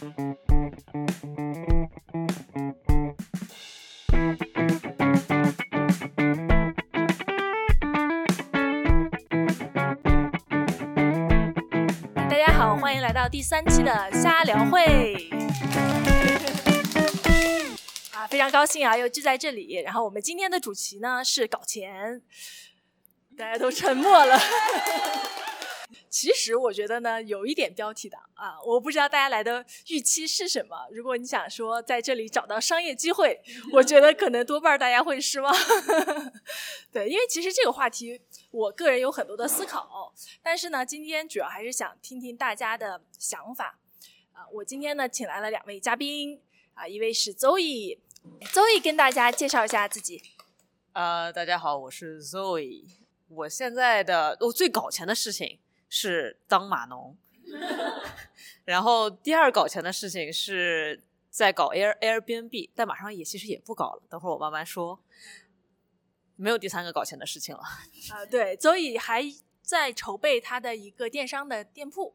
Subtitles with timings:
[0.00, 0.06] 大
[12.34, 15.28] 家好，欢迎来到第三期的瞎聊会。
[18.14, 19.82] 啊，非常高兴啊，又聚在这里。
[19.84, 22.22] 然后我们今天的主题呢是搞钱，
[23.36, 24.40] 大家都沉默了。
[26.10, 30.88] 其实我觉得呢，有一点标题党啊，我不知道大家来的预期是什么。
[30.90, 33.40] 如果你想说在这里找到商业机会，
[33.72, 35.54] 我觉得可能多半大家会失望。
[36.90, 40.12] 对，因为其实这个话题，我个人有很多的思考，
[40.42, 43.78] 但是呢，今天主要还是想听听大家的想法。
[44.32, 46.40] 啊，我今天呢，请来了两位嘉宾，
[46.74, 50.20] 啊，一位是 Zoe，Zoe 跟大家介绍一下自己。
[50.92, 52.84] 呃，大家好，我是 Zoe。
[53.28, 57.14] 我现在的我最搞钱的事情是当码农，
[58.64, 64.98] 然后第二搞钱的事情是在搞 Air Airbnb，但马上也其实也不搞了，等会儿我慢慢说。
[66.36, 67.60] 没有第三个搞钱的事情了。
[68.14, 69.22] 啊，对，Zoe 还
[69.60, 72.14] 在筹备他的一个电商的店铺，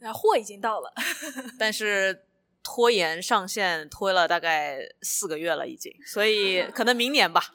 [0.00, 0.92] 啊，货已经到了，
[1.60, 2.24] 但是
[2.64, 7.54] 拖延上线拖了大概四个月了，已经，所以可能明年吧。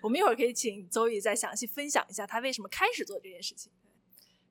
[0.00, 3.70] 我们一会儿可以请 Zoe 再详细分享一下他为什么开始做这件事情。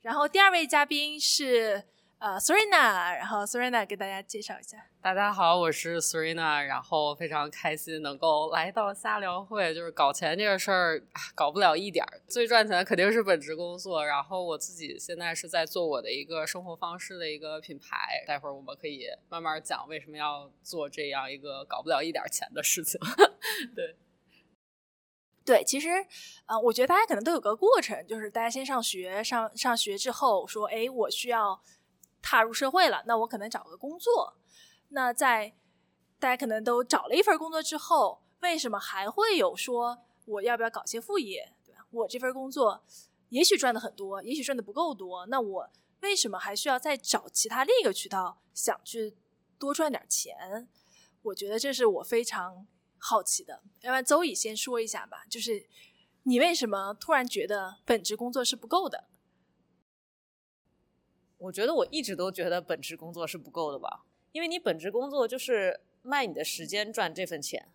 [0.02, 1.84] 然后第二位嘉宾是
[2.20, 4.78] 呃 Serena，然后 Serena 给大家介绍一下。
[5.02, 9.74] 大家好，我是 Serena，然后非常开心能够来到瞎聊会。
[9.76, 11.04] 就是搞钱这个事儿，
[11.36, 14.06] 搞不了一点儿，最赚钱肯定是本职工作。
[14.06, 22.98] 然后我自己现在是在做我的一个生活方式的一个品牌，待会儿我们可以慢慢讲为什么要做这样一个搞不了一点钱的事情。
[23.76, 23.98] 对。
[25.50, 25.90] 对，其实，
[26.46, 31.60] 呃，我觉得大家可能都有个过程，就是大家先上学，上上学之后说，哎，我需要
[32.22, 34.36] 踏入社会了，那我可能找个工作。
[34.90, 35.56] 那在
[36.20, 39.98] 大家可能都找了一份工作之后，为什么还会有说
[40.28, 41.84] 我要不要搞些副业，对吧？
[41.90, 42.84] 我这份工作
[43.30, 45.68] 也许赚的很多，也许赚的不够多，那我
[46.02, 49.18] 为什么还需要再找其他另一个渠道，想去
[49.58, 50.70] 多赚点钱？
[51.24, 52.68] 我觉得这是我非常。
[53.00, 55.66] 好奇的，要不然周乙先说一下吧，就是
[56.24, 59.06] 你为什么突然觉得本职工作是不够的？
[61.38, 67.72] 我觉得我一直都觉得本职工作是不够的吧，因为你本职工作就是卖你的时间赚这份钱，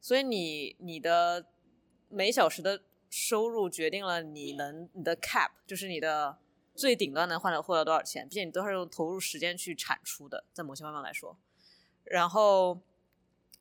[0.00, 1.46] 所以你你的
[2.10, 6.38] 每小时的收入决定了你能你的 cap，就是你的
[6.74, 11.38] 最顶端能换到获得多少钱，并且你都是用投入时间去产出的，在某些方面来说，
[12.04, 12.82] 然后。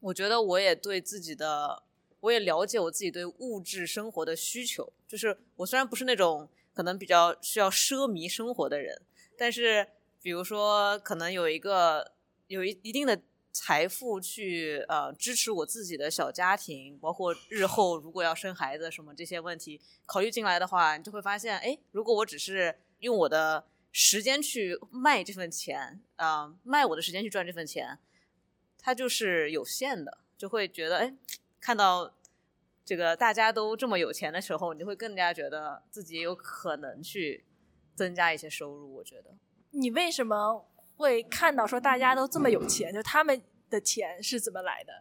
[0.05, 1.81] 我觉得我也对自己的，
[2.19, 4.93] 我也了解我自己对物质生活的需求。
[5.07, 9.01] 就是我虽然不是那种可能比较需要奢靡生活的人，
[9.35, 9.87] 但是
[10.21, 12.11] 比如说可能有一个
[12.45, 13.19] 有一一定的
[13.51, 27.97] 财富去呃支持我自己的小家庭，包括日后如果要生孩子什么这些问题考虑进来的话，你就会发现，哎，如果我只是用我的时间去卖这份钱，啊，卖我的时间去赚这份钱。
[28.85, 31.11] 它就是有限的，就会觉得，哎，
[31.59, 32.13] 看到
[32.85, 37.43] 这个大家都这么有钱的时候，你会更加觉得自己有可能去
[37.95, 38.93] 增加一些收入。
[38.97, 39.33] 我觉得，
[39.71, 43.41] 你为什么会看到说大家都这么有钱，就他们
[43.71, 44.93] 的钱是怎么来的？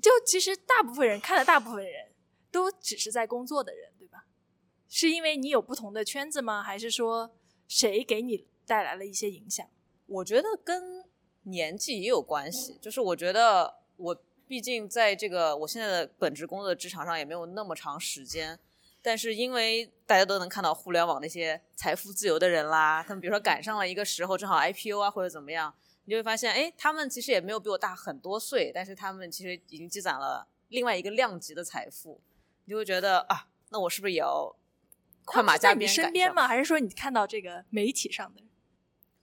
[0.00, 2.10] 就其实大部分人看的大部分人
[2.50, 4.24] 都只是在工作的人，对吧？
[4.88, 6.62] 是因为你有不同的圈子吗？
[6.62, 7.36] 还是说
[7.68, 9.68] 谁给你带来了一些影响？
[10.06, 11.04] 我觉得跟。
[11.44, 18.58] 年纪也有关系，就是我觉得我毕竟在这个我现在的本职工作的职场上也没有那么长时间，
[19.00, 32.20] 但是因为大家都能看到互联网那些财富自由的人啦，他们比如说赶上了一个时候正好 IPO 啊或者怎么样，你就会发现，哎，他们其实也没有比我大很多岁，但是他们其实已经积攒了另外一个量级的财富，
[32.64, 34.54] 你就会觉得啊，那我是不是也要
[35.24, 35.80] 快马加鞭？
[35.80, 36.48] 你身边吗？
[36.48, 38.42] 还是说你看到这个媒体上的？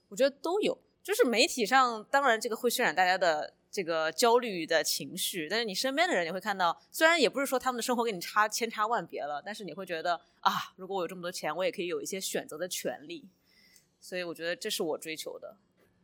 [0.10, 0.78] 我觉得都有。
[1.04, 13.28] 就是媒体上，当然这个会渲染大家的这个焦虑的情绪，但是你身边的人你会看到，虽然也不是说他们的生活跟你差千差万别了，但是你会觉得啊，如果我有这么多钱，我也可以有一些选择的权利，
[14.00, 15.58] 所以我觉得这是我追求的。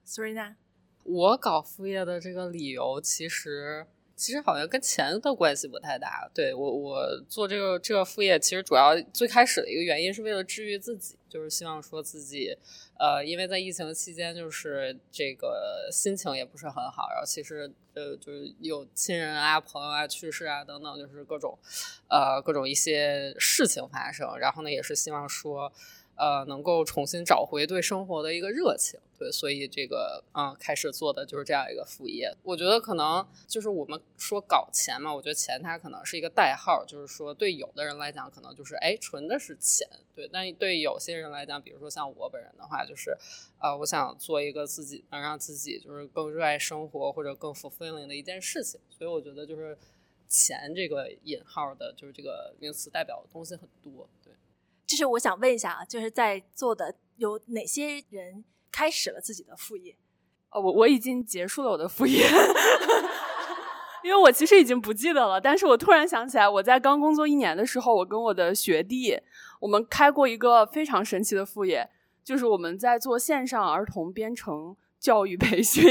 [0.05, 0.55] Serena，
[1.03, 3.87] 我搞副业的这个理由其实。
[4.17, 6.29] 其实好像跟钱的关系不太大。
[6.33, 12.57] 对我，我做这个这个副业，其实主要最开始的一个原因是为了治愈自己，就是希望说自己，
[12.99, 21.55] 呃，因为在疫情期间，就是这个心情也不是很好，然后其实呃，就是有亲人啊、朋友啊去世啊等等，就是各种，
[22.09, 24.35] 呃，各种一些事情发生。
[24.39, 25.71] 然后呢，也是希望说，
[26.17, 32.35] 呃，能够重新找回对生活的一个热情，对，所以这个嗯，开始做的就是这样一个副业。
[32.41, 43.15] 我觉得可能就是我们说搞钱嘛，我觉得钱它可能是一个代号，就是说对有的人来讲，可能就是哎纯的是钱，对，但对有些人来讲，比如说像我本人的话，就是
[43.61, 49.77] 呃，我想做一个自己能让自己就是更热爱生活或者更 fulfilling 的一件事情，所以我觉得就是
[50.27, 54.33] 钱这个引号的，就是这个名词代表的东西很多，对。
[54.87, 59.95] 就是我想问一下啊，就是在座的有哪些人开始了自己的副业？
[60.49, 62.25] 哦，我我已经结束了我的副业，
[64.01, 65.41] 因为我其实已经不记得了。
[65.41, 69.19] 但是我突然想起来，我在刚工作一年的时候，我跟我的学弟，
[69.59, 71.89] 我们开过一个非常神奇的副业，
[72.23, 75.83] 就是我们在做线上儿童编程教育培训，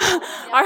[0.50, 0.64] 而。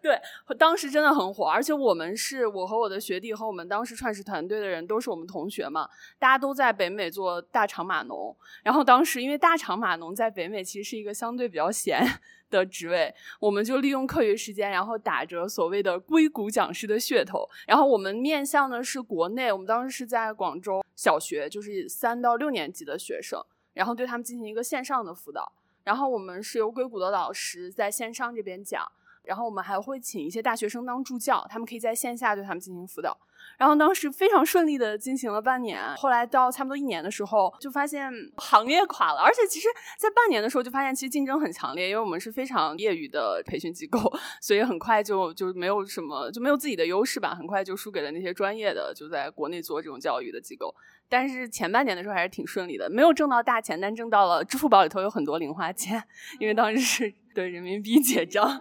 [0.00, 0.20] 对，
[0.56, 8.36] 当时真的很火，而且我们是我和我的学弟和我们当时创始团队的人都是我们同学嘛，大家都在北美做大厂码农。
[8.62, 12.00] 然后当时因为大厂码农在北美其实是一个相对比较闲
[12.48, 25.52] 的职位，我们就利用课余时间，然后打着所谓的硅谷讲师的噱头，然后我们面向的是国内，我们当时是在广州小学，就是三到六年级的学生，然后对他们进行一个线上的辅导，
[25.84, 28.90] 然后我们是由硅谷的老师在线上这边讲。
[29.28, 33.16] 然后我们还会请一些大学生当助教，他们可以在线下对他们进行辅导。
[33.56, 39.20] 然后当时非常顺利的进行了半年，后来到差不多一年的时候，就发现行业垮了。
[39.20, 44.00] 而且其实，在半年的时候就发现，其实竞争很强烈，因为我们是非常业余的培训机构，
[44.40, 50.74] 所以很快就就没有什么就没有自己的优势吧，很快就输给了那些专业的就在国内做这种教育的机构。
[51.08, 56.02] 但是前半年的时候还是挺顺利的，没有挣到大钱，但挣到了支付宝里头有很多零花钱，
[56.38, 58.58] 因为当时是对人民币结账。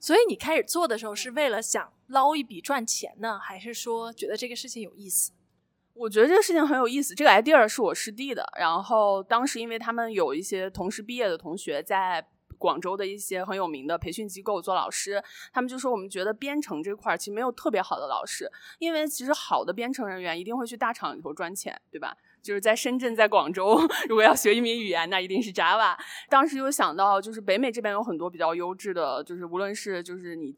[0.00, 5.32] 所以你开始做的时候是为了想捞一笔赚钱呢，还是说觉得这个事情有意思？
[5.92, 7.14] 我觉得这个事情很有意思。
[7.14, 12.26] 这个 idea 是我师弟的，然后当时因为他们有一些同时毕业的同学在
[12.56, 22.16] 广州的一些很有名的培训机构做老师，他们就说我们觉得编程这块儿其实没有特别好的老师，因为其实好的编程人员一定会去大厂里头赚钱，对吧？
[22.42, 25.96] 就是在深圳，在广州， 如果要学一门语言，那一定是 Java。
[26.28, 30.54] 当时就想到，就是北美这边有很多比较优质的，就是无论是就是你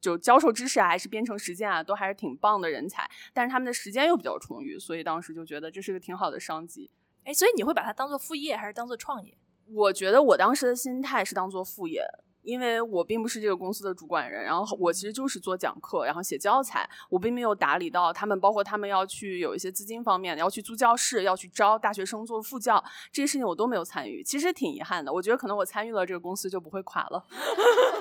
[0.00, 3.08] 就教授知识啊，还是编程实践啊，都还是挺棒的人才。
[3.32, 6.90] 但是他们的时间又比较充裕，所以当时就觉得这是个挺好的商机。
[7.24, 9.36] 哎，所以你会把它当做副业，还是当做创业？
[9.72, 12.04] 我觉得我当时的心态是当做副业。
[12.46, 25.12] 因为我并不是这个公司的主管人，然后我其实就是做讲课，然后写教材，我并没有打理到他们，包括他们要去有一些资金方面，要去租教室，要去招大学生做副教，这些事情我都没有参与，其实挺遗憾的。
[25.12, 27.26] 我觉得可能我参与了，这个公司就不会垮了。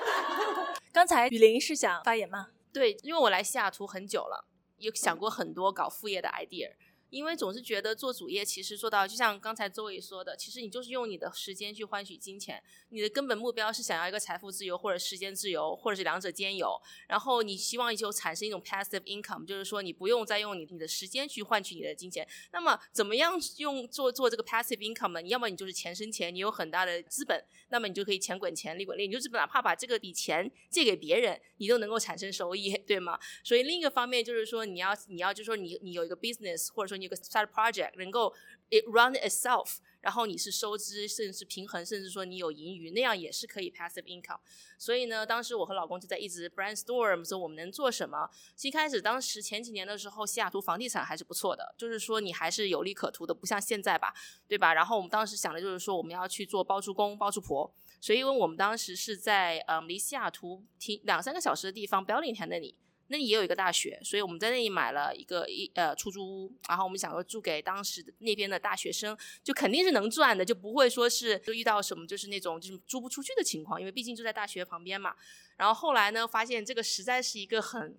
[0.93, 2.49] 刚才雨林是想发言吗？
[2.71, 4.45] 对，因为我来西雅图很久了，
[4.77, 6.69] 有想过很多搞副业的 idea。
[7.15, 16.77] 因为总是觉得做主业，其实做到就像刚才周伟说的，其实你就是用你的时间去换取金钱，你的根本目标是想要一个财富自由或者时间自由，或者是两者兼有。
[17.07, 22.27] 然后你希望就产生一种 passive income，就是说你不用再用你你的时间去换取你的金钱。
[22.51, 25.21] 那么怎么样用做做这个 passive income 呢？
[25.21, 33.17] 你要么你就是钱生钱，你有很大的资本，那么你就可以钱滚钱，利滚利，你就是哪怕把这个笔钱借给别人，你都能够产生收益， 对吗？
[33.41, 37.04] 所以另一个方面就是说，你要你要就是说你你有一个 business，或者说你。
[37.05, 38.33] 一个 side project 能够
[38.69, 44.39] it run itself，然后你是收支甚至是平衡，甚至说你有盈余，那样也是可以 passive income。
[44.77, 48.29] 所以呢，当时我和老公就在一直 brainstorm 说我们能做什么。
[48.61, 54.13] 一开始当时前几年的时候，西雅图房地产还是不错的，就是说你还是有利可图的，不像现在吧，
[54.47, 54.73] 对吧？
[54.73, 57.71] 然后我们当时想的就是说我们要去做包租公包租婆，
[58.01, 62.75] 所以因为我们当时是在嗯离西雅图停两三个小时的地方 b e l l i n g t o n 那里。
[63.07, 75.15] 那里也有一个大学，所以我们在那里买了一个一呃出租屋，然后我们想说住给当时那边的大学生，就肯定是能赚的，就不会说是就遇到什么就是那种就是租不出去的情况，因为毕竟住在大学旁边嘛。
[75.57, 77.97] 然后后来呢，发现这个实在是一个很。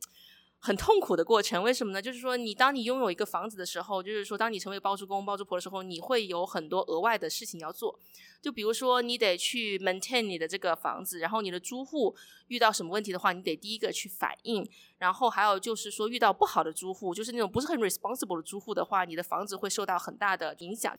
[0.66, 2.02] 很痛苦的过程，为什么呢？
[2.02, 7.96] 就是说，你当你拥有一个房子的时候，就是说，当你成为包租公、包租婆的时候，你会有很多额外的事情要做。
[8.42, 12.16] 就比如说，你得去 maintain 你的这个房子，然后你的租户
[12.48, 14.68] 遇到什么问题的话，你得第一个去反映。
[14.98, 20.98] 然后还有就是说，遇到不好的租户，就是那种不是很 responsible 的租户的话，你的房子会受到很大的影响。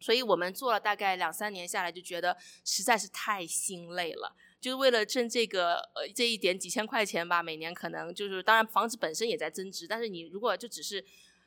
[0.00, 4.34] 所以我们做了大概两三年下来，就觉得实在是太心累了。
[4.66, 11.00] 就是为了挣这个呃这一点几千块钱吧，每年可能就是当然房子本身也在增值，但是你如果就只是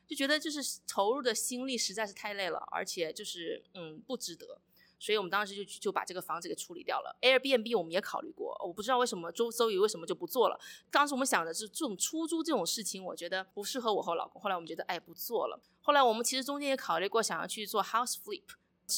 [0.07, 4.61] 就觉得就是投入的心力实在是太累了，而且就是嗯不值得，
[4.97, 7.13] 所以我们当时就就把这个房子给处理掉了。
[7.21, 10.57] Airbnb 我们也考虑过，我不知道为什么周周宇为什么就不做了。
[10.89, 14.41] 当时我们想的是这种出租这种事情，我觉得不适合我和老公。
[14.41, 15.61] 后来我们觉得哎不做了。
[15.81, 18.43] 后来我们其实中间也考虑过想要去做 house flip。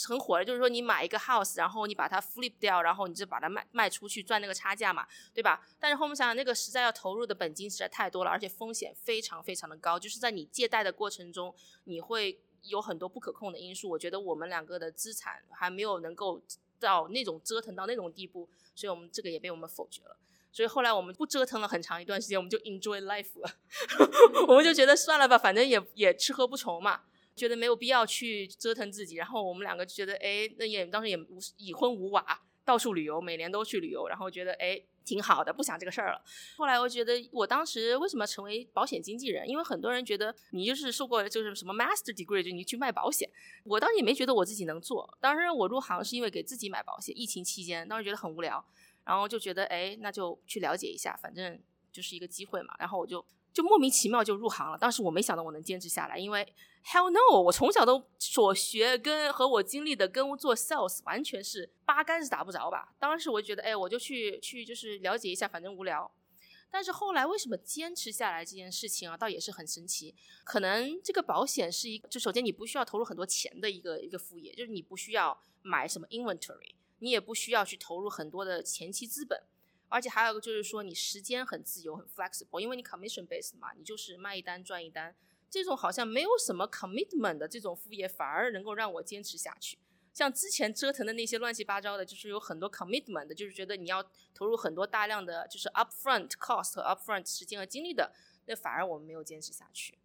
[0.08, 5.66] 很火的，就是说你买一个 house，然后你把它 flip 掉，然后你就把它卖卖出去赚那个差价嘛，对吧？
[5.80, 11.54] 但是后面想想，那个实在要投入的本金实在太多了，而且风险非常非常的高，就是在你借贷的过程中，
[11.86, 13.90] 你会有很多不可控的因素。
[13.90, 16.42] 我觉得我们两个的资产还没有能够
[16.80, 20.16] 到那种折腾到那种地步，所以我们这个也被我们否决了。
[20.54, 23.50] 所以后来我们不折腾了很长一段时间，我们就 enjoy life 了，
[24.48, 27.04] 我们就觉得算了吧，反正也也吃喝不愁嘛。
[27.36, 36.22] 觉得没有必要去折腾自己，然后我们两个觉得，哎，那也当时也无已婚无娃，到处旅游，每年都去旅游，然后觉得，哎，挺好的，不想这个事儿了。
[36.58, 39.48] 后来我觉得，我当时为什么成为保险经纪人？
[39.48, 43.30] 因为很多人觉得你就是受过就是什么 master degree，就你去卖保险。
[43.64, 45.18] 我当时也没觉得我自己能做。
[45.20, 48.64] 当时我入行是因为给自己买保险，疫情期间，当时觉得很无聊，
[49.06, 51.60] 然后就觉得，哎，那就去了解一下，反正
[51.92, 52.76] 就是一个机会嘛。
[52.78, 53.26] 然后我就。
[53.54, 56.54] 就莫名其妙就入行了，当时我没想到我能坚持下来，因为
[56.86, 62.94] hell no，我从小都所学跟和我经历的跟做 sales 完全是八竿子打不着吧。
[62.98, 66.10] 当时我就觉得，哎，我就去去就是了解一下，反正无聊。
[66.74, 70.16] 但是后来为什么坚持下来这件事情啊，倒也是很神奇。
[70.46, 79.44] 可能这个保险是一，就首先你不需要投入很多钱的一个一个副业，就是你不需要买什么 inventory，你也不需要去投入很多的前期资本。
[79.92, 85.14] 而且还有一个就是说，你时间很自由，很 flexible，因为你 commission based 嘛，你就是卖一单赚一单。
[85.50, 89.78] 这种好像没有什么 commitment 的这种副业，反而能够让我坚持下去。
[90.14, 94.02] 像之前折腾的那些乱七八糟的，就是有很多 commitment 的，就是觉得你要
[94.34, 98.14] 投入很多大量的就是 upfront cost 和 upfront 时间和精力的，
[98.46, 99.98] 那反而我们没有坚持下去。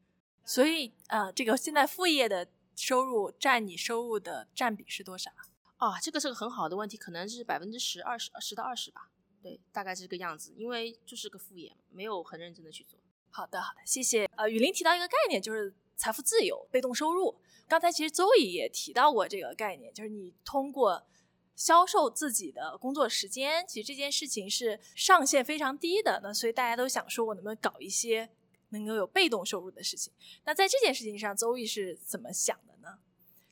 [0.45, 5.31] 所以，呃，这个现在副业的收入占你收入的占比是多少？
[5.79, 9.11] 啊，这个是个很好的问题，可能是百分之十、二十、十到二十吧。
[9.43, 12.99] 对，大概是这个样子，因为就是个副业，没有很认真的去做。
[13.31, 14.29] 好的，好的，谢谢。
[14.37, 17.39] 呃，雨林提到一个概念，就是财富自由、被动收入。
[17.69, 21.07] 刚才其实周易也提到过这个概念，就是你通过
[21.55, 26.21] 销售自己的工作时间，其实这件事情是上限非常低的。
[26.23, 28.31] 那所以大家都想说，我能不能搞一些
[28.71, 30.13] 能够有被动收入的事情？
[30.45, 32.99] 那在这件事情上，周易是怎么想的呢？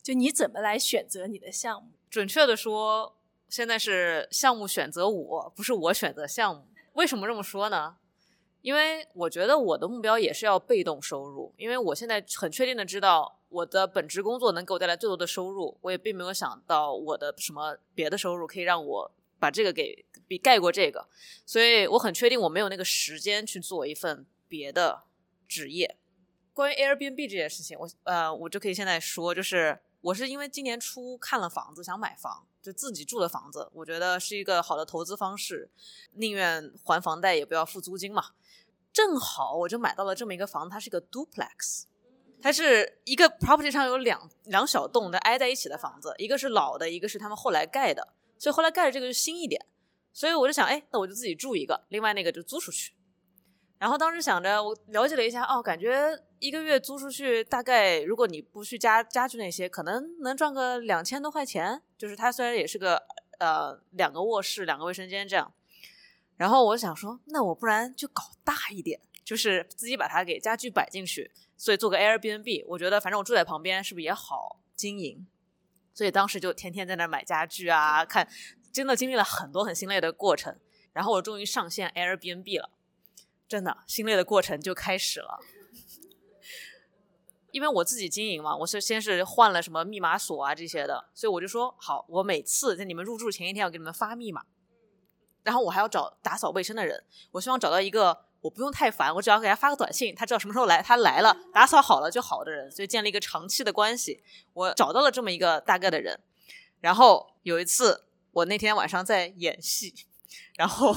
[0.03, 1.91] 就你怎么来选择你的项目？
[2.09, 3.17] 准确的说。
[3.55, 6.67] 现在是项目选择我，不是我选择项目。
[6.95, 7.97] 为什么这么说呢？
[8.63, 11.55] 因为我觉得我的目标也是要被动收入。
[11.57, 21.07] 因为我现在很确定的知道我的本职工作能给我带来最多的收入，我也并没有想到我的什么别的收入可以让我把这个给比盖过这个。
[21.47, 25.05] 所以我很确定我没有那个时间去做一份别的
[25.47, 25.97] 职业。
[26.53, 32.49] 关于 Airbnb 这件事情，我呃，我就可以现在说，就是我是因为今年初看了房子，想买房。
[32.65, 35.71] 就自己住的房子，我觉得是一个好的投资方式，
[36.13, 38.31] 宁愿还房贷也不要付租金嘛。
[38.91, 41.83] 正好我就买到了这么一个房子，它是一个 duplex，
[42.41, 49.67] 它是一个 property 上有两两小栋的挨在一起的房子，一个是老的，一个是他们后来盖的，所以后来盖的这个就新一点，
[50.15, 52.95] 所以我就想，哎，那我就自己住一个，另外那个就租出去。
[53.77, 61.81] 然后当时想着，我了解了一下，哦，感觉一个月租出去，大概如果你不去家家具那些，可能能赚个两千多块钱。
[61.97, 63.03] 就是它虽然也是个
[63.39, 65.51] 呃两个卧室、两个卫生间这样。
[66.37, 72.67] 然后我想说，那我不然就搞大一点，就是自己把它给家具摆进去，所以做个 Airbnb。
[72.69, 75.27] 我觉得反正我住在旁边，是不是也好经营？
[75.95, 78.29] 所以当时就天天在那买家具啊，看，
[78.71, 80.55] 真的经历了很多很心累的过程。
[80.93, 82.69] 然后我终于上线 Airbnb 了。
[83.49, 85.41] 真的，心累的过程就开始了。
[87.55, 94.43] 因为我自己经营嘛，我是先是换了什么密码锁啊这些的，所以我就说好，我每次在你们入住前一天要给你们发密码，
[95.45, 104.25] 然后我还要找打扫卫生的人，我希望找到一个我不用太烦，我只要给他发个短信，他知道什么时候来，他来了打扫好了就好的人，所以建立一个长期的关系。
[104.53, 106.19] 我找到了这么一个大概的人，
[106.81, 109.95] 然后有一次我那天晚上在演戏。
[110.57, 110.93] 然后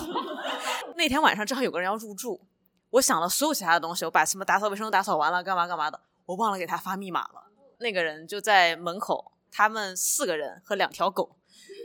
[0.97, 2.41] 那天晚上正好有个人要入住，
[2.89, 7.51] 我想了所有其他的东西，我把什么打扫卫生都打扫完了，干嘛干嘛的，我忘了给他发密码了。
[7.79, 11.35] 那个人就在门口，他们四个人和两条狗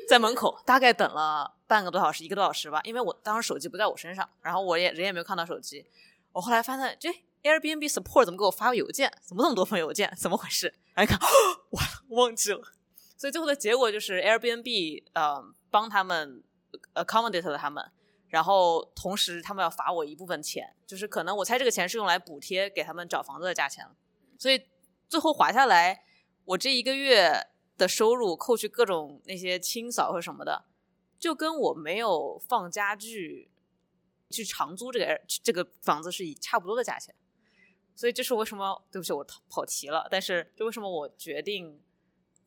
[0.06, 2.80] 在门口，大概等了半个多小时，一个多小时吧。
[2.84, 5.86] 因为我当时手机不在我身上，然后我也人也没有看到手机。
[6.32, 7.08] 我后来发现，这
[7.42, 9.10] Airbnb support 怎么给我发个邮件？
[9.22, 10.14] 怎么那么多封邮件？
[10.18, 10.74] 怎么回事？
[10.92, 11.18] 然后看，
[11.70, 12.60] 完了，忘记了。
[13.16, 16.44] 所以最后的结果就是 Airbnb 呃帮他们。
[16.94, 17.84] accommodate 了他们，
[18.28, 23.92] 然后同时他们要罚我一部分钱，就是可能我猜这个钱是用来补贴给他们找房子的价钱了
[24.42, 24.60] 所以
[25.08, 26.02] 最后划下来，
[26.46, 27.46] 我这一个月
[27.78, 30.64] 的收入扣去各种那些清扫或什么的，
[31.16, 33.52] 就跟我没有放家具
[34.30, 37.14] 去长租这个这个房子是以差不多的价钱。
[37.94, 38.82] 所以这是为什么？
[38.90, 40.08] 对不起，我跑题了。
[40.10, 41.80] 但是，就为什么我决定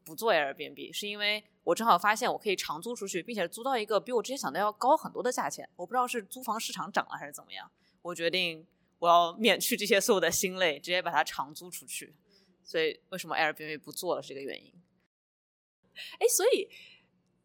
[0.03, 5.69] 不做 Airbnb，是因为我正好发现我可以长租出去，并且租到一个比我之前想的要高很多的价钱。
[5.77, 7.71] 我不知道是租房市场涨了还是怎么样，
[8.01, 8.67] 我决定
[9.05, 12.15] 我要免去这些所有的心累，直接把它长租出去。
[12.63, 14.73] 所以为什么 Airbnb 不做了是这个原因。
[16.19, 16.67] 哎，所以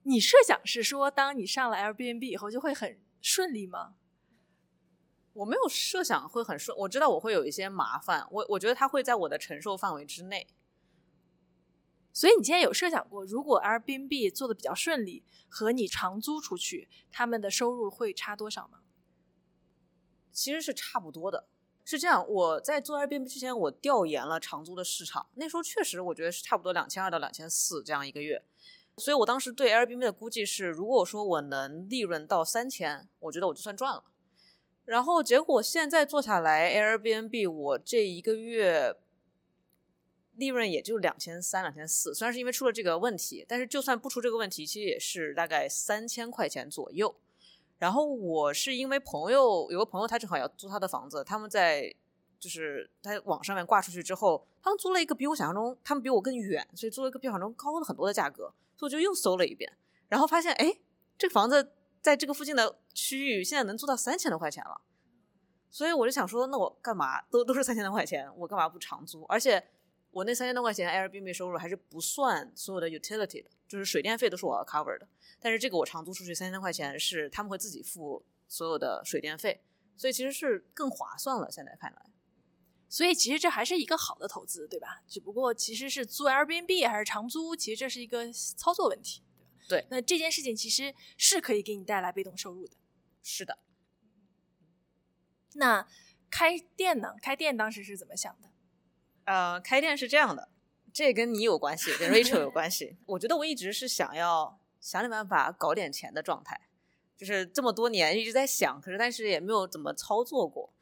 [0.04, 3.96] 你设想是说，当你上了 Airbnb 以后就会很顺利吗？
[5.34, 10.48] 我没有设想会很顺，我知道我会有一些麻烦，我我觉得它会在我的承受范围之内。
[12.12, 18.79] 所以你今天有设想过，如果 Airbnb 做的比较顺利，和你长租出去，他们的收入会差多少吗？
[20.32, 21.46] 其实是差不多的。
[21.84, 28.42] 是这样，我在做 Airbnb 之前，我调研了长租的市场，那时候确实我觉得是差不多两千二到两千四这样一个月。
[28.96, 34.04] 所以我当时对 Airbnb 的估计是，如果说我能利润到三千，我觉得我就算赚了。
[34.84, 38.94] 然后结果现在做下来，Airbnb 我这一个月
[40.36, 42.14] 利润也就两千三、两千四。
[42.14, 47.16] 虽然是因为出了这个问题，但是就算不出这个问题，其实也是大概三千块钱左右。
[47.80, 51.92] 然后我是因为朋友有个朋友，他正好要租他的房子，他们在
[52.38, 58.52] 就是在网上面挂出去之后，他们租了一个比我想象中，他们比我更远，所以租了一个比我想象中高了很多的价格。
[58.76, 59.70] 所以我就又搜了一遍，
[60.08, 60.78] 然后发现，哎，
[61.18, 64.80] 这个房子在这个附近的区域现在能租到三千多块钱了。
[65.70, 69.24] 所以我就想说，那我干嘛都都是三千多块钱，我干嘛不长租？
[69.24, 69.62] 而且
[70.12, 75.08] 我那三千多块钱 Airbnb 收入还是不算所有的 utility 的，就是水电费都是我要 cover 的。
[75.38, 79.62] 但是这个我长租出去三千块钱是他们会自己付所有的水电费，
[79.96, 81.50] 所以其实是更划算了。
[81.50, 82.02] 现在看来。
[82.88, 85.02] 所以其实这还是一个好的投资，对吧？
[85.06, 89.22] 只不过其实是租 Airbnb 还是长租，其实这是一个操作问题，
[89.68, 89.86] 对吧？
[89.86, 89.86] 对。
[89.90, 92.76] 那这件事情其实是可以给你带来被动收入的。
[93.22, 93.58] 是的。
[95.54, 95.86] 那
[96.28, 97.14] 开店呢？
[97.22, 98.49] 开店当时是怎么想的？
[99.30, 100.48] 呃，开店是这样的，
[100.92, 102.96] 这跟你有关系，跟 Rachel 有关系。
[103.06, 106.60] 我觉得我一直是想要想点办法搞点钱的状态，
[107.16, 110.72] 就是这么多年一直在想，可是但是也没有怎么操作过。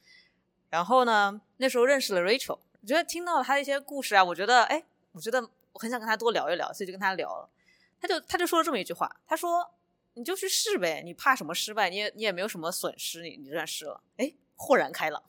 [0.70, 4.82] 然后呢，那时候认识了 Rachel，我觉得听到他的一些故事啊，我觉得，哎，
[5.12, 7.50] 我觉得我很想跟他多聊一聊，所以就跟他聊了。
[8.00, 9.74] 他就他就说了这么一句话，他说
[10.14, 11.90] ：“你就去试呗，你怕什么失败？
[11.90, 15.22] 你也你也没有什么损失，你你就算试了。”哎，豁然开朗。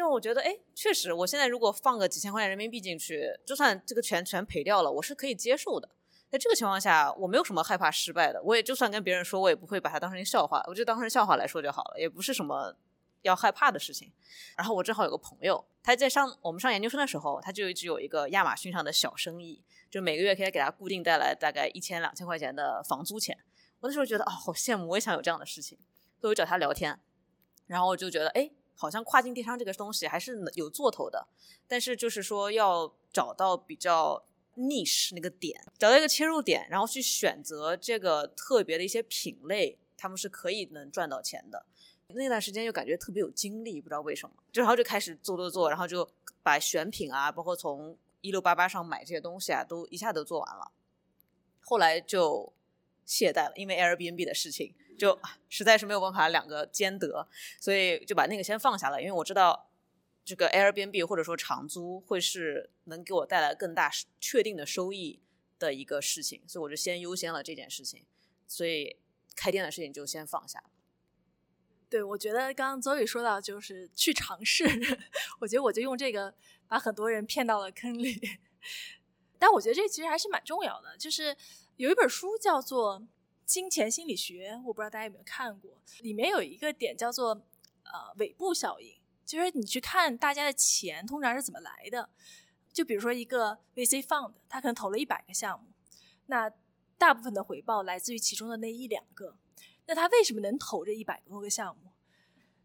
[0.00, 5.90] 就我觉得，哎，确实，我现在如果放个几千块钱人民币进去，就算这个全全赔掉了，我是可以接受的。
[6.30, 12.74] 在这个情况下，我没有什么害怕失败的，我也就算跟别人说，我也不会把它当成一个笑话，我就当成笑话来说就好了，也不是什么。
[13.22, 14.10] 要害怕的事情，
[14.56, 23.36] 然后我正好有个朋友，他在上我们上研究生的时候，他就一直有一个亚马逊上的小生意，就每个月可以给他固定带来大概一千两千块钱的房租钱。
[23.80, 25.76] 我那时候觉得啊，好羡慕，我也想有这样的事情，
[26.18, 26.98] 所以我找他聊天，
[27.66, 31.28] 然后我就觉得，哎，好像跨境电商这个东西还是有做头的，
[31.68, 34.24] 但是就是说要找到比较
[34.56, 41.66] niche 那个点，找到一个切入点，然后去选择这个特别的一些品类，他们是可以能赚到钱的。
[42.14, 46.08] 那段时间就感觉特别有精力，不知道为什么，就然后就开始做做做，然后就
[46.42, 50.72] 把选品啊，包括从一六八八上买这些东西啊，都一下都做完了。
[51.60, 52.50] 后来就
[53.04, 57.26] 懈怠了，因为 Airbnb 的事情，就实在是没有办法两个兼得，
[57.58, 59.00] 所以就把那个先放下了。
[59.00, 59.70] 因为我知道
[60.22, 65.18] 这个 Airbnb 或者说长租会是能给我带来更大确定的收益
[65.58, 68.04] 的一个事情，所以我就先优先了这件事情，
[68.46, 68.98] 所以
[69.34, 70.62] 开店的事情就先放下。
[71.88, 74.64] 对，我觉得刚刚邹宇说到就是去尝试，
[75.40, 76.34] 我觉得我就用这个
[76.68, 78.20] 把很多人骗到了坑里。
[79.40, 81.34] 但我觉得这其实还是蛮重要的，就是
[81.78, 83.00] 有一本书叫做
[83.50, 87.30] 《金钱心理学》，我不知道大家有没有看过，里面有一个点叫做
[87.82, 92.08] 呃尾部效应，就是你去看大家的钱通常是怎么来的。
[92.72, 95.66] 就比如说一个 VC fund，他可能投了一百个项目，
[96.26, 96.48] 那
[96.96, 99.36] 大部分的回报来自于其中的那一两个。
[99.86, 101.90] 那他为什么能投这一百多个项目？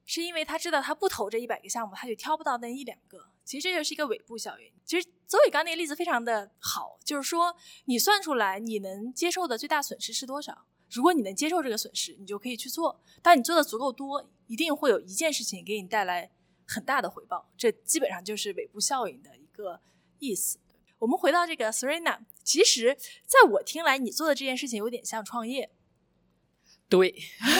[0.05, 3.31] 是因为他知道他不投这一百个项目，他就挑不到那一两个。
[3.43, 4.71] 其实这就是一个尾部效应。
[4.85, 10.67] 其实邹伟刚那个例子非常的好，就是说你算出来你能接受的最大损失是多少？
[10.95, 13.01] 如果你能接受这个损失，你就可以去做。
[13.21, 16.31] 当你做的足够多，一定会有一件事情给你带来
[16.65, 17.51] 很大的回报。
[17.57, 19.81] 这基本上就是尾部效应的一个
[20.19, 20.57] 意思。
[20.99, 25.69] 我们回到这个 Serena，其实在我听来，你做的这件事情有点像创业。
[26.87, 27.13] 对，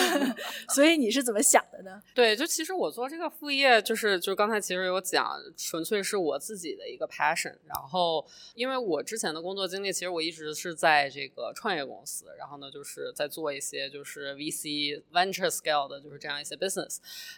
[0.76, 2.00] 所以你是怎么想的呢？
[2.14, 7.56] 对，就其实我做这个副业，就是就刚才其实有讲，纯粹是我自己的一个 passion。
[7.66, 16.98] 然后，因为我之前的工作经历，其实我一直是在这个创业公司，然后呢，就是在做一些就是 VC venture scale 的，就是这样一些 business。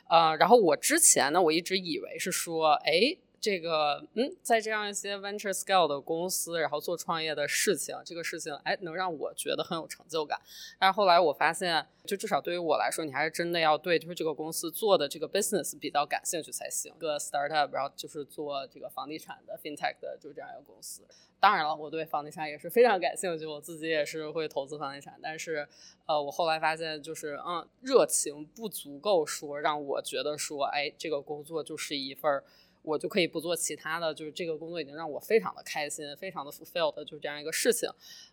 [0.09, 3.17] 呃，然后我之前呢，我一直以为是说，哎。
[3.39, 10.39] 这个嗯，在这样一些 venture scale 的公司，然后做创业的事情，这个事情哎，能让我觉得很有成就感。
[10.79, 16.91] 但是后来我发现，就至少对于我来说，你还是真的要对就是这个公司做的这个 business 比较感兴趣才行。
[16.95, 21.03] 一个 startup，然后就是做这个房地产的 fintech 的，就这样一个公司。
[21.39, 25.19] 当然了，我对房地产也是非常感兴趣，我自己也是会投资房地产。
[25.21, 25.67] 但是，
[26.07, 32.43] 呃，我后来发现，就是嗯，热情不足够说让我觉得说，哎，这个工作就是一份儿。
[32.87, 37.89] 我就可以不做其他的，就是这个工作已经让我非常的开心，非常的 fulfilled，就这样一个事情，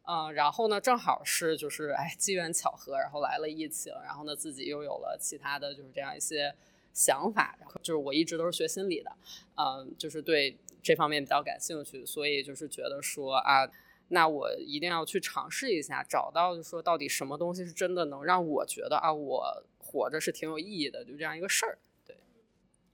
[0.06, 6.54] 嗯，然后呢，正好是就是哎机缘巧合，然后来了疫情，然后呢自己又有了其他的就是这样一些
[6.92, 9.10] 想法，然后就是我一直都是学心理的，
[9.56, 13.68] 嗯，就是对这方面比较感兴趣，所以就是觉得说啊，
[14.10, 22.16] 那我一定要去尝试一下，找到就说到底什么东西是真的能让我觉得啊我活着是挺有意义的，就这样一个事儿，对，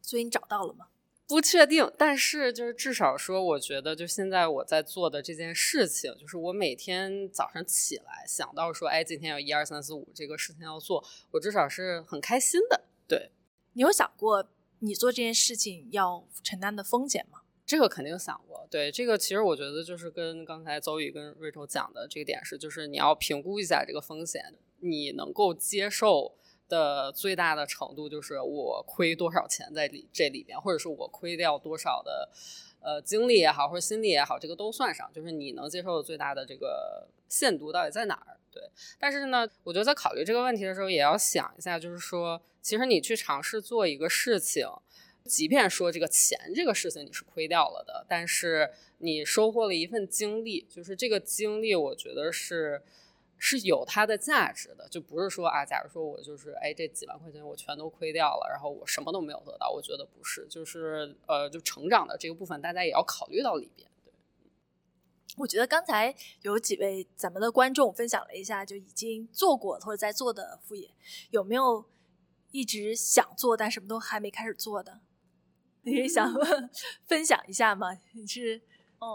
[0.00, 0.86] 所以你找到了吗？
[1.30, 12.82] 不确定，但是就是至少说，我觉得就现在我在做的这件事情，就是我每天早上起来想到说，哎，今天有一二三四五这个事情要做，我至少是很开心的。
[13.06, 13.30] 对
[13.74, 17.42] 你有想过你做这件事情要承担的风险吗？
[17.64, 18.66] 这个肯定想过。
[18.68, 24.42] 对这个，其实我觉得就是跟刚才邹宇跟瑞秋讲的这个点是，就是你要评估一下这个风险，
[24.80, 26.36] 你能够接受。
[26.70, 32.30] 的最大的程度就是我亏多少钱在里这里边，或者是我亏掉多少的
[32.80, 35.10] 呃精力也好，或者心力也好，这个都算上。
[35.12, 38.38] 就是你能接受的最大的这个限度到底在哪儿？
[38.50, 38.62] 对。
[38.98, 44.66] 但是呢，我觉得在考虑这个问题的时候，也要想一下，就是说，其实你去尝试做一个事情，
[45.24, 52.82] 即便说这个钱这个事情你是亏掉了的，但是你收获了一份经历，就是这个经历，我觉得是。
[53.42, 63.90] 是有它的价值的，就不是说啊，假如说我就是哎，这几万块钱我全都亏掉了，然后我什么都没有得到，我觉得不是，就是呃，就成长的这个部分，大家也要考虑到里边。
[64.04, 64.12] 对，
[65.38, 70.90] 我觉得刚才有几位咱们的观众分享了一下，就已经做过或者在做的副业，
[71.30, 71.86] 有没有
[72.50, 75.00] 一直想做但什么都还没开始做的？
[75.84, 76.30] 你是想
[77.08, 77.96] 分享一下吗？
[78.12, 78.60] 你是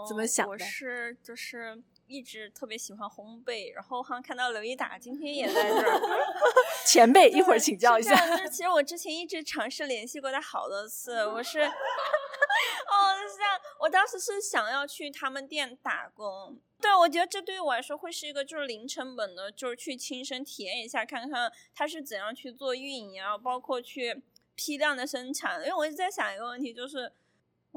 [0.08, 0.52] 怎么想的？
[0.52, 1.80] 我是就是。
[2.06, 6.00] 一直特别喜欢烘焙，然后好像看到刘一达今天也在这儿，
[6.86, 8.14] 前辈一会儿请教一下。
[8.14, 11.68] 就是 其实我之前一直尝试联系过他好多次，我是， 哦，
[13.18, 13.60] 是这样。
[13.80, 24.22] 我当时是想要去他们店打工，对我觉得这对于我来说会是一个就是零成本的，就是去亲身体验一下，看看他是怎样去做运营啊，包括去
[24.54, 25.60] 批量的生产。
[25.60, 27.12] 因为我一直在想一个问题，就是。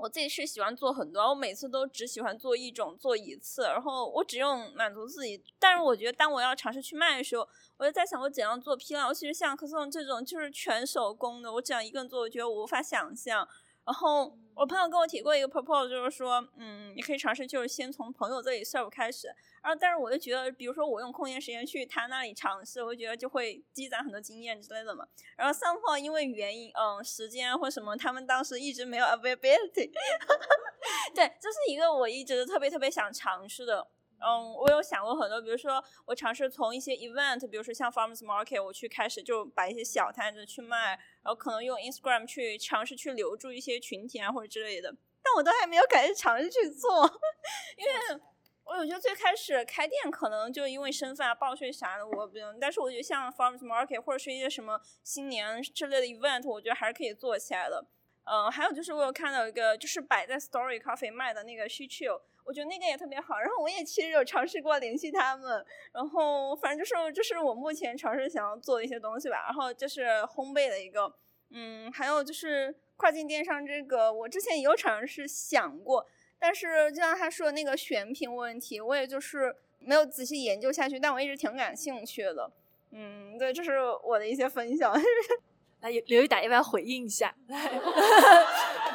[0.01, 5.43] 我自己是喜欢做很多，我每次都只喜欢做一种，做一次，然后我只用满足自己。
[5.59, 9.07] 但是我觉得，当我要尝试去卖的时候，我就在想，我怎样做批量？
[9.07, 13.47] 尤其是像可颂这种，就是全手工的，我这样一个人做，我觉得我无法想象。
[13.89, 19.25] 然后我朋友跟我提过一个 proposal，就是说，嗯，你可以尝试，就是先从朋友这里 serve 开始。
[19.63, 25.07] 然后，但是我就觉得，比如说我用空闲时间去他那里尝试，我觉得就会积攒很多经验之类的嘛。
[25.35, 29.89] 然后三炮因为原因，嗯，时间或什么，他们当时一直没有 availability。
[31.15, 33.87] 对，这是一个我一直特别特别想尝试的。
[34.21, 47.05] 嗯，我有想过很多，比如说我尝试从一些 event，比如说像 farmers market，我去开始就摆一些小摊子去卖，然后可能用 Instagram 去尝试去留住一些群体啊或者之类的，但我都还没有开始尝试去做，
[47.77, 48.21] 因为
[48.63, 57.85] 我我觉得最开始开店可能就因为身份啊报税啥的我不用，但是我觉得像 farmers market 或者是一些什么新年之类的 event，我觉得还是可以做起来的。
[58.25, 62.21] 嗯，还有就是我有看到一个就是摆在 Story Coffee 卖的那个 She Chill。
[62.49, 71.13] 我觉得那个也特别好，然后我也其实有尝试过联系他们，然后反正就是就是我目前尝试想要做的一些东西吧，然后就是烘焙的一个，
[71.51, 76.03] 嗯，还有就是跨境电商这个，我之前也有尝试想过，
[76.39, 82.51] 但是就像他说的那个选品问题，我也就是没有仔细研究下去，但我一直挺感兴趣的，
[82.93, 84.91] 嗯，对，这是我的一些分享。
[85.81, 87.35] 来，刘一达要不要回应一下？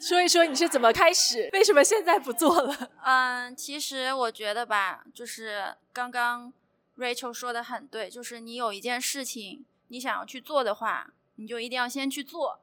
[0.00, 1.48] 说一说你是怎么开始？
[1.52, 2.90] 为什么现在不做了？
[3.04, 6.52] 嗯，其实我觉得吧，就是刚刚
[6.98, 12.60] Rachel 说的很对，就是你有一件事情你想要去做的话，你就一定要先去做，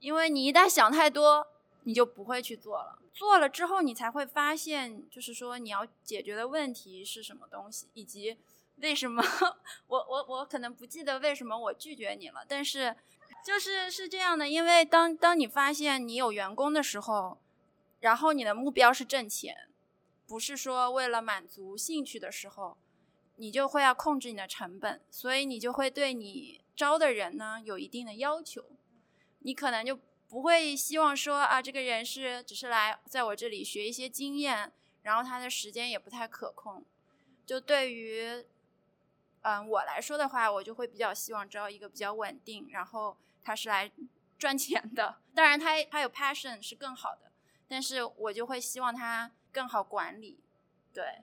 [0.00, 1.46] 因为你一旦想太多，
[1.84, 2.98] 你就不会去做了。
[3.12, 8.36] 做了之后，你才会发现，就是说你要解决的问题是什么东西，以及
[8.76, 9.22] 为什么
[9.88, 12.94] 我我我可能不记得为什么我拒绝你了，但是。
[13.48, 17.38] 就是是这样的，因为当当你发现你有员工的时候，
[18.00, 19.70] 然后你的目标是挣钱，
[20.26, 22.76] 不是说为了满足兴趣的时候，
[23.36, 28.62] 你就会要控制你的成本，所以你就会对你招的人呢有一定的要求，
[29.38, 34.70] 你可能就不会希望说啊，这个人是只是来在我这里学一些经验，
[35.04, 36.84] 然后他的时间也不太可控。
[37.46, 38.44] 就对于
[39.40, 43.90] 嗯我来说的话，我就会比较希望招一个比较稳定，然后他是来
[44.38, 45.16] 赚钱的。
[45.34, 47.30] 当然他他有 passion 是更好的，
[47.66, 50.40] 但是我就会希望他更好管理。
[50.92, 51.22] 对，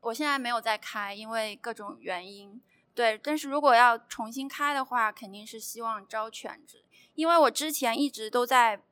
[0.00, 2.60] 我现在没有在开，因为各种原因。
[2.94, 8.82] 对，但是如果要重新开的话，肯定是希望招全职，因为我之前一直都在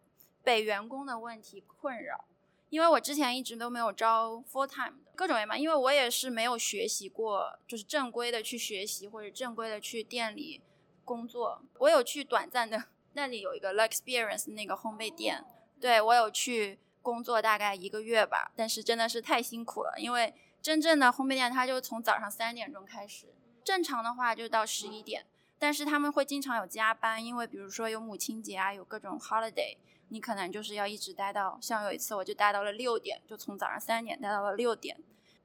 [0.45, 2.25] 被员工的问题困扰，
[2.71, 10.63] 因为我之前一直都没有招 full time 的各种原因嘛，因为我也是没有学习过，就是正规的去学习或者正规的去店里
[11.07, 11.63] 工作。
[11.79, 15.43] 我有去短暂的，那里有一个 l experience 那个烘焙店，
[15.81, 23.33] 对我有去工作大概一个月吧，但是真的是太辛苦了，因为真正的烘焙店它就从早上三点钟开始，
[23.65, 25.25] 正常的话就到十一点，
[25.59, 29.79] 但是他们会经常有加班，因为比如说有母亲节啊，有各种 holiday。
[30.09, 34.97] 你可能就是要一直待到，像有一次我就待到了六点，就从早上三点待到了六点，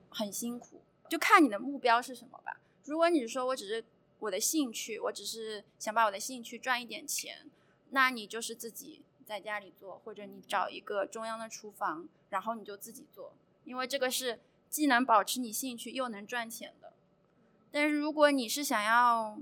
[0.07, 0.83] 很辛苦。
[1.09, 2.61] 就看你的目标是什么吧。
[2.85, 3.83] 如果你说我只是
[4.21, 7.49] 我的兴趣，我只是想把我的兴趣赚一点钱，
[7.91, 13.33] 那你就是自己在家里做，或者你找一个中央的厨房，然后你就自己做，
[13.65, 16.93] 因为这个是既能保持你兴趣又能赚钱的。
[17.71, 19.37] 但是如果你是想要，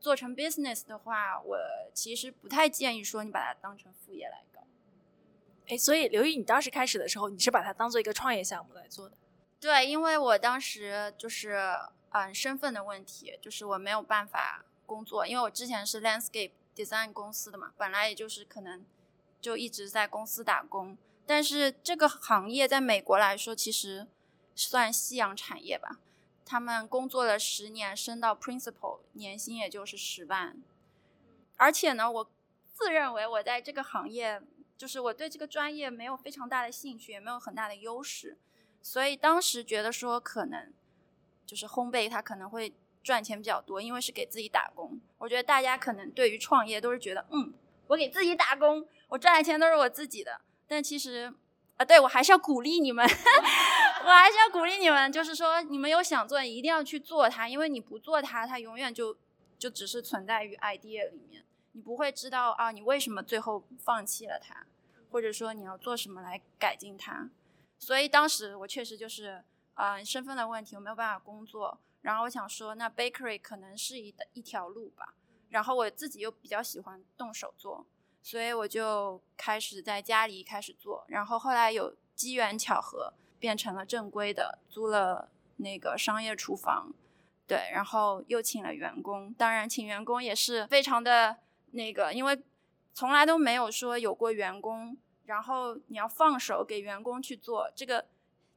[0.00, 1.58] 做成 business 的话，我
[1.92, 4.62] 其实不太建议说你把它当成副业来搞。
[5.68, 9.16] 哎，所以刘毅，你当时开始的时候，你是把它当做一个创业项目来做的？
[9.60, 11.58] 对，因为我当时就是
[12.10, 18.84] 嗯身份的问题，就是我没有办法工作，因为我之前是 landscape design 公司的嘛，本来也就是可能
[19.40, 20.96] 就一直在公司打工，
[21.26, 24.06] 但是这个行业在美国来说，其实
[24.54, 25.98] 算夕阳产业吧。
[26.44, 30.60] 他们工作了十年，升到 principal，年薪也就是十万。
[31.56, 32.30] 而且呢，我
[32.72, 34.42] 自认为我在这个行业，
[34.76, 38.36] 就是我对这个专业没有非常大的兴趣，也没有很大的优势，
[38.82, 40.72] 所以当时觉得说可能
[41.50, 45.00] 就是烘焙它可能会赚钱比较多，因为是给自己打工。
[45.18, 47.52] 我觉得大家可能对于创业都是觉得，嗯，
[47.88, 50.40] 我给自己打工，我赚的钱都是我自己的。
[50.68, 51.34] 但其实
[51.76, 53.04] 啊，对我还是要鼓励你们。
[54.04, 59.16] 我还是要鼓励你们，就是说，你们有想做，一定要去做它，因为你不做它，它永远就
[59.58, 64.64] 就只是存在于 idea 里面，你不会知道啊，你为什么最后放弃了它，
[65.10, 67.28] 或者说你要做什么来改进它。
[67.78, 69.42] 所以当时我确实就是
[69.80, 75.14] 啊，身份的问题，我没有办法工作，然后我想说，那 bakery 可能是一一条路吧。
[75.48, 77.86] 然后我自己又比较喜欢动手做，
[78.22, 83.14] 所以我就开始在家里开始做，然后后来有机缘巧合。
[83.40, 86.92] 变成了正规的，租了那个商业厨房，
[87.46, 89.32] 对，然后又请了员工。
[89.32, 91.38] 当然，请员工也是非常的
[91.70, 92.38] 那个，因为
[92.92, 98.04] 从来都没有说有过员工，然后你要放手给员工去做，这个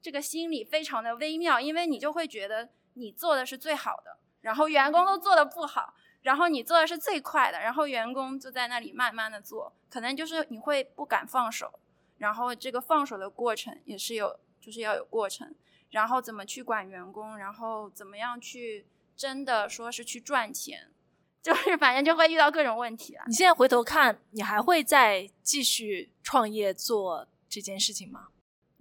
[0.03, 11.79] 这个心理非常的微妙，因为你就会觉得你做的是最好的，然后员工都做的不好，然后你做的是最快的，然后员工就在那里慢慢的做，可能就是你会不敢放手，
[12.19, 14.39] 然后这个放手的过程也是有。
[14.63, 15.53] 就是要有过程，
[15.89, 20.89] 然后怎么去管员工，然后怎么样去真的说是去赚钱，
[21.43, 23.23] 就是反正就会遇到各种问题了。
[23.27, 28.29] 你现在回头看，你还会再继续创业做这件事情吗？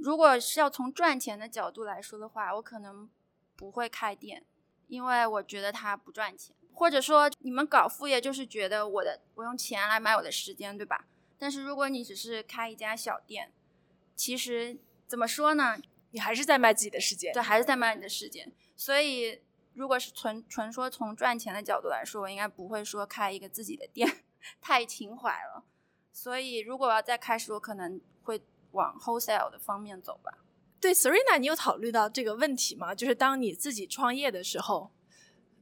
[0.03, 3.09] 如果是要从赚钱的角度来说的话，我可能
[3.57, 4.45] 不会开店，
[4.88, 6.55] 因为我觉得它不赚钱。
[6.75, 11.07] 或者说你们搞副业就是觉得我的我用钱来买我的时间，对吧？
[11.38, 13.53] 但是如果你只是开一家小店，
[14.15, 14.79] 其实。
[15.05, 15.77] 怎么说呢？
[16.12, 18.51] 你还是在卖自己的时间，对，还是在卖你的时间。
[18.75, 19.43] 所以，
[19.75, 24.25] 如果是纯纯说从赚钱的角度来说，我应该不会说开一个自己的店，
[24.59, 25.65] 太情怀了。
[26.15, 28.12] 所以，如果要再开始，我可能会
[28.73, 30.33] 往 wholesale 的方面走吧。
[30.81, 32.95] 对，Serena，你有考虑到这个问题吗？
[32.95, 34.91] 就是当你自己创业的时候，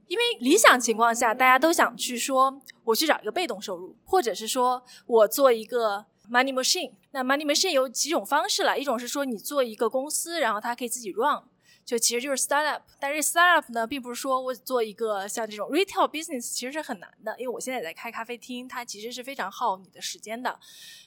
[0.09, 6.07] 因为理想情况下，大家都想去说，我去找一个被动收入，或者是说我做一个。
[6.31, 11.43] Money machine，那 money machine 有几种方式了，一种是说你做一个公司，然后它可以自己 run，
[11.91, 12.81] 就其实就是 startup。
[13.01, 20.57] 但是 startup 呢，并不是说我做一个像这种 retail business，其实是很难的，因为我现在也在开咖啡厅，它其实是非常耗你的时间的。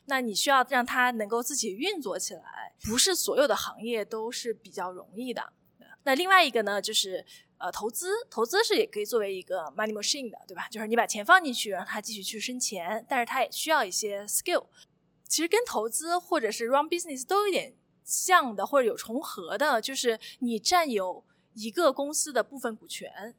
[0.07, 5.53] 那你需要让它能够自己运作起来，不是所有的行业都是比较容易的。
[6.03, 7.25] 那另外一个呢，就是
[7.59, 10.67] 呃投资，投资是也可以作为一个 money machine 的，对吧？
[10.69, 14.65] 就是你把钱放进去，让它继续去生钱，但是它也需要一些 skill。
[15.25, 23.35] 其实跟投资或者是 run business 都有点像的，或者有重合的，就是你占有一个公司的部分股权，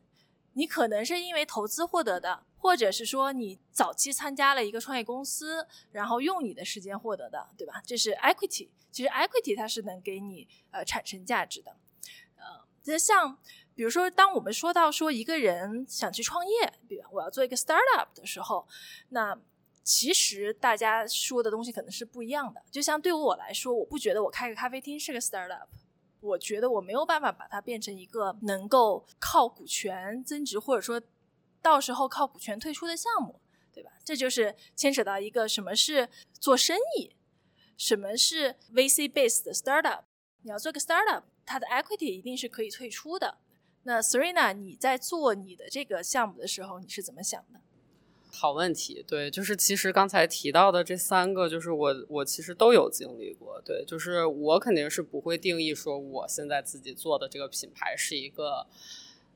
[0.55, 7.83] 你可能是因为投资获得的，或者是说你早期参加了一个创业公司，然后用你的时间获得的，对吧？
[7.85, 8.69] 这是 equity。
[8.91, 11.77] 其实 equity 它是能给你呃产生价值的。
[12.37, 13.37] 呃，这像
[13.75, 18.69] 比如说，当我们说到说一个人想去创业，比如我要做一个 startup 的时候，
[19.09, 19.37] 那
[19.85, 22.61] 其实大家说的东西可能是不一样的。
[22.71, 25.67] 就像对于我来说，我不觉得我开个咖啡厅是个 startup。
[26.21, 30.99] 我觉得我没有办法把它变成一个能够靠股权增值，或者说
[31.61, 33.39] 到时候靠股权退出的项目，
[33.75, 33.91] 对吧？
[34.03, 37.15] 这就是牵扯到一个什么是做生意，
[37.77, 40.05] 什么是 VC based 的 startup。
[40.41, 43.37] 你要做个 startup，它的 equity 一定是可以退出的。
[43.83, 47.61] 那 Serena，你在做你的这个项目的时候，你是怎么想的？
[48.35, 58.67] 好问题，对，就是其实刚才提到的这三个，就是我我其实都有经历过，对，就是我肯定是不会定义说我现在自己做的这个品牌是一个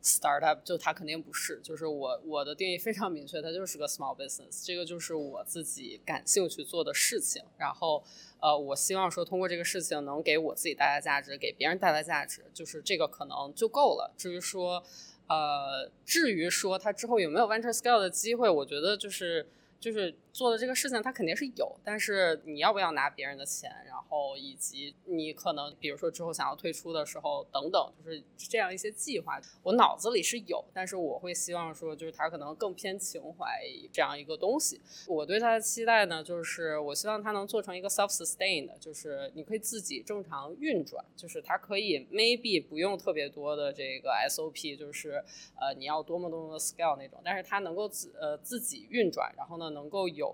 [0.02, 8.02] startup，就它肯定不是，就是我我的定义非常明确，它就是个 small business，这个就是我自己感兴趣做的事情，然后
[8.40, 14.12] 呃，我希望说通过这个事情能给我自己带来价值，给别人带来价值，就是这个可能就够了。
[14.18, 14.82] 至于说。
[15.29, 19.47] 呃，至于说他之后有没有 venture scale 的机会，我觉得就是
[19.79, 20.14] 就是。
[20.33, 33.62] 做的这个事情，它肯定是有，但是你要不要拿别人的钱，然后以及你可能比如说之后想要退出的时候等等，就是这样一些计划，我脑子里是有，但是我会希望说，就是它可能更偏情怀
[33.93, 34.81] 这样一个东西。
[35.09, 45.25] 我对它的期待呢，就是我希望它能做成一个 self sustained，就是你可以自己正常运转，就是它可以 maybe 不用特别多的这个 SOP，就是
[45.61, 50.28] 呃你要多么多么的 scale 那种，但是它能够自呃自己运转，然后呢能够有。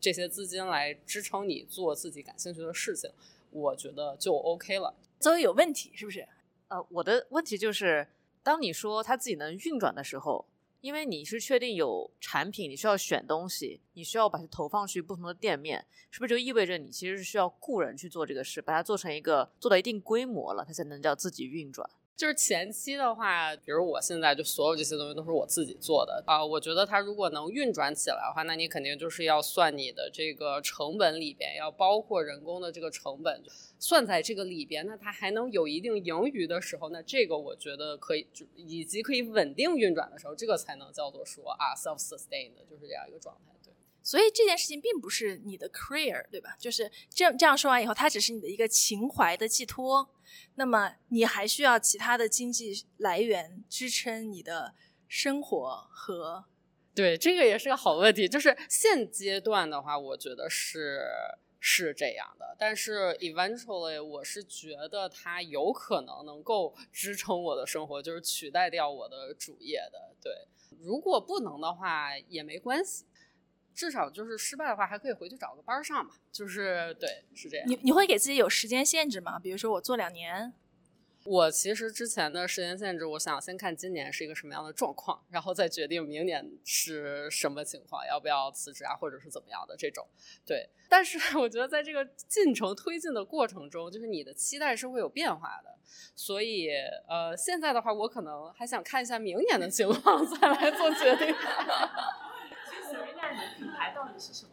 [0.00, 3.10] 这些资金来支撑你做自己感兴趣的事情，
[3.50, 4.94] 我觉得就 OK 了。
[5.18, 6.26] 周围有问题是不是？
[6.68, 8.06] 呃，我的问题就是，
[8.42, 10.46] 当你说他自己能运转的时候，
[10.80, 21.88] 因为你是确定有产品，你需要选东西，你需要把它投放去不同的店面，是不是就意味着你其实是需要雇人去做这个事，把它做成一个做到一定规模了，它才能叫自己运转？
[22.16, 26.42] 就是前期的话，比如我现在就所有这些东西都是我自己做的啊。
[26.42, 33.42] 我觉得它如果能运转起来的话，那你肯定就是要算你的这个成本里边，要包括人工的这个成本
[33.78, 34.86] 算在这个里边。
[34.86, 43.52] 那它还能有一定盈余的时候，那这个我觉得可以，就以及可以稳定运转的时候，这个才能叫做说啊，self sustained，就是这样一个状态。
[44.06, 46.54] 所以这件事情并不是你的 career，对吧？
[46.60, 50.08] 就是这样这样说完以后，它只是你的一个情怀的寄托。
[50.54, 54.76] 那么你还需要其他的经济来源支撑你的
[55.08, 56.44] 生活和？
[56.94, 58.28] 对，这个也是个好问题。
[58.28, 61.00] 就是现阶段的话，我觉得是
[61.58, 62.54] 是这样的。
[62.56, 70.14] 但是 eventually，我是觉得它有可能能够支撑我的生活，就是取代掉我的主业的。
[70.22, 70.32] 对，
[70.78, 73.04] 如果不能的话也没关系。
[73.76, 76.14] 至少就是失败的话，还可以回去找个班上嘛。
[76.32, 77.68] 就是对，是这样。
[77.68, 79.38] 你你会给自己有时间限制吗？
[79.38, 80.54] 比如说我做两年。
[81.28, 90.06] 我其实之前的时间限制，我想先看今年是一个什么样的状况，然后再决定明年是什么情况，要不要辞职啊，或者是怎么样的这种。
[90.46, 95.74] 对，但是我觉得在这个进程推进的过程中，就是你的期待是会有变化的。
[96.14, 96.70] 所以，
[97.08, 101.34] 呃，现在的话，我可能还想看一下明年的情况，再来做决定。
[103.66, 104.50] 品牌到底是什么？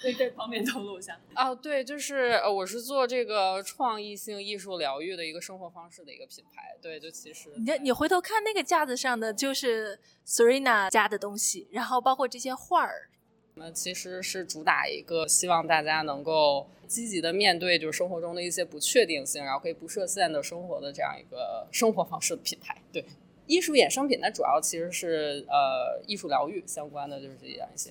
[0.00, 6.76] 可以在方便透露一下哦，对，就是呃，我是做这个创意性艺术疗愈的一个生活方式的一个品牌。
[6.82, 13.08] 对，就其实你你回头看那个架子上的就是 Serena 家的东西，然后包括这些画儿。
[13.54, 22.76] 那其实是主打一个希望大家能够积极的面对就是生活中的一些不确定性，然后可以不设限的生活的这样一个生活方式的品牌。
[22.92, 23.04] 对。
[23.46, 27.90] 艺术衍生品，它主要其实是呃艺术疗愈相关的，就是这样一些。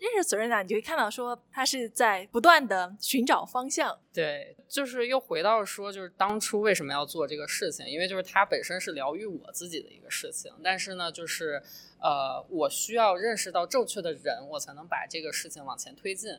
[0.00, 3.98] 认识索瑞娜你就会看到说，他是在不断的寻找方向。
[4.18, 7.86] 对，就是又回到说，就是当初为什么要做这个事情？
[7.86, 11.62] 因为就是它本身是疗愈我自己的一个事情，但是呢，就是。
[12.00, 16.30] 呃，我需要认识到正确的人，我才能把这个事情往前推进。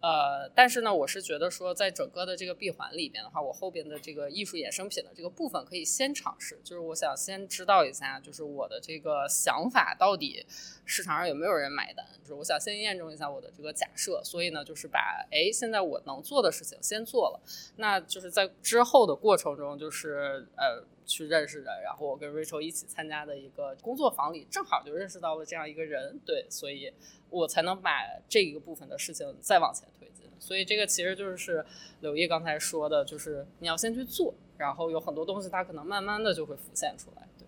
[0.00, 10.46] 呃，但是呢，我是觉得说，在整个的这个闭环里边的话，我后边的这个艺术衍生品的这个部分可以先尝试，就是我想先知道一下，就是我的这个想法到底
[10.84, 14.22] 市场上有没有人买单，就是我想先验证一下我的这个假设。
[14.22, 17.40] 所以呢，就是把哎，现在我能做的事情先做了，
[17.76, 20.84] 那就是在之后的过程中，就是呃。
[21.10, 26.92] 去认识的，然后我跟 Rachel 一起参加的一个工作坊里，正好就认识到了这样一个人，对，所以
[27.30, 30.30] 我才能把这一个部分的事情再往前推进。
[30.38, 31.64] 所以这个其实就是
[32.02, 37.26] 柳毅刚才说的，就是你要先去做，然后有很多东西它可能慢慢的就会浮现出来。
[37.38, 37.46] 对，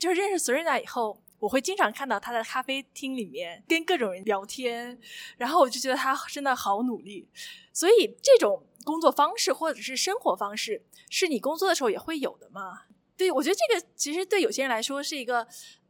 [0.00, 4.98] 就是认识 Serena 以后，我会经常看到他在咖啡厅里面跟各种人聊天，
[5.36, 7.28] 然后我就觉得他真的好努力。
[7.72, 12.84] 所以这种工作方式或者是生活方式，是你工作的时候也会有的吗？
[13.16, 15.38] 对，我觉得这个其实对有些人来说是一个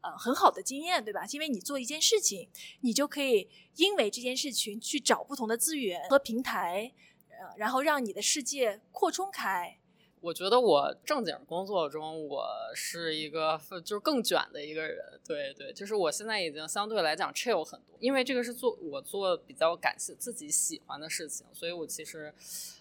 [0.01, 1.27] 呃很好的经验，对吧？
[1.33, 2.49] 因为你做一件事情，
[2.81, 6.95] 你就可以因为这件事情去找不同的资源和平台，
[7.29, 9.79] 呃，然后让你的世界扩充开。
[10.21, 15.21] 我觉得我正经工作中，我是一个就是更卷的一个人。
[15.25, 22.33] 对对，就是我现在已经相对来讲 chill 很多，因为这个是做我做比较感兴自己喜欢的事情，所以我其实。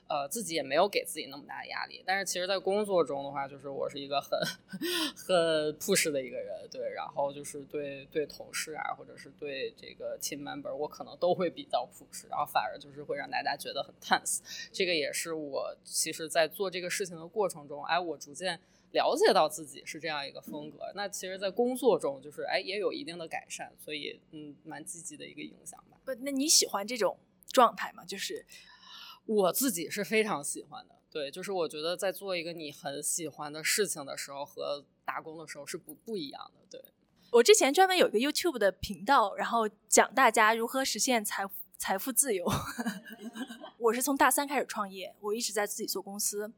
[0.07, 4.39] 呃，自己也没有给自己那么大的压力，但是其实，在工作中的话，就是我是一个很
[5.15, 14.41] 很 push 的一个人，对，然后就是对对同事啊，或者是对这个 team member，我可能都会比较 push，然后反而就是会让大家觉得很 tense。
[14.71, 18.59] 这个也是我其实，在做这个事情的过程中，哎，我逐渐
[18.91, 20.91] 了解到自己是这样一个风格。
[20.93, 25.97] 那其实，在工作中，就是哎，也有一定的改善，所以嗯，蛮积极的一个影响吧。
[26.05, 27.17] 不，那你喜欢这种
[27.51, 28.05] 状态吗？
[28.05, 28.45] 就是。
[29.25, 36.61] 我自己是非常喜欢的，对，就是我觉得在做一个你很喜欢的事情的时候，和打工的时候是不不一样的。
[36.69, 36.83] 对
[37.31, 41.43] 我之前专门有一个 YouTube 的频道，然后讲大家如何实现财
[41.77, 42.45] 财富自由。
[43.79, 46.53] 我是从大三开始创业，我一直在自己做公司。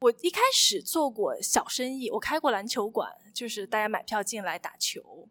[0.00, 5.28] 我一开始做过小生意，我开过篮球馆，就是大家买票进来打球。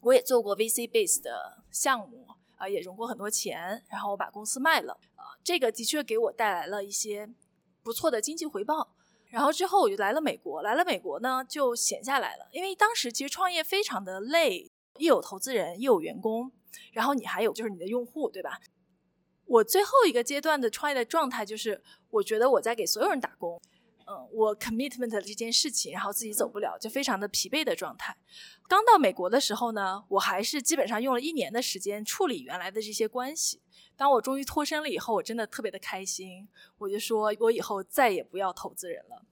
[0.00, 2.26] 我也做过 VC base 的项目。
[2.60, 7.28] 啊，也融过很多钱，然后我把公司卖了，啊，这个的确给我带来了一些
[7.82, 8.94] 不错的经济回报。
[9.30, 16.52] 然后之后我就来了美国，来了美国呢就闲下来了，因为当时其实创业非常的累，又有投资人，又有员工，
[16.92, 18.60] 然后你还有就是你的用户，对吧？
[19.46, 23.58] 我最后一个阶段的创业的状态就是，我觉得我在给所有人打工。
[24.10, 28.16] 嗯，我 commitment 的这件事情，然后自己走不了，就非常的疲惫的状态。
[28.66, 33.62] 刚到美国的时候呢，我还是基本上用了一年的时间处理原来的这些关系。
[33.96, 36.48] 当我终于脱身了以后，我真的特别的开心。
[36.78, 39.24] 我就说我以后再也不要投资人了。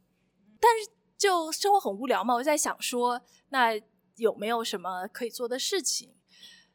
[0.60, 3.72] 但是就生活很无聊嘛，我在想说，那
[4.14, 6.14] 有没有什么可以做的事情？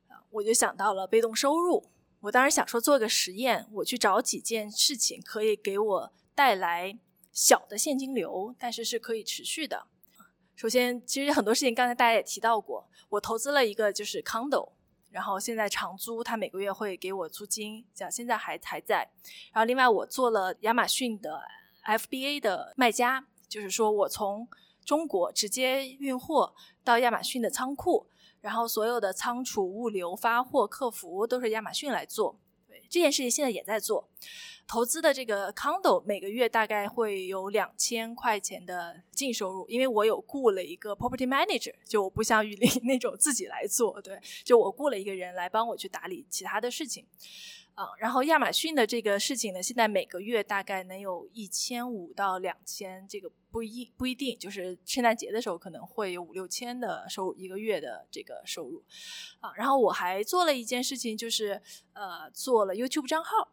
[0.10, 1.90] 啊，我就想到了被动收入。
[2.20, 7.00] 我当时想说做个实验，我去找几件事情可以给我带来。
[7.34, 9.88] 小的现金流，但是是可以持续的。
[10.56, 14.70] 首先，其实很多事情刚才大家也提到过，我投资了一个就是 condo，
[15.10, 19.10] 然后现在长租，他每个月会给我租金，讲现在还还在。
[19.52, 21.42] 然后另外，我做了亚马逊的
[21.86, 24.48] FBA 的卖家，就是说我从
[24.86, 26.54] 中国直接运货
[26.84, 28.06] 到亚马逊的仓库，
[28.42, 32.40] 然后所有的仓储、物流、发货、客服都是亚马逊来做。
[32.68, 34.08] 对这件事情，现在也在做。
[34.66, 47.06] 投资的这个 condo 每个月大概会有两千块钱的净收入，因为我有雇了一个 property manager，就我不像雨林 那种自己来做，对，就我雇了一个人来帮我去打理其他的事情，
[47.76, 58.82] 啊，然后亚马逊的这个事情呢，现在每个月大概能有一千五到两千，这个不一不一定，就是圣诞节的时候可能会有五六千的收入一个月的这个收入，
[59.42, 61.62] 啊，然后我还做了一件事情，就是
[61.94, 63.50] 呃做了 YouTube 账号。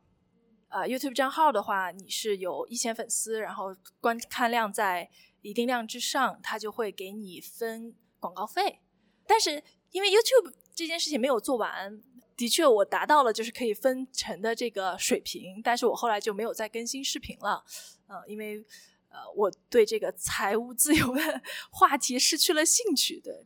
[0.71, 5.11] 呃，YouTube 账号的话，你是有一千粉丝，然后观看量在
[5.43, 8.81] 一定量之上，它就会给你分广告费。
[9.27, 12.01] 但是因为 YouTube 这件事情没有做完，
[12.37, 17.65] 的确我达到了就是可以分成的这个水平，但是我后来就没有再更新视频了。
[18.07, 18.65] 呃，因为
[19.09, 21.43] 呃，我对这个财务自由的
[21.73, 23.21] 话题失去了兴趣。
[23.21, 23.45] 对，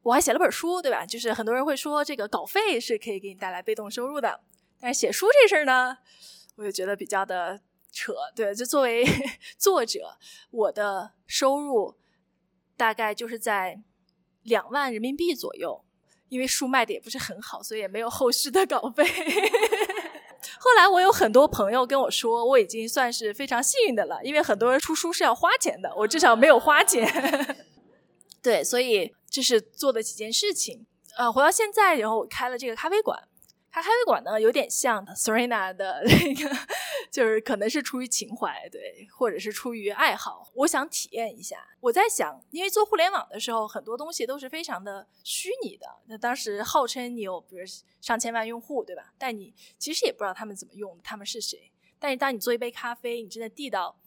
[0.00, 1.04] 我还写了本书，对吧？
[1.04, 4.40] 就是很多人会说这个稿费是可以给你带来被动收入的。
[4.80, 5.98] 但是写书这事儿呢，
[6.56, 7.60] 我就觉得比较的
[7.90, 8.14] 扯。
[8.34, 9.04] 对，就作为
[9.58, 10.16] 作者，
[10.50, 11.96] 我的收入
[12.76, 13.82] 大概就是在
[14.42, 15.82] 两万人民币左右。
[16.28, 19.04] 因为书卖的也不是很好，所以也没有后续的稿费。
[20.58, 27.08] 后来我有很多朋友跟我说，我已经算是非常幸运的了，因为很多人出书是要花钱的，我至少没有花钱。
[28.42, 30.84] 对，所以这是做的几件事情。
[31.16, 33.28] 呃，回到现在，然后我开了这个咖啡馆。
[33.76, 36.50] 它咖啡馆呢，有点像 Serena 的那个，
[37.10, 41.62] 就是可能是出于情怀，对，或者是出于爱好，我想体验一下。
[41.80, 45.86] 我在想，因为做互联网的时候，很多东西都是非常的虚拟的。
[46.06, 47.64] 那当时号称你有，比如
[48.00, 49.12] 上千万用户，对吧？
[49.18, 51.70] 但你其实也不知道他们怎么用，他们是谁。
[51.98, 54.00] 但是当你做一杯咖啡，你真的递到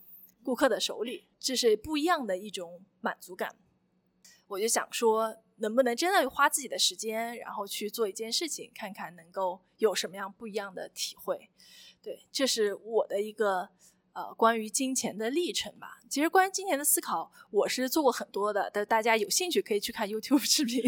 [0.43, 3.55] 顾客的手里，这是不一样的一种满足感。
[4.47, 5.37] 我就想说。
[5.59, 11.49] 能不能真的花自己的时间，然后去做一件事情，看看能够有什么样不一样的体会？
[12.01, 13.69] 对，这是我的一个
[14.13, 15.99] 呃关于金钱的历程吧。
[16.09, 20.81] 其实关于金钱的思考，我是做过很多的，但大家有兴趣可以去看 YouTube 视频，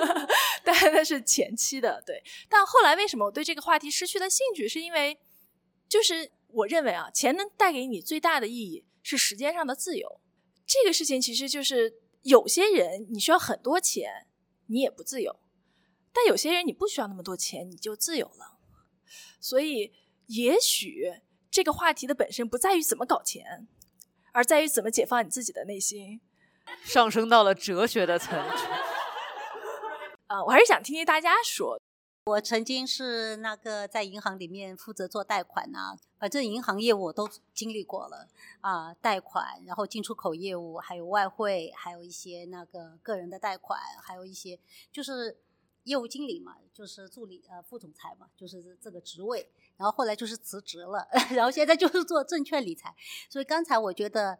[0.62, 2.02] 但那是前期的。
[2.06, 4.68] 对，但后来为什么我对这个话题失去了兴趣？
[4.68, 5.18] 是因为
[5.88, 10.20] 就是我认为啊，钱能带给你最大的意义是时间上的自由。
[10.66, 14.26] 这个事情其实就是有些人你需要很多钱，
[14.66, 15.32] 你也不自由；
[16.12, 18.58] 但有些人你不需要那么多钱，你就自由了。
[19.40, 19.92] 所以，
[20.26, 23.66] 也许这个话题的本身不在于怎么搞钱，
[24.32, 26.20] 而在于怎么解放你自己的内心。
[26.84, 28.66] 上升到了哲学的层次。
[30.28, 31.80] 啊， 我还是想听听大家说。
[32.26, 38.28] 我曾经是那个在银行里面负责做贷款啊，反正银行业务我都经历过了
[38.60, 44.56] 啊，贷款，然后进出口业务，还有外汇，还有一些那个个人的贷款，还有一些
[44.92, 45.36] 就是
[45.82, 52.94] 业务经理嘛，就是助理呃副总裁嘛，就是这个职位，然后后来就是辞职了， 然后现在就是做证券理财，
[53.28, 54.38] 所以刚才我觉得。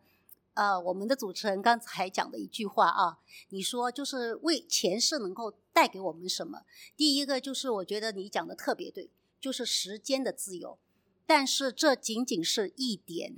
[0.55, 6.65] 呃，我们的主持人刚才讲的一句话啊，你说就是为钱是能够带给我们什么？
[6.95, 10.79] 第一个就是我觉得你讲的特别对，就是时间的自由。
[11.25, 13.33] 但是这仅仅是一点，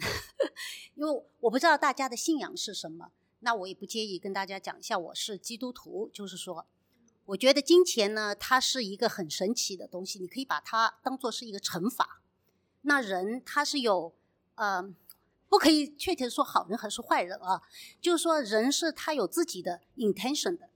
[0.97, 6.67] 因为我不知道大家的信仰是什么，那我也不介意跟大家讲一下，我是基督徒，就是说，
[7.27, 12.21] 我觉得金钱呢，它是一个很神奇的东西，你可以把它当做是一个乘法。
[12.83, 14.13] 那人他是有，
[14.57, 14.93] 呃。
[15.55, 17.63] 不可以确切说好人还是坏人啊，
[18.01, 20.69] 就是说人是他有自己的 intention 的，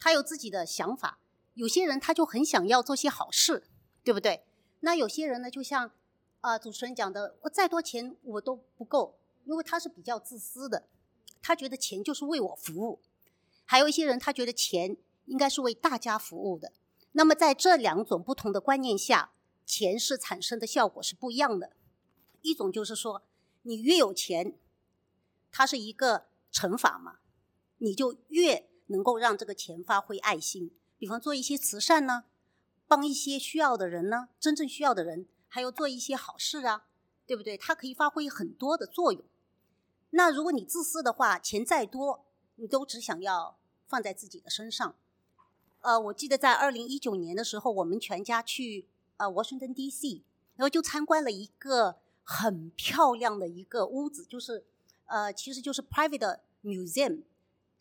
[0.00, 1.20] 他有自己的想法。
[1.52, 3.68] 有些人他就很想要做些好事，
[4.02, 4.44] 对不对？
[4.80, 5.92] 那有些人呢，就像
[6.40, 10.88] 啊主持人讲的，我再多钱我都不够，因为他是比较自私的，
[11.40, 13.00] 他觉得钱就是为我服务。
[13.64, 16.72] 还有一些人，他觉得钱应该是为大家服务的。
[17.12, 19.30] 那么在这两种不同的观念下，
[19.64, 21.70] 钱是产生的效果是不一样的。
[22.42, 23.22] 一种就是说。
[23.66, 24.58] 你越有钱，
[25.50, 27.18] 它是一个乘法嘛，
[27.78, 30.70] 你就越能够让这个钱发挥爱心。
[30.98, 32.24] 比方做一些慈善呢，
[32.86, 36.86] 帮一些需要的人呢，真正需要的人，还有做一些好事啊，
[37.26, 37.56] 对不对？
[37.56, 39.24] 它可以发挥很多的作用。
[40.10, 44.94] 那如果你自私的话，钱再多，你都只想要放在自己的身上。
[45.80, 48.86] 呃，我记得在二零一九年的时候，我们全家去
[49.16, 50.22] 呃 Washington D.C.，
[50.56, 52.03] 然后就参观了一个。
[52.24, 54.64] 很漂亮的一个屋子，就是，
[55.04, 57.22] 呃，其实就是 private museum，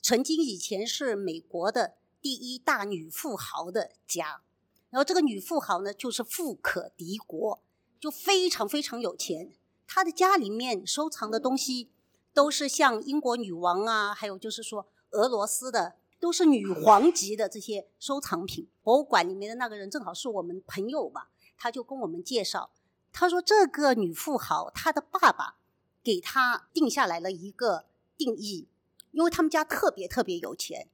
[0.01, 4.41] 曾经以前是美国的第一大女富豪的家，
[4.89, 7.61] 然后这个女富豪呢，就是富可敌国，
[7.99, 9.53] 就非常非常有钱，
[9.87, 11.89] 她的家里面收藏的东西
[12.33, 18.67] 都是像英国女王啊，还有就是说俄罗斯的，都是女皇级的这些收藏品。
[18.83, 22.71] 博物馆里面的那个人正好是我们朋友吧，他就跟我们介绍。
[23.13, 25.57] 他说：“这个女富豪，她的爸爸
[26.03, 27.85] 给她定下来了一个
[28.17, 28.67] 定义，
[29.11, 30.89] 因为他们家特别特别有钱。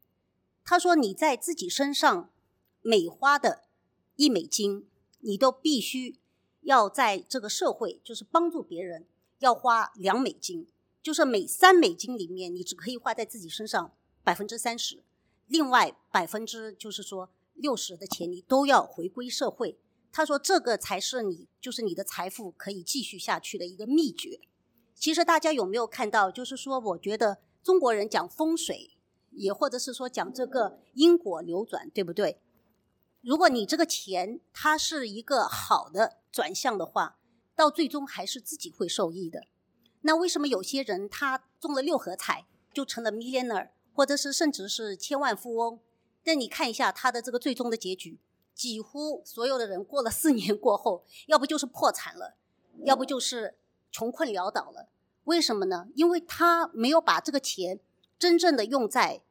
[0.66, 2.30] 他说：‘你在自己身上
[2.82, 3.64] 每花的
[4.18, 4.88] 一美金，
[5.20, 6.20] 你都必须
[6.62, 9.08] 要在这个社会，就是帮助别人，
[9.40, 10.68] 要花两美金。
[11.02, 15.02] 就是每三美金里面，你只可以花在自己身上百分之三十，
[15.48, 19.80] 另外百分之就是说六十的钱，你都要回归社会。’
[20.12, 24.40] 他说：“这个才是你，就是你的财富可以继续下去的一个秘诀。
[24.96, 26.32] 其实大家有没有看到？
[26.32, 28.98] 就是说，我觉得中国人讲风水，
[29.32, 32.42] 也或者是说讲这个因果流转，对不对？
[33.22, 37.20] 如果你这个钱它是一个好的转向的话，
[37.56, 39.44] 到最终还是自己会受益的。
[40.02, 45.80] 那为什么有些人他中了六合彩就成了 millionaire，或者是甚至是千万富翁？
[46.24, 48.20] 那你看一下他的这个最终的结局。”
[48.60, 52.36] 几乎所有的人过了四年过后，要不就是破产了，
[52.84, 53.56] 要不就是
[53.90, 54.90] 穷困潦倒了。
[55.24, 55.88] 为什么呢？
[55.96, 57.80] 因为他没有把这个钱
[58.18, 59.22] 真正的用在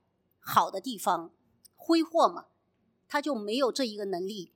[0.41, 1.31] 好的地方
[1.77, 2.47] 挥霍嘛，
[3.07, 4.55] 他就没有这一个能力，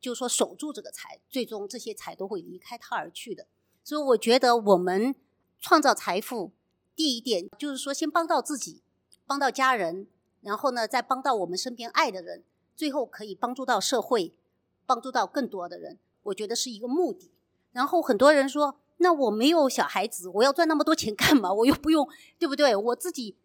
[0.00, 3.48] 就是说守住这个财，最终这些财都会离开他而去的。
[3.82, 5.12] 所以我觉得我们
[5.58, 6.52] 创造财富，
[6.94, 8.84] 第一点就是说先帮到自己，
[9.26, 10.06] 帮到家人，
[10.42, 12.44] 然后呢再帮到我们身边爱的人。
[12.74, 14.34] 最后可以帮助到社会，
[14.86, 17.30] 帮助到更多的人，我觉得是一个目的。
[17.72, 21.52] 然后很多人说：“那我没有小孩子，我要赚那么多钱干嘛？
[21.52, 22.08] 我又不用，
[22.38, 22.76] 对不对？
[22.76, 23.36] 我自己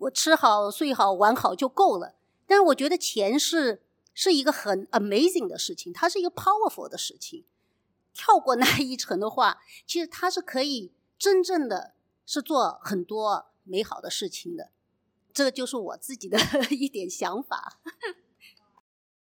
[0.00, 2.14] 我吃好、睡好、玩好就够了。”
[2.46, 7.44] 但是我觉得钱是是一个很 amazing 的事情，它是一个 powerful 的事情。
[8.12, 11.94] 跳过那一层的话，其实它是可以真正的
[12.26, 14.70] 是做很多美好的事情的。
[15.32, 17.80] 这就是我自己的 一点想法。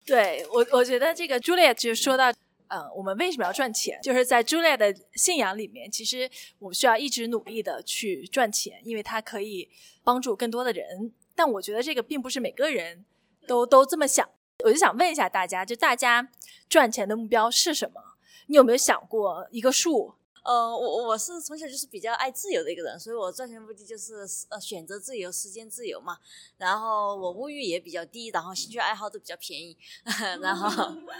[0.09, 2.33] 对我，我觉得这个 Julia 就说到，
[2.67, 3.99] 呃，我们为什么要赚钱？
[4.01, 9.69] 就是在 Julia 的信仰里面，其实我们需要一直努力的去赚钱，因为它可以
[10.03, 11.13] 帮助更多的人。
[11.35, 13.05] 但我觉得这个并不是每个人
[13.45, 14.27] 都都这么想。
[14.65, 16.29] 我就想问一下大家，就大家
[16.67, 18.01] 赚钱的目标是什么？
[18.47, 20.15] 你有没有想过一个数？
[20.49, 26.17] 呃，我我是从小就是比较爱自由的一个人，所以我赚钱目的就是呃选择自由、时间自由嘛。
[26.57, 29.77] 然后我物欲也比较低，然后兴趣爱好都比较便宜，
[30.41, 30.67] 然后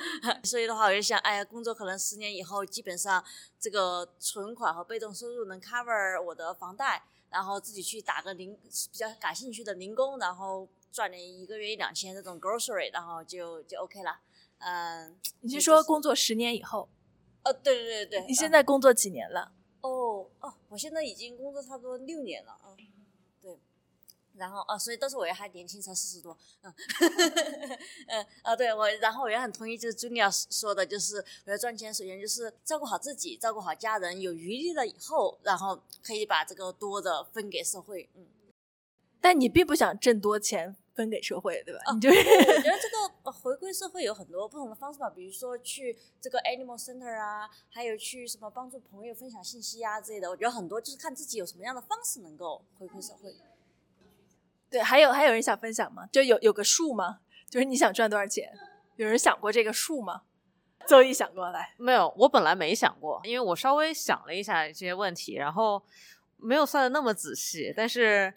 [0.43, 3.23] 所以的话我就想，哎呀，工作可能十年以后，基本上
[3.59, 8.57] 这个存款和被动收入能 cover 我的房贷，然后自己去打个零
[8.91, 14.21] 比较感兴趣的零工，然后赚点一个月一两千这种 grocery，然后就就 OK 了。
[14.57, 16.89] 嗯，你是说工作十年以后？
[17.43, 19.51] 哦，对对对对，你现在工作几年了？
[19.81, 22.75] 哦哦，我现在已经工作差不多六年了，啊，
[23.41, 23.57] 对，
[24.35, 26.73] 然后啊，所以但是我也还年轻，才四十多，嗯，
[28.07, 38.27] 嗯啊，对我，然后我也很同意，就是朱莉亚说的，就是我要赚钱，首先就是照顾好自己，照顾好家人，有余力了以后，然后可以把这个多的分给社会，嗯，
[39.21, 40.75] 但你并不想挣多钱。
[40.99, 41.79] 分给社会，对吧？
[41.93, 42.89] 你就是我觉得这
[43.23, 50.29] 个 回归社会有很多不同的方式吧，比如说去这个 Animal Center 啊，还有去什么帮助朋友分享信息啊之类的。
[50.29, 53.33] 我觉得很多就是看自己有什么样的方式能够回馈社会。
[54.69, 56.05] 对，还有还有人想分享吗？
[56.11, 57.21] 就有有个数吗？
[57.49, 58.51] 就是你想赚多少钱？
[58.97, 60.23] 有人想过这个数吗？
[60.85, 62.13] 周一想过来没有？
[62.17, 65.81] 我本来没想过，因为我稍微想了一下这些问题，然后
[66.35, 67.73] 没有算的那么仔细。
[67.73, 68.33] 但是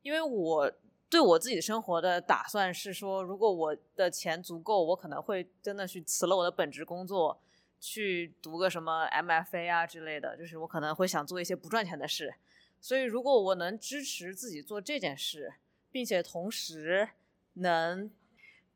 [0.00, 0.72] 因为我。
[1.08, 7.40] 对我自己生活的打算是说，如果我的钱足够，我可能会真的去辞了我的本职工作，
[7.78, 10.36] 去读个什么 MFA 啊之类的。
[10.36, 12.34] 就是我可能会想做一些不赚钱的事。
[12.80, 15.54] 所以，如果我能支持自己做这件事，
[15.92, 17.08] 并且同时
[17.54, 18.10] 能，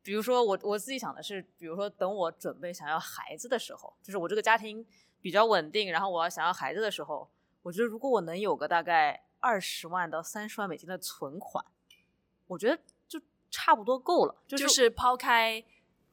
[0.01, 4.87] 比如说我我自己想的是，比如说等我准备想要孩子的时候，就是我这个家庭
[5.20, 7.28] 比较稳定，然后我要想要孩子的时候，
[7.62, 11.64] 我觉得如果我能有个大概二十万到三十万美金的存款。
[12.51, 12.76] 我觉得
[13.07, 15.64] 就差不多够了，就是抛开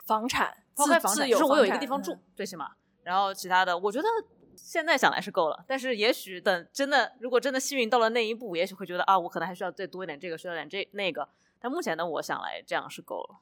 [0.06, 4.08] 房产，抛开房产，就是我有一个地方住，最起码，然后其他的，我觉得
[4.56, 5.66] 现在想来是够了。
[5.68, 11.28] 但是也许等真的，如果真的幸运到了那一步，也许会觉得啊，我可能还需要再多一点这个，需要点这那个。
[11.60, 13.40] 但目前呢，我想来这样是够了。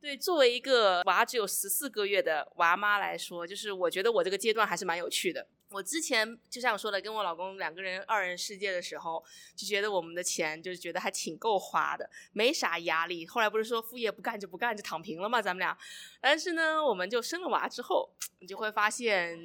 [0.00, 5.46] 对，作为一个娃只有十四个月的娃妈来说，就是我觉得我这个阶段还是蛮有趣的。
[5.70, 9.22] 我之前就像我说的，跟我老公两个人二人世界的时候，
[9.56, 13.26] 就觉得我们的钱就是觉得还挺够花的，没啥压力。
[13.26, 15.76] 后来不是说副业不干就不干就躺平了嘛，咱们俩。
[16.20, 19.36] 但是呢，我们就生了娃之后，你就会发现，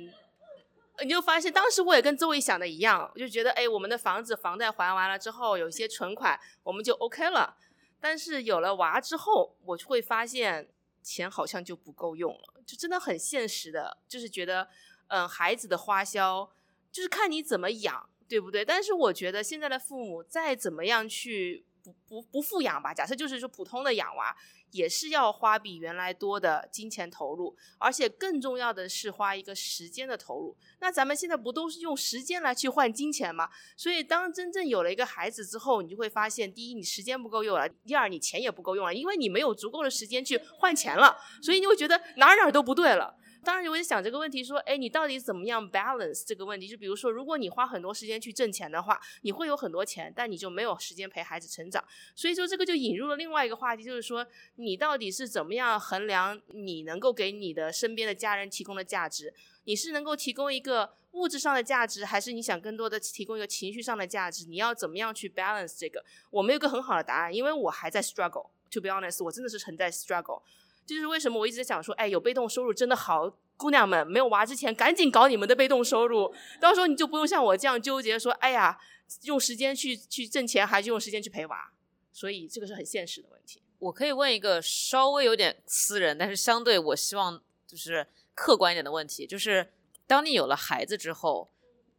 [1.02, 7.58] 你就发现当时我也跟周围想的一样，就觉得哎，我们的房子房贷还完了之后，有一些存款，我们就 OK 了。
[8.04, 10.70] 但是有了娃之后，我就会发现
[11.02, 14.68] 钱好像就不够用了，就真的很现实的，就是觉得，
[15.08, 16.52] 嗯，孩子的花销
[16.92, 18.66] 就是看你怎么养，对不对？
[18.66, 24.36] 但是我觉得现在的父母再怎么样去不不不富养吧，假设就是说普通的养娃。
[24.74, 30.58] 也是要花比原来多的金钱投入，而且更重要的是花一个时间的投入。
[30.80, 33.50] 那咱们现在不都是用时间来去换金钱吗？
[33.78, 41.18] 所以当真正有了一个孩子之后，你就会发现，第一，你时间不够用了；第二，你钱也不够用了，因为你没有足够的时间去换钱了。
[41.42, 43.16] 所以你会觉得哪哪都不对了。
[43.44, 46.68] 当然，我就想这个问题，说，哎，你到底怎么样 balance 这个问题？
[46.68, 51.84] 就比如说，如果你花很多时间去挣钱的话，你会有很多钱，但你就没有时间陪孩子成长。
[52.16, 54.26] 所以说，这个就引入了另外一个话题，就是说，
[54.56, 59.34] 你到底是怎么样衡量你能够给你的身边的家人提供的价值？
[59.66, 64.46] 你是能够提供一个物质上的价值，还是你想更多的提供一个情绪上的价值？
[64.46, 66.04] 你要怎么样去 balance 这个？
[66.32, 68.48] 我没有个很好的答案，因为我还在 struggle。
[68.72, 70.42] To be honest，我真的是很在 struggle。
[70.86, 78.78] 就是为什么我一直在讲说，哎，有被动收入真的好，姑娘们没有娃之前赶紧搞你们的被动收入，到时候你就不用像我这样纠结说，哎呀，
[79.22, 81.72] 用时间去去挣钱，还是用时间去陪娃，
[82.12, 83.62] 所以这个是很现实的问题。
[83.80, 89.74] 我可以问一个稍微有点私人，但是相对我希望就是客观一点的问题，就是
[90.08, 91.50] 当你有了孩子之后，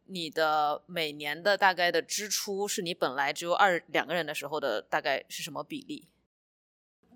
[0.07, 6.07] 你的每年的大概的支出是你本来只有二两个人的时候的大概是什么比例？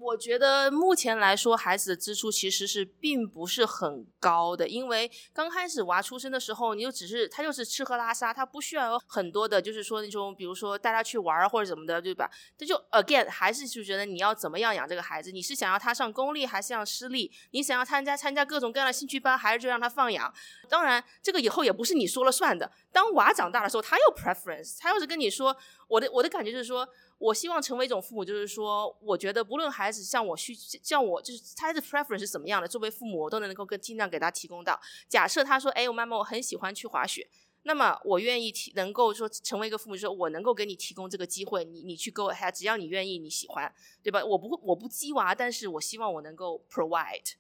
[0.02, 12.30] 我觉得目前来说，孩子的支出其实是并不是很高的，因为刚开始娃出生的时候，你就只是他就是吃喝拉撒，他不需要有很多的，就是说那种，比如说带他去玩或者怎么的，对吧？
[12.58, 15.32] 这就 again 还是就觉得你要怎么样养这个孩子？
[15.32, 17.30] 你是想要他上公立还是上私立？
[17.52, 20.34] 你想要参加参加各种各样的兴趣班，还是就让他放养？
[20.70, 22.72] 当然，这个以后也不是你说了算的。
[22.92, 25.56] 当娃长大的时候，他有 preference，他要是跟你说，
[25.90, 26.88] 我的我的感觉就是说。
[27.20, 34.80] 我希望成为一种父母，就是说，我觉得不论孩子像我需像我，就是他的 preference 是怎么样的，作为父母，我都能够跟尽量给他提供到。
[35.10, 37.30] 假设他说，哎，我妈妈我很喜欢去滑雪，
[37.64, 43.70] 那么我愿意提，能够说成为一个父母，说我能够给你提供这个机会，你你去 go ahead，只要你愿意，你喜欢，
[44.02, 44.24] 对吧？
[44.24, 47.34] 我不会，我不鸡娃，但是我希望我能够 provide，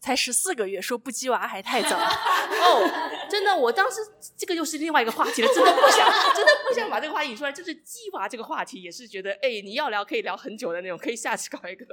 [0.00, 1.90] 才十四个月，说不鸡娃还太早。
[2.00, 4.00] 哦，真的，我当时
[4.36, 7.52] 这个又是另外一个话题了，真的不想，真的不想把这个话题引出来。
[7.52, 11.86] 就是鸡娃这个话题，也是觉得，哎，你要聊可以聊很久的那种，可以下次搞一个。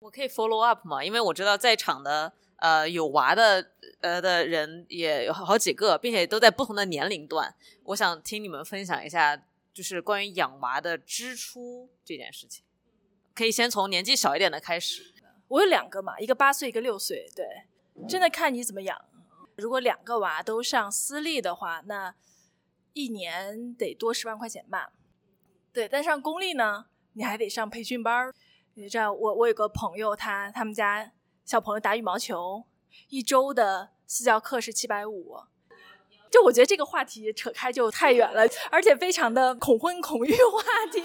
[0.00, 1.02] 我可以 follow up 嘛？
[1.04, 3.70] 因为我知道在场的呃有娃的
[4.00, 7.54] 呃的人也有好几个，并且都在不同的年龄段。
[7.84, 9.40] 我想听你们分享一下，
[9.72, 12.64] 就是关于养娃的支出这件事情。
[13.34, 15.11] 可以先从年纪小一点的开始。
[15.52, 17.30] 我有两个嘛，一个八岁，一个六岁。
[17.36, 17.46] 对，
[18.08, 18.98] 真的看你怎么养。
[19.56, 22.14] 如果两个娃都上私立的话，那
[22.94, 24.92] 一年得多十万块钱吧。
[25.70, 28.34] 对，但上公立呢，你还得上培训班儿。
[28.74, 31.12] 你知道，我我有个朋友，他他们家
[31.44, 32.64] 小朋友打羽毛球，
[33.08, 35.36] 一周的私教课是七百五。
[36.30, 41.02] 就我觉得这个话题扯开就太远了，而且非常的恐婚恐育话题。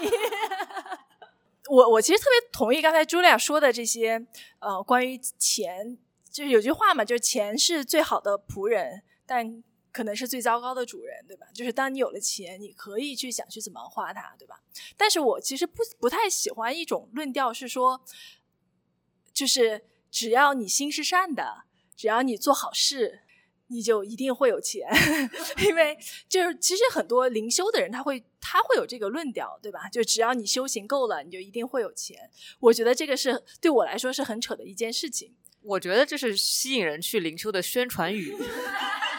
[1.68, 4.26] 我我其实特别同意刚才茱莉亚说的这些，
[4.58, 5.96] 呃，关于钱，
[6.30, 9.62] 就是有句话嘛，就是钱是最好的仆人，但
[9.92, 11.46] 可能是最糟糕的主人，对吧？
[11.52, 14.60] 就是当你有了钱，你可以去想去怎么花它，对吧？
[14.96, 18.00] 但是我其实不不太喜欢一种论调，是说，
[19.32, 21.64] 就是只要你心是善的，
[21.96, 23.20] 只要你做好事。
[23.70, 24.88] 你就一定会有钱，
[25.62, 25.94] 因为
[26.26, 29.88] 就是其实很多灵修的人他会他会有这个论调，对吧？
[29.88, 32.30] 就只要你修行够了，你就一定会有钱。
[32.60, 35.34] 我觉得这个是对我来说是很扯的一件事情。
[35.60, 38.36] 我觉得这是吸引人去灵修的宣传语。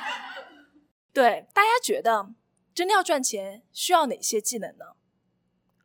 [1.12, 2.34] 对，大家觉得
[2.74, 4.86] 真的要赚钱需要哪些技能呢？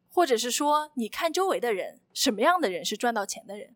[0.08, 3.74] 或者是说，你看周围的人，什么样的人是赚到钱的人？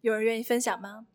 [0.00, 1.06] 有人愿意分享吗？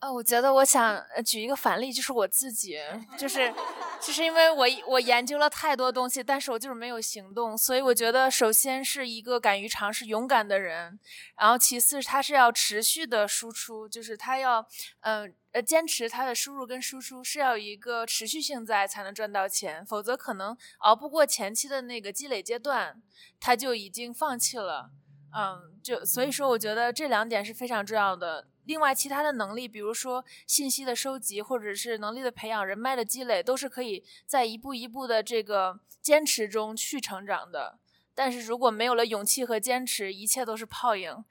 [0.00, 0.08] 来。
[0.08, 2.78] 呃，我觉得我想举一个反例，就是我自己，
[3.18, 3.52] 就是，
[4.00, 10.98] 就是因为我我研究了太多东西，但是我就是没有行动，所以我觉得首先是一个敢于尝试、勇敢的人，
[11.36, 14.66] 然后其次他是要持续的输出，就是他要，
[15.00, 23.02] 嗯呃，坚持他的输入跟输出是要有一个持续性在，才能赚到钱，否则可能熬不过前期的那个积累阶段，
[23.38, 24.92] 他就已经放弃了，
[25.36, 28.46] 嗯，就所以说我觉得这两点是非常重要的。
[28.64, 37.78] 另外，其他的能力，比如说信息的收集，或者是能力的培养、人脉的积累，都是可以在一步一步的这个坚持中去成长的。
[38.14, 41.24] 但是如果没有了勇气和坚持，一切都是泡影。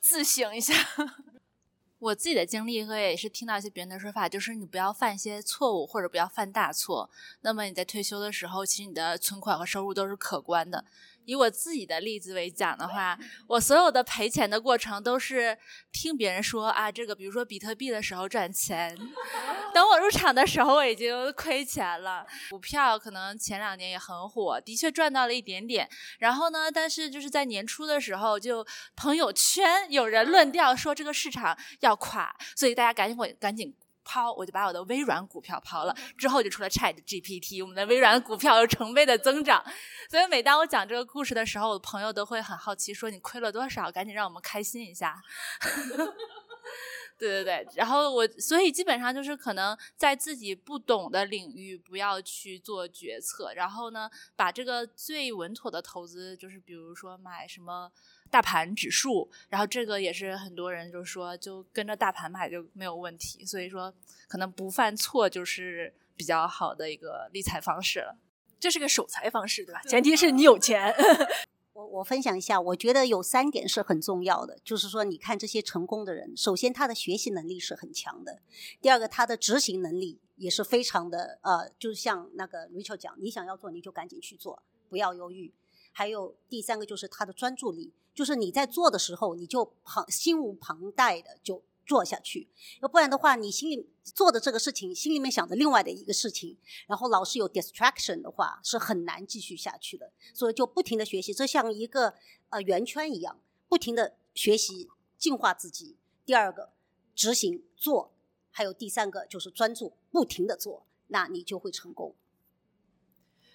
[0.00, 0.74] 自省一下。
[2.00, 7.08] 我自己的经历和也是听到一些别人的说法，就是你不要犯一些错误，或者不要犯大错。
[7.40, 10.84] 那么你在退休的时候，其实你的存款和收入都是可观的。
[11.24, 15.56] 以我自己的例子为讲的话，我所有的赔钱的过程都是
[15.92, 18.96] 听别人说啊，这个比如说比特币的时候赚钱，
[19.72, 22.26] 等我入场的时候我已经亏钱了。
[22.50, 25.88] 股票可能前两年也很火，的确赚到了一点点。
[26.18, 28.66] 然后呢，但是就是在年初的时候，就
[28.96, 33.74] 朋友圈有人论调说这个市场要垮，所以大家赶紧我赶紧。
[34.04, 39.64] 抛，我就把我的微软股票抛了，之后就出了 Chat GPT，我们的微软股票又成倍的增长。
[40.10, 43.90] 所以每当我讲这个故事的时候，我的朋友都会很好奇，说你亏了多少？
[43.90, 45.22] 赶紧让我们开心一下。
[47.18, 57.90] 对对对，然后我所以基本上就是可能在自己不懂的领域不要去做决策，然后呢，把这个最稳妥的投资，就是比如说买什么。
[58.30, 63.46] 大盘指数，然后这个也是很多人就说，就跟着大盘买就没有问题。
[63.46, 63.94] 所以说，
[64.26, 68.16] 可能不犯错就是比较好的一个理财方式了。
[68.58, 69.80] 这是个守财方式，对吧？
[69.86, 70.92] 前提是你有钱。
[71.74, 78.40] 我我分享一下，我觉得有三点是很重要的，就是说，你看这些成功的人，首先他的学习能力是很强的，
[78.80, 85.52] 第二个他的执行能力也是非常的，呃，就是像那个 Rachel 讲，你想要做你就赶紧去做，不要犹豫。
[85.90, 87.92] 还有第三个就是他的专注力。
[88.14, 92.48] 就是你在做的时候，你就旁心无旁贷的就做下去，
[92.82, 96.56] 要不然的话，你心里做的这个事情，心里面想着另外的一个事情，
[96.86, 100.12] 然后老是有 distraction 的话，是很难继续下去的。
[100.32, 102.14] 所以就不停的学习，这像一个
[102.50, 105.96] 呃圆圈一样，不停的学习进化自己。
[106.24, 106.72] 第二个
[107.14, 108.12] 执行做，
[108.50, 112.14] 还有第三个就是专注，不停的做，那你就会成功。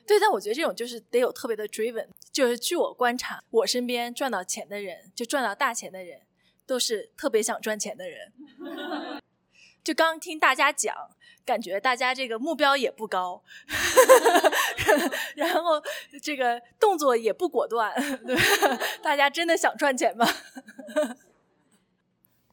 [0.05, 2.07] 对，但我觉得这种就是得有特别的 driven。
[2.31, 6.21] 就是据我观察，我身边赚到钱的人，就赚到大钱的人，
[6.69, 8.31] 都是特别想赚钱的人。
[9.83, 10.95] 就刚听大家讲，
[11.43, 13.41] 感觉大家这个目标也不高，
[15.35, 15.81] 然后
[16.21, 17.91] 这个动作也不果断，
[18.23, 18.79] 对吧？
[19.01, 20.27] 大家真的想赚钱吗？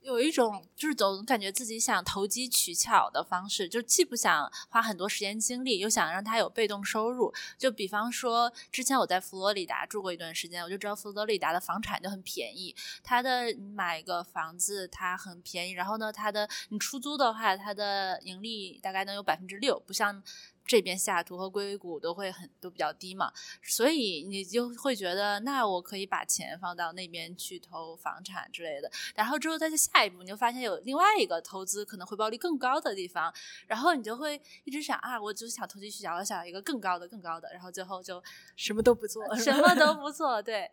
[0.07, 7.34] 有一种就是总感觉自己想投机取巧的方式，就既不想花很多时间精力，又想让他有被动收入。
[7.59, 12.72] 就比方说，之前我在佛罗里达住过一段时间，我就知道佛罗里达的房产就很便宜。
[13.02, 20.22] 它的买一个房子，它很便宜，然后呢，它的你出租的话，它的盈利大概能有百分之六，不像。
[20.67, 28.91] 这边西雅图和硅谷都会很都比较低嘛，所以你就会觉得，那我可以把钱放到那边去投房产之类的。
[29.14, 33.33] 然后之后再去下一步，你就发现有另外一个投资可能回报率更高的地方，
[33.67, 38.23] 然后你就会一直想啊，我就想投机取巧，我想一个更高的、更高的，然后最后就
[38.57, 40.43] 什么都不做，什么都 不做。
[40.43, 40.71] 对，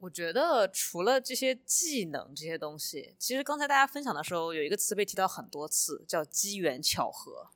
[0.00, 7.50] 我觉得除了这些技能这些东西，其实刚才大家分享的时候，有一个词被提到很多次，叫机缘巧合。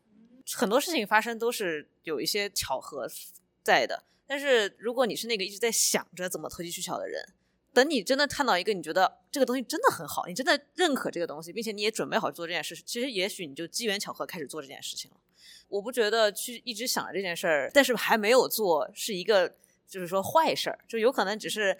[0.55, 3.09] 很多事情发生都是有一些巧合
[3.62, 7.26] 在的，但是如果你是那个一直在想着怎么投机取巧的人，
[7.72, 15.16] 等你真的看到一个你觉得这个东西真的很好，你真的认可这个东西，并且你也准备好做这件事，其实也许你就机缘巧合开始做这件事情了。
[15.68, 19.57] 我不觉得去一直想着这件事儿，但是还没有做是一个
[19.88, 21.76] 就是说坏事儿，就有可能只是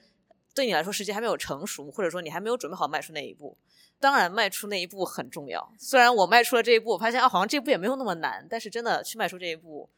[0.54, 3.56] 对你来说时机还没有成熟，或者说你还没有准备好迈出那一步。
[3.99, 5.72] 当然，迈出那一步很重要。
[5.78, 8.47] 虽然我迈出了这一步，我发现啊，好像这步也没有那么难。
[8.49, 9.88] 但是，真的去迈出这一步，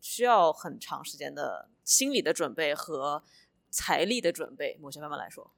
[0.00, 3.22] 需要很长时间的心理的准备和
[3.70, 4.78] 财力的准备。
[4.80, 5.52] 某些方面来说。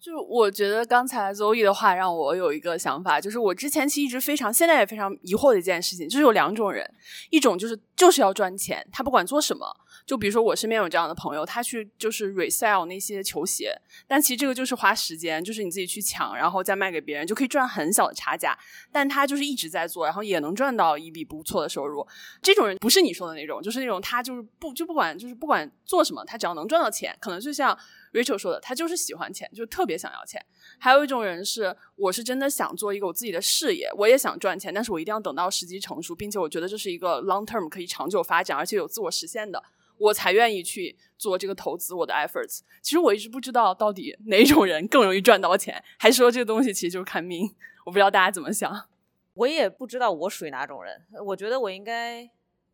[0.00, 6.94] 就是我觉得刚才 Zoe 的话让我有一个想法，就是我之前其实一直非常，现在也非常疑惑的一件事情，就是有两种人，
[7.30, 9.74] 一种就是就是要赚钱，他不管做什么，
[10.06, 13.74] 就比如说我身边有这样的朋友，他去就是 resell 那些球鞋，
[14.06, 18.58] 但其实这个就是花时间，就是你自己去抢，然后再卖给别人，就可以赚很小的差价，
[18.92, 22.06] 但他就是一直在做，然后也能赚到一笔不错的收入。
[22.42, 27.78] 这种人不是你说的那种，就是那种他就是不就不管就是不管做什么，他只要能赚到钱，可能就像。
[28.14, 30.40] Rachel 说的，他就是喜欢钱，就特别想要钱。
[30.78, 39.60] 还有一种人是，我是真的想做一个我自己的事业，我也想赚钱，但是我一定要等到时机成熟，并且我觉得这是一个 long term 可以长久发展，而且有自我实现的，
[39.98, 42.60] 我才愿意去做这个投资我的 efforts。
[42.82, 47.54] 其实我一直不知道到底哪种人更容易赚到钱，还是说这个东西其实就是看命。
[47.84, 48.88] 我不知道大家怎么想，
[49.34, 51.04] 我也不知道我属于哪种人。
[51.26, 52.30] 我觉得我应该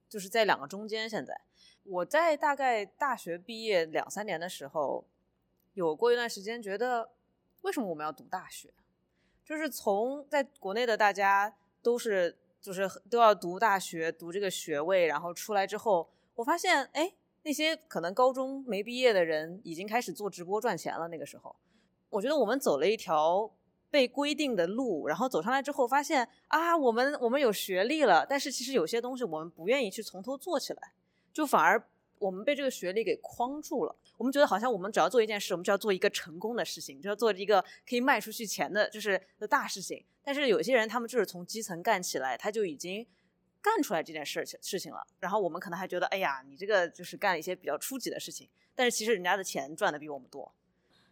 [0.08, 1.08] 就是在两个中间。
[1.08, 1.40] 现在
[1.84, 5.06] 我在大概大学毕业两三年的时候。
[5.74, 7.10] 有过一段时间，觉得
[7.62, 8.68] 为什么我们要读大学？
[9.44, 16.10] 就是从在国内的大家都是就是都要读大学，读这个学位，然后出来之后，
[16.40, 17.12] 我发现，哎，
[17.42, 21.06] 那些可能高中没毕业的人已经开始做直播赚钱了。
[21.08, 21.54] 那个时候，
[22.08, 23.50] 我觉得我们走了一条
[23.90, 30.92] 被规定的路，然后走上来之后，发现啊，我们我们有学历了，但是其实有些东西我们不愿意去从头做起来，
[31.30, 31.82] 就反而。
[32.20, 40.04] 我们被这个学历给框住了，我们觉得好像我们只要做一件事，我们就要做一个成功的事情，就要做一个可以卖出去钱的，就是的大事情。
[40.22, 43.06] 但是有些人他们就是从基层干起来，他就已经
[43.62, 45.06] 干出来这件事事情了。
[45.18, 50.52] 然后我们可能还觉得，哎呀，你这个就是干了一些比较初级的事情，但是其实人家的钱赚的比我们多。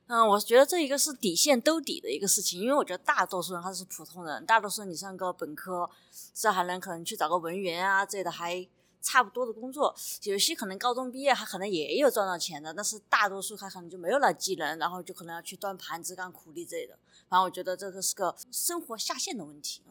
[0.06, 5.88] 嗯，我觉得这一个是底线兜底的一个事情，因为我觉得大多数人他是普通人，大多数你上个本科，
[6.34, 8.68] 这还能可能去找个文员啊之类的还。
[9.00, 9.94] 差不多的工作，
[10.24, 16.98] 有些可能高中毕业，他可能也有赚到钱的，但是大多数他可能就没有那技能，然后就可能要去端盘子、干苦力之类的。
[17.28, 19.82] 反正我觉得这个是个生活下限的问题。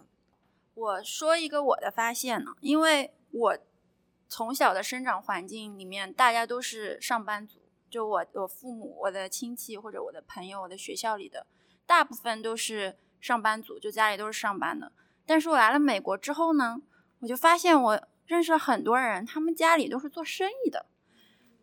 [0.78, 3.58] 我说一个我的发现呢，因为我
[4.30, 7.60] 从小的生长环境里面，大家都是上班族，
[7.90, 11.48] 就我我父母、我的亲戚或者我的朋友、我的学校里的
[11.88, 14.92] 大部分都是上班族，就家里都是上班的。
[15.26, 16.82] 但是我来了美国之后呢，
[17.22, 18.08] 我就发现我。
[18.28, 20.86] 认识了很多人，他们家里都是做生意的，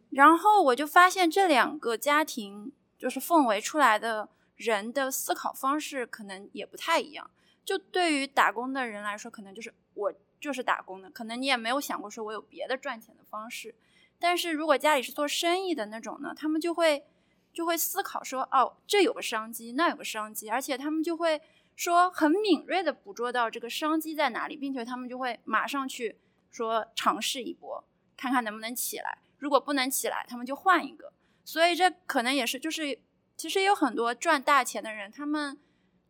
[0.08, 7.30] 然后我就发现这两个家庭就是氛围出来的人的思考方式可能也不太一样。
[7.64, 13.74] 就对于打工的人来说，可能就是我就是打工的，可能你也没有想过说我有别的赚钱的方式。
[14.18, 17.04] 但是如果家里是做生意的那种呢，他们就会
[17.52, 21.40] 就会思考说，哦，这有个商机，那有个商机，而且他们就会
[21.74, 26.18] 说很敏锐的捕捉到这个商机在哪里，并且他们就会马上去。
[26.50, 27.82] 说尝试一波，
[28.16, 29.18] 看看能不能起来。
[29.38, 31.12] 如果不能起来，他们就换一个。
[31.44, 32.96] 所以这可能也是，就是
[33.36, 35.58] 其实有很多赚大钱的人，他们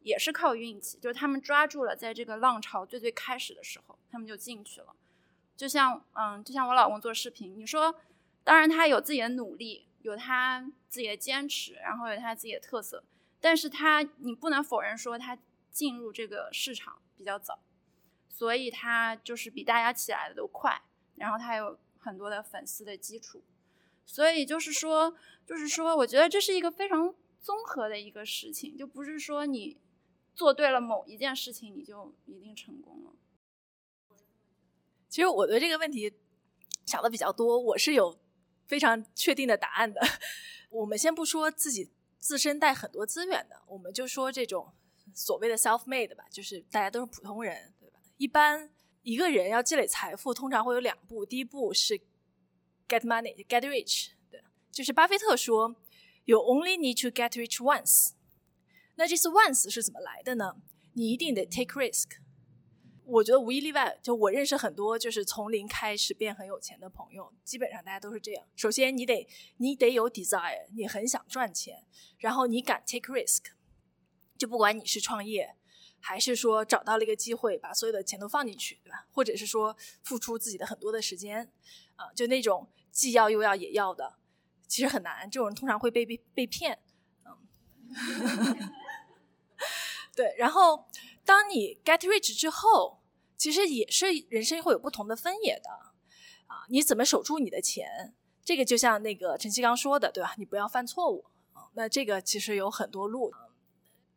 [0.05, 4.95] 也是靠运气，就是他们抓住了在这个浪潮最最开始的时候，他们就进去了。
[5.57, 7.93] 就像嗯，就像我老公做视频，你说，
[8.45, 13.03] 当然他有自己的努力，有他自己的坚持，然后有他自己的特色，
[13.41, 15.37] 但是他你不能否认说他
[15.73, 17.59] 进入这个市场比较早。
[18.29, 20.83] 所以他就是比大家起来的都快，
[21.15, 23.45] 然后他有很多的粉丝的基础，
[24.05, 29.79] 所以就是说，就是说，我觉得这是一个非常综合的一个事情，就不是说你
[30.35, 33.13] 做对了某一件事情你就一定成功了。
[35.09, 36.13] 其实我对这个问题
[36.85, 38.19] 想的比较多，我是有
[38.67, 40.01] 非常确定的答案的。
[40.71, 44.73] 我们先不说自己自身带很多资源的，我们就说这种
[45.15, 48.01] 所谓的 self-made 吧，就是大家都是普通人，对吧？
[48.17, 48.69] 一般
[49.03, 51.97] 一个人要积累财富，通常会有两步，第一步是
[52.89, 55.77] get money，get rich，对，就是巴菲特说
[56.25, 58.15] ，you only need to get rich once。
[58.97, 60.57] 那这次 once 是怎么来的呢？
[60.93, 62.19] 你一定得 take risk。
[63.07, 68.47] 我觉得无一例外，就我认识很多就是从零开始变很有钱的朋友，基本上大家都是这样。
[68.57, 69.29] 首先，你得
[69.59, 71.85] 你得有 desire，你很想赚钱，
[72.17, 73.43] 然后你敢 take risk，
[74.39, 75.55] 就不管你是创业，
[76.01, 79.07] 还是说找到了一个机会把所有的钱都放进去，对吧？
[79.11, 81.53] 或者是说付出自己的很多的时间，
[81.97, 84.15] 啊，就那种既要又要也要的，
[84.67, 85.29] 其实很难。
[85.31, 86.79] 这种人通常会被被被骗，
[87.27, 87.37] 嗯，
[90.15, 90.87] 对，然后。
[91.27, 93.01] 当你 get rich 之后，
[93.39, 95.71] 其实也是人生会有不同的分野的
[96.49, 96.67] 啊！
[96.69, 98.15] 你怎么守住你的钱？
[98.45, 100.35] 这个就像那个陈曦刚说的，对吧？
[100.37, 101.73] 你不要犯错误啊！
[101.73, 103.33] 那这个其实有很多路。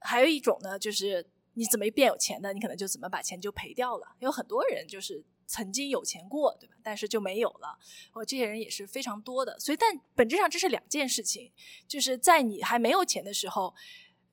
[0.01, 4.17] 还有一种呢，就是你怎么变有钱的，你可能就怎么把钱就赔掉了。
[4.19, 6.75] 有很多人就是曾经有钱过，对吧？
[6.83, 7.79] 但是就没有了。
[8.11, 9.57] 我，这些人也是非常多的。
[9.57, 11.53] 所以，但本质上这是两件事情，
[11.87, 13.73] 就是在你还没有钱的时候，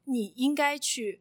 [0.07, 1.21] 你应该去。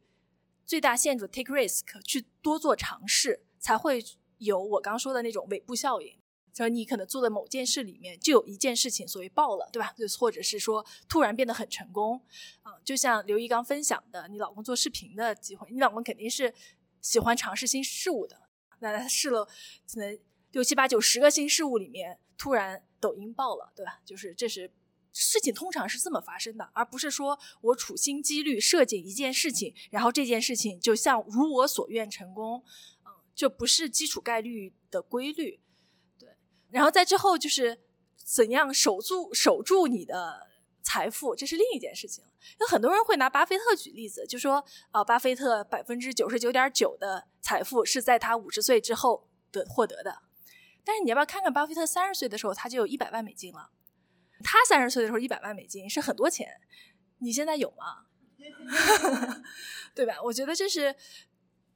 [0.64, 4.04] 最大限度 take risk 去多做尝试，才会
[4.38, 6.16] 有我刚说的那种尾部效应。
[6.52, 9.92] 就你可能做的某件事里面就有一件事情，所谓爆了，对吧？
[9.98, 12.20] 就或者是说突然变得很成功
[12.62, 12.78] 啊。
[12.84, 16.54] 就像刘一刚分享的，你老公做视频的机会，你老公肯定是
[17.00, 18.40] 喜欢尝试新事物的。
[18.78, 19.44] 那他试了
[19.92, 20.16] 可能
[20.52, 24.00] 六七八九十个新事物里面，突然抖音爆了，对吧？
[24.04, 24.70] 就是这是。
[25.16, 32.62] 事情通常是这么发生的，而不是说我处心积虑设计一件事情，然后这件事情就像如我所愿成功，
[33.06, 35.60] 嗯，就不是基础概率的规律，
[36.18, 36.30] 对。
[36.70, 37.78] 然后在之后就是
[38.16, 40.48] 怎样守住守住你的
[40.82, 42.24] 财富，这是另一件事情。
[42.58, 50.22] 有很多人会拿巴菲特举例子，就说啊，巴菲特百分之九十九点九的财富是在他五十岁之后得获得的，
[50.84, 53.70] 但是你要不要看看巴菲特三十岁的时候，他就有一百万美金了。
[54.44, 56.60] 他三十岁的时候一百万美金是很多钱，
[57.18, 58.04] 你现在有吗？
[59.94, 60.16] 对吧？
[60.22, 60.94] 我觉得这是，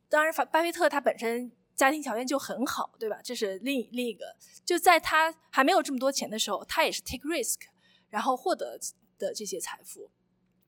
[0.08, 3.20] 当然，巴菲特他本身家庭条件就很好，对吧？
[3.24, 7.56] 这是另另一个，就在他还没有这么多钱的时候，他也是 take risk，
[8.10, 8.78] 然后获得
[9.18, 10.10] 的这些财富。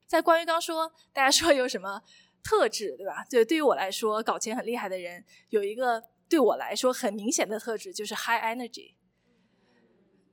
[0.07, 2.01] 在关于刚说大家说有什么
[2.43, 3.23] 特质，对吧？
[3.29, 8.95] 对对于我来说，搞钱很厉害的人有一个对我来说很明显的特质，就是 high energy，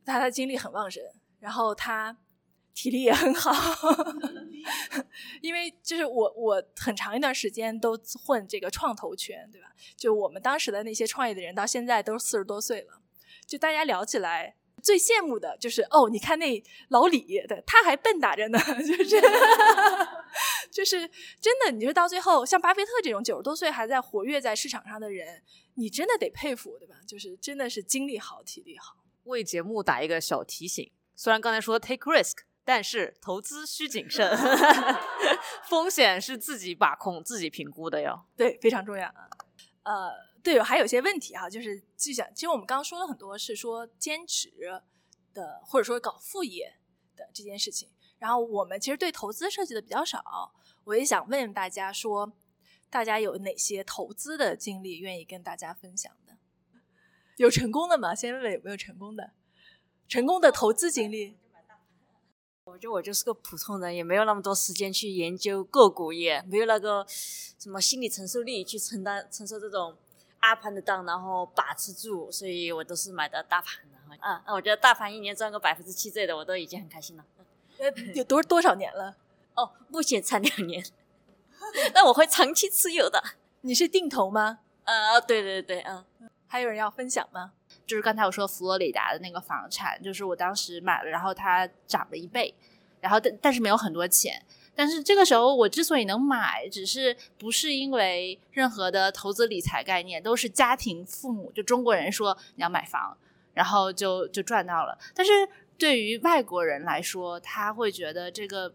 [0.04, 1.02] 他的精力很旺盛。
[1.40, 2.16] 然后他
[2.74, 3.52] 体力也很好，
[5.42, 9.68] 因为就是我我很长一段时间都混这个创投圈，对吧？
[9.96, 13.00] 就我们当时的那些创业的人，到现在都四十多岁了。
[13.46, 19.20] 就大家聊起来最羡慕的就是哦，你看那老李，对，他还笨打着呢， 就是
[20.70, 21.00] 就是
[21.40, 21.72] 真的。
[21.72, 25.42] 你说到最后，像巴菲特这种九十多岁还在活跃在市场上的人，
[25.74, 26.94] 你真的得佩服，对吧？
[27.06, 28.96] 就是真的是精力好，体力好。
[29.24, 30.92] 为节目打一个小提醒。
[31.20, 34.38] 虽然刚才说 take risk，但是投资需谨慎，
[35.68, 38.24] 风险是自己把控、自己评估的哟。
[38.36, 39.12] 对，非常重要。
[39.82, 40.12] 呃，
[40.44, 44.52] 对，还有些问题哈，就是就想，其实我们刚刚说了很多，是说兼职
[45.34, 46.78] 的，或者说搞副业
[47.16, 47.88] 的这件事情。
[48.20, 50.54] 然后我们其实对投资涉及的比较少，
[50.84, 52.32] 我也想问大家说，
[52.88, 56.36] 大家有哪些投资的经历愿意跟大家分享的？
[57.38, 58.14] 有成功的吗？
[58.14, 59.32] 先问问有没有成功的。
[60.08, 61.36] 成功的投资经历，
[62.64, 69.94] 我觉得我就是个普通人，也没有那么多时间去研究个股，也没有那个什么心理承受力去承担承受这种
[70.40, 73.98] 阿盘的当，然后把持住，所以我都是买的大盘的。
[74.20, 77.24] 啊，那我觉得大盘一年赚个百分之七之类的，我都已经很开心了。
[77.76, 79.14] 呃， 有多多少年了？
[79.54, 80.82] 哦，目前才两年，
[81.92, 83.22] 那我会长期持有的。
[83.60, 84.60] 你是定投吗？
[84.84, 86.04] 呃，对对对，嗯。
[86.46, 87.52] 还有人要分享吗？
[87.88, 92.54] 就是刚才我说佛罗里达的那个房产，就是我当时买了，然后它涨了一倍，
[93.00, 94.40] 然后但但是没有很多钱。
[94.74, 103.16] 但是这个时候我之所以能买，只是不是因为任何的投资理财概念，都是家庭父母就中国人说你要买房，
[103.54, 104.96] 然后就就赚到了。
[105.14, 105.32] 但是
[105.76, 108.72] 对于外国人来说，他会觉得这个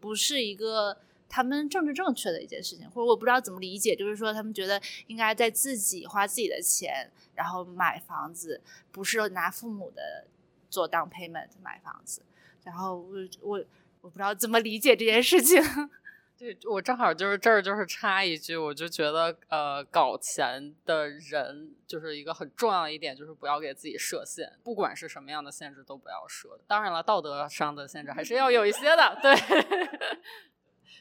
[0.00, 0.96] 不是一个
[1.32, 8.60] 他们政治正确的一件事情，或者我不知道怎么理解，就是说他们觉得应该在自己花自己的钱，然后买房子，
[8.92, 10.26] 不是拿父母的
[10.68, 12.20] 做当 payment 买房子。
[12.62, 13.64] 然后我我
[14.02, 15.58] 我不知道怎么理解这件事情。
[16.38, 26.58] 对我正好就是这儿就是插一句，我就觉得呃，搞钱的人就是一个很重要的一点，就是不要给自己设限，不管是什么样的限制都不要设。
[26.66, 29.18] 当然了，道德上的限制还是要有一些的。
[29.22, 29.32] 对，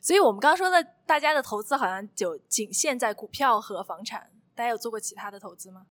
[0.01, 5.87] 所以我们刚刚说的，大家的投资好像就仅限在股票和房产，大家有做过其他的投资吗？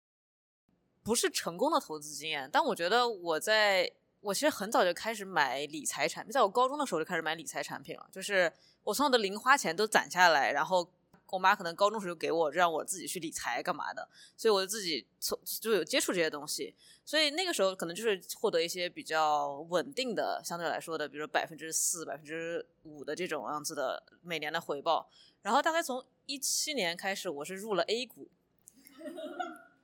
[1.02, 3.90] 不是成功的投资经验，但我觉得我在
[4.20, 8.52] 我其实很早就开始买理财产品，在我高中的时候就开始买理财产品了，就是。
[8.84, 10.90] 我从我的零花钱都攒下来，然后
[11.30, 16.74] 我妈可能高中时候给我让我自己去理财干嘛的，所以我就自己从就有接触这些东西，
[17.04, 25.10] 所以那个时候可能就是获得一些比较稳定的，相对来说的，比如百分之四、百分之五的这种样子的每年的回报。
[25.42, 28.28] 然后大概从一七年开始，我是入了 A 股，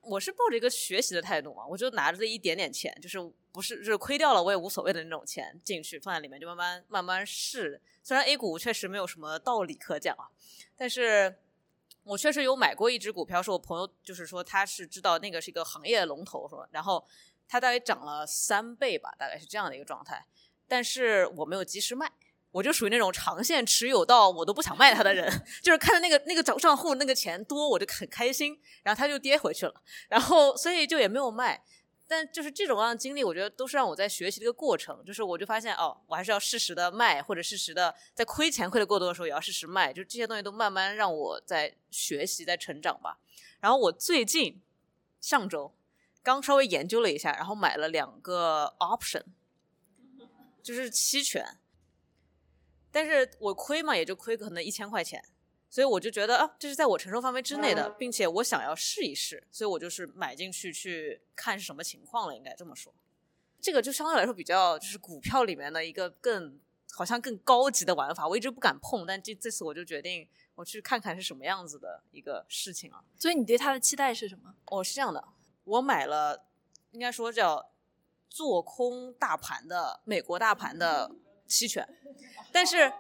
[0.07, 3.19] 我是抱着一个学习的态度嘛，我就拿着这一点点钱，就是
[3.53, 7.81] 不是就是亏掉了我也无所谓的那种钱进去放在里面，就慢慢慢慢试。
[8.03, 10.29] 虽然 A 股确实没有什么道理可讲啊，
[10.77, 11.35] 但是
[12.03, 16.69] 我确实有买过一只股票，是我朋友就是说他是知道那个是一个行业龙头，说？
[16.71, 17.03] 然后
[17.49, 20.27] 它大概涨了三倍吧，大概是这样的一个状态。
[20.67, 22.11] 但是我没有及时卖，
[22.55, 25.29] 我就属于那种长线持有到我都不想卖它的人，
[25.61, 29.75] 就是看着那个那个账账户那个钱多，我就很开心，然后它就跌回去了，
[30.09, 31.65] 然后所以就也没有卖。
[32.07, 35.03] 但就是这种样的经历，我觉得都是让我在学习的一个过程。
[35.05, 39.91] 就是我就发现，哦，我还是要适时的卖，或者适时的在亏钱亏的过多的时候，也要适时卖。
[39.91, 43.19] 就这些东西都慢慢让我在学习，在成长吧。
[43.59, 44.61] 然后我最近
[45.19, 45.75] 上周
[46.23, 49.23] 刚稍微研究了一下，然后买了两个 option，
[50.63, 51.57] 就是期权。
[52.95, 55.23] 但是我亏嘛，也就亏可能一千块钱。
[55.69, 62.95] 所以我就觉得啊，这是在我承受范围之内的，并且我想要试一试，所以我就是买进去去看是什么情况了，应该这么说。
[63.61, 66.61] 这个就相对来说比较就是股票里面的一个更
[66.93, 73.03] 好像更高级的玩法，我一直不敢碰，但这这次我就决定我去看看是什么样子的一个事情啊。
[73.19, 74.55] 所以你对它的期待是什么？
[74.67, 75.27] 哦，是这样的，
[75.65, 76.45] 我买了，
[76.93, 77.73] 应该说叫
[78.31, 81.11] 做空大盘的美国大盘的
[81.47, 81.87] 期权，
[82.53, 82.93] 但是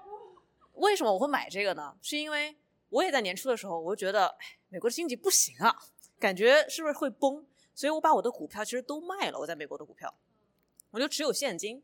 [0.74, 1.97] 为什么我会买这个呢？
[2.03, 2.57] 是因为
[2.88, 4.36] 我也在年初的时候，我就觉得，
[4.68, 5.76] 美国的经济不行啊，
[6.18, 7.45] 感觉是不是会崩？
[7.74, 9.38] 所以我把我的股票其实都卖了。
[9.38, 10.14] 我在美国的股票，
[10.90, 11.82] 我就持有现金。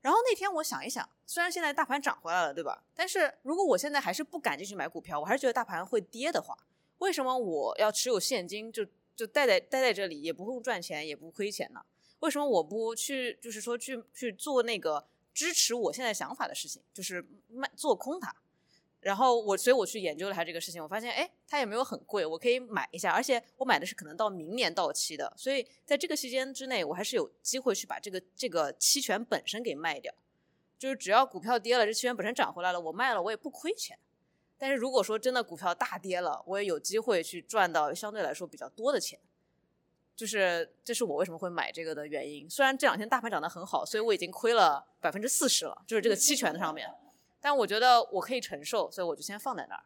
[0.00, 2.82] 然后那天我想一想，虽然现在大盘涨回来了，对吧？
[2.94, 6.56] 但是如果我现在还是不敢进去买股票，我还是觉得大盘会跌的话，
[6.98, 11.84] 为什么我要持有现金，就就待在待在这里，也不会赚钱，也不亏钱呢？
[12.20, 18.34] 为什么我不去，就是说去去做那个支持我现在想法的事情，就是卖做空它？
[19.00, 30.14] 然后我，所以我去研究了它这个事情，我发现，哎，它也没有很贵，我可以买一下，而且我买的是可能到明年到期的，所以在这个期间之内，我还是有机会去把这个这个期权本身给卖掉，
[30.78, 33.98] 就是只要股票跌了，这期权本身涨回来了，我卖了我也不亏钱。
[34.56, 39.18] 但是如果说真的股票大跌了，我也有机会去赚到相对来说比较多的钱，
[40.14, 42.48] 就是这是我为什么会买这个的原因。
[42.48, 46.88] 虽然这两天大盘涨得很好，所以我已经亏了百分之四十了，就是这个期权的上面。
[47.40, 49.82] 但我觉得我可以承受，所以我就先放在那儿。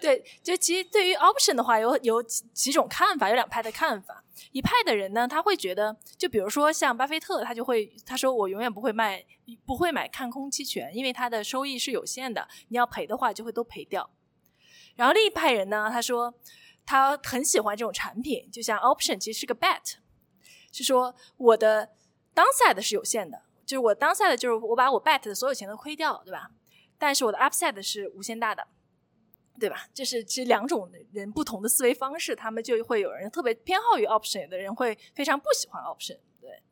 [0.00, 4.22] 对，就其实对于 option 的话，有有几几种看法，有两派的看法。
[4.52, 9.24] 一派的人呢，他会觉得，就比如说像巴菲特，他就会他说我永远不会卖，
[9.64, 14.08] 不会买看空期权，因为它的收益是有限的，你要赔的话就会都赔掉。
[14.94, 16.32] 然后另一派人呢，他说
[16.86, 19.96] 他很喜欢这种产品，就像 option 其实是个 bet，
[20.72, 21.90] 是说我的
[22.34, 23.42] downside 是有限的。
[23.66, 26.52] 就是我当下的就是我把我 bet 的所有钱都亏掉，对吧？
[26.96, 28.68] 但是我的 upside 是无限大的，
[29.58, 29.88] 对吧？
[29.92, 36.18] 这是其实两种人不同的思维方式，他们就会有人特别偏好于 option，有的人会非常不喜欢 option。
[36.40, 36.62] 对，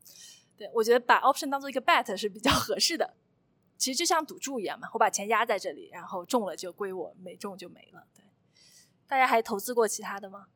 [0.55, 3.13] 对我觉得把 option 当做一个 bet 是比较合适的。
[3.77, 8.07] 其实就像赌注一样嘛，我把钱压在这里，然后中了就归我，没中就没了。
[8.15, 8.23] 对，
[9.07, 10.47] 大家还投资过其他的吗？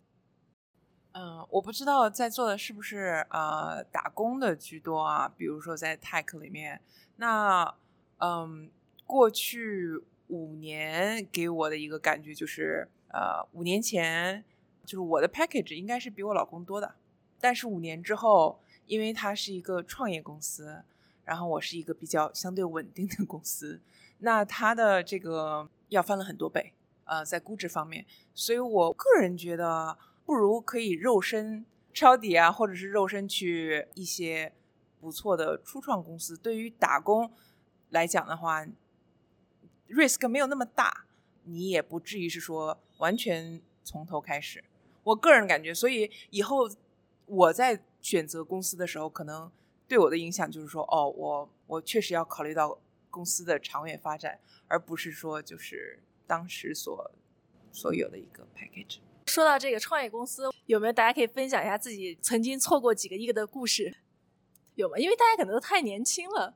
[1.11, 5.27] 嗯，我不知道在座的是不是呃打工的居多啊？
[5.35, 6.79] 比如说在 tech 里面，
[7.17, 7.75] 那
[8.19, 8.69] 嗯，
[9.05, 14.43] 过去五年给我的一个感觉就是，呃，五年前
[14.85, 16.95] 就是我的 package 应该是比我老公多的，
[17.39, 20.83] 但是五年之后，因为他是一个创业公司，
[21.25, 23.81] 然后我是一个比较相对稳定的公司，
[24.19, 26.73] 那他的这个要翻了很多倍，
[27.09, 29.97] 呃，在估值方面，所以我个人觉得。
[30.29, 34.53] 不如可以肉身抄底啊，或者是肉身去一些
[35.01, 36.37] 不错的初创公司。
[36.37, 37.31] 对于打工
[37.89, 38.63] 来讲的话
[39.87, 41.05] ，risk 没有那么大，
[41.45, 44.63] 你也不至于是说完全从头开始。
[45.01, 46.69] 我个人感觉，所以以后
[47.25, 49.51] 我在选择公司的时候，可能
[49.87, 52.77] 对我的影响就是说，哦，我我确实要考虑到
[53.09, 57.11] 公司的长远发展，而不是说就是当时所
[57.71, 58.99] 所有的一个 package。
[59.25, 63.97] 说到这个创业公司，有没有大家可以分享一下自己曾经错过几个亿的故事？
[64.75, 64.99] 有吗？
[64.99, 66.55] 因为大家可能都太年轻了。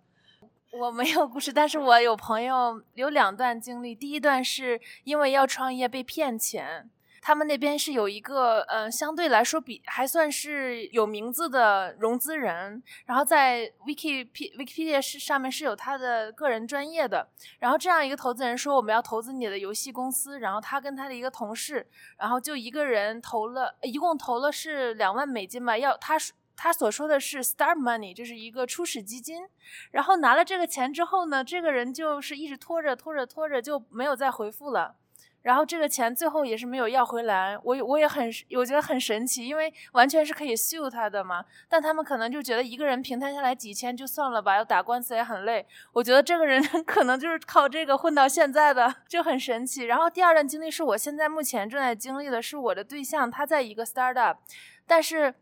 [0.71, 3.95] 我没有故事，但是我有朋友有两段经历。
[3.95, 6.89] 第一段是因为要创业被骗钱，
[7.25, 17.29] 他们那边是有一个呃相对来说比还算是有名字的融资人，然后在 Wiki Wikipedia 是上面是有他的个人专业的。
[17.59, 21.87] 然后这样一个投资人说我们要投资你的游戏公司，然后他跟他的一个同事，
[22.17, 26.17] 然后就一个人投了一共投了是两万美金吧，要他。
[26.55, 29.43] 他所说的是 start money，就是一个初始基金。
[29.89, 34.95] 然后拿了这个钱之后呢，这个人就是一直拖着拖着拖着就没有再回复了。
[35.43, 37.55] 然后这个钱最后也是没有要回来。
[37.63, 41.45] 我我也很我觉得很神奇，因为完全是可以 sue 他的嘛。
[41.69, 45.63] 但他们可能就觉得一个人平摊下来几千就算了吧，要打官司也很累。
[45.91, 49.83] 我觉得这个人 可能就是靠这个混到现在的，就很神奇。
[49.83, 54.37] 然后第二段经历是我现在目前正在经历的是我的对象，他在一个 startup，
[54.87, 55.35] 但是。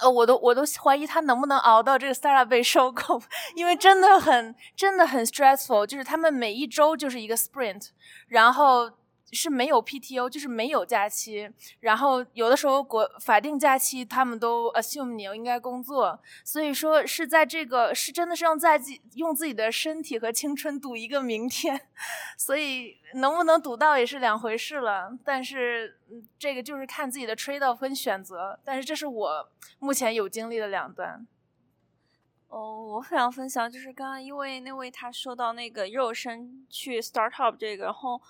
[0.00, 3.20] 呃，我都我都怀疑他能不能熬到这个 startup 被收购，
[3.54, 7.90] 因为真的很真的很 stressful，就是他们每一周就是一个 sprint，
[8.28, 8.90] 然后。
[9.32, 11.50] 是没有 PTO，就是没有假期。
[11.80, 21.88] 然后有的时候国法定假期他们都 assume 你应该工作，所以说是在这个是真的是用在自用自己的身体和青春赌一个明天，
[22.36, 25.16] 所以能不能赌到也是两回事了。
[25.24, 25.98] 但是
[26.38, 28.60] 这个就是看自己的 trade off 跟选择。
[28.62, 29.48] 但是这是我
[29.78, 31.26] 目前有经历的两段。
[32.48, 38.20] 哦，我想分享就是刚刚因为那位他说到那个肉身去 startup 这个，然后。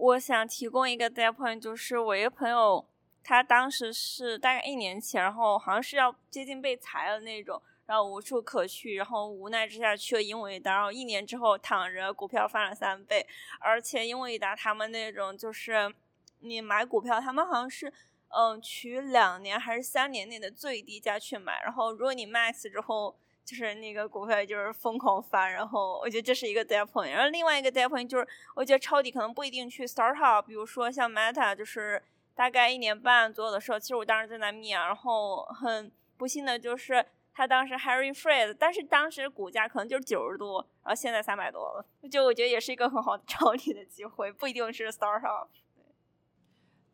[0.00, 2.86] 我想提供一个 data point，就是我一个朋友，
[3.22, 13.26] 他当时是大概一年前，然后好像是要接近被裁了那种，然后无处可去，然后无奈之下去了英伟达，然后一年之后躺着股票翻了三倍，
[13.58, 15.94] 而且英伟达他们那种就是
[16.38, 17.92] 你买股票，他们好像是
[18.28, 23.14] 嗯取两年还是三年内的最低价去买，然后如果你 max 之后。
[23.50, 28.24] 就是那个股票就是疯狂翻，然后我觉得这是一个 data point，然后另外一个 data point 就是
[28.54, 32.00] 我觉得抄底可能不一定去 startup，比如说像 Meta，就是
[32.36, 37.04] 大概一年半左右的时候，其实我当时在那密啊，然后很不幸的就是
[37.34, 45.48] 他当时 Harry Freed，但是当时股价可能就是九十多，然后现在三百多了，就我觉得也是一个很好 抄底的机会，不一定是 startup。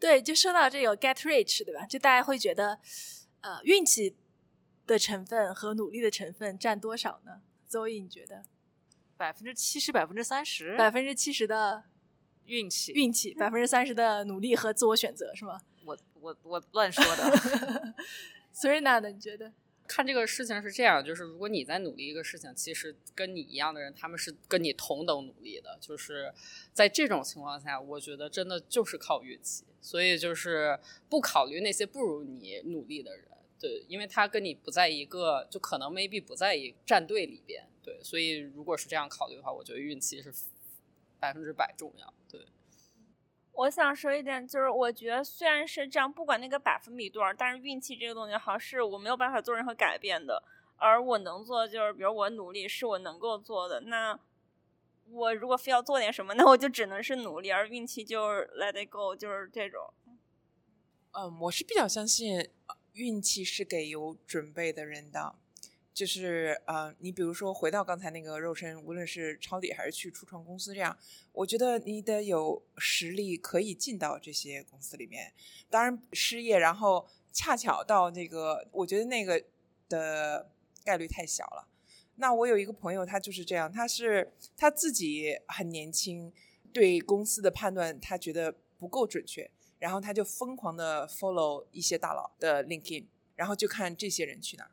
[0.00, 1.84] 对，就说到这个 get rich，对吧？
[1.84, 2.78] 就大家会觉得，
[3.42, 4.16] 呃，运气。
[4.86, 8.44] 的成分和努力的成分占多少呢？？Zoe，，你觉得？
[9.16, 10.76] 百分之七十，百分之三十？
[10.76, 11.84] 百分之七十的
[12.44, 15.60] 运气，运气，百分之三十的努力和自我选择，是吗？
[15.84, 17.94] 我我我乱说的。
[18.52, 19.52] 所以呢，你觉得？
[19.88, 25.78] 看这个事情是这样，就是如果你在努力一个事情，其实跟你一样的人，他们是跟你同等努力的。
[25.80, 26.34] 就是
[26.72, 29.64] 在这种情况下，我觉得真的就是靠运气。
[29.80, 30.76] 所以就是
[31.08, 33.28] 不考虑那些不如你努力的人。
[33.58, 40.32] 对，因为他跟你不在一个，就可能 maybe 不在一战队里边，对，所以如果是这样考虑的话，我觉得运气是
[41.18, 42.12] 百分之百重要。
[42.28, 42.46] 对，
[43.52, 50.42] 我想说一点，就是我觉得虽然是这样，不管那个百分比多少，但是运气这个东西好像是我没有办法做任何改变的，
[50.76, 54.20] 而我能做的就是，比如我努力是我能够做的，那
[55.10, 59.94] 我如果非要做点什么，那我就只能是努力，而运气就是 let it go，就是这种。
[61.12, 62.50] 嗯，我是比较相信。
[62.96, 65.34] 运气是给有准备的人的，
[65.92, 70.96] 就是呃，你比如说回到刚才那个肉身，无论是抄底还是去初创公司，这样，
[71.32, 75.32] 我觉得你得有实力可以进到这些公司里面。
[75.68, 79.44] 当然失业，然后恰巧到那个，我觉得那个
[79.90, 80.50] 的
[80.82, 81.68] 概率太小了。
[82.16, 86.32] 那我有一个朋友，他就是这样，他是他自己很年轻，
[86.72, 89.50] 对公司的判断他觉得不够准确。
[89.78, 94.70] 然后他就疯狂的 follow 一些大佬的 LinkedIn，然后就看这些人去哪儿，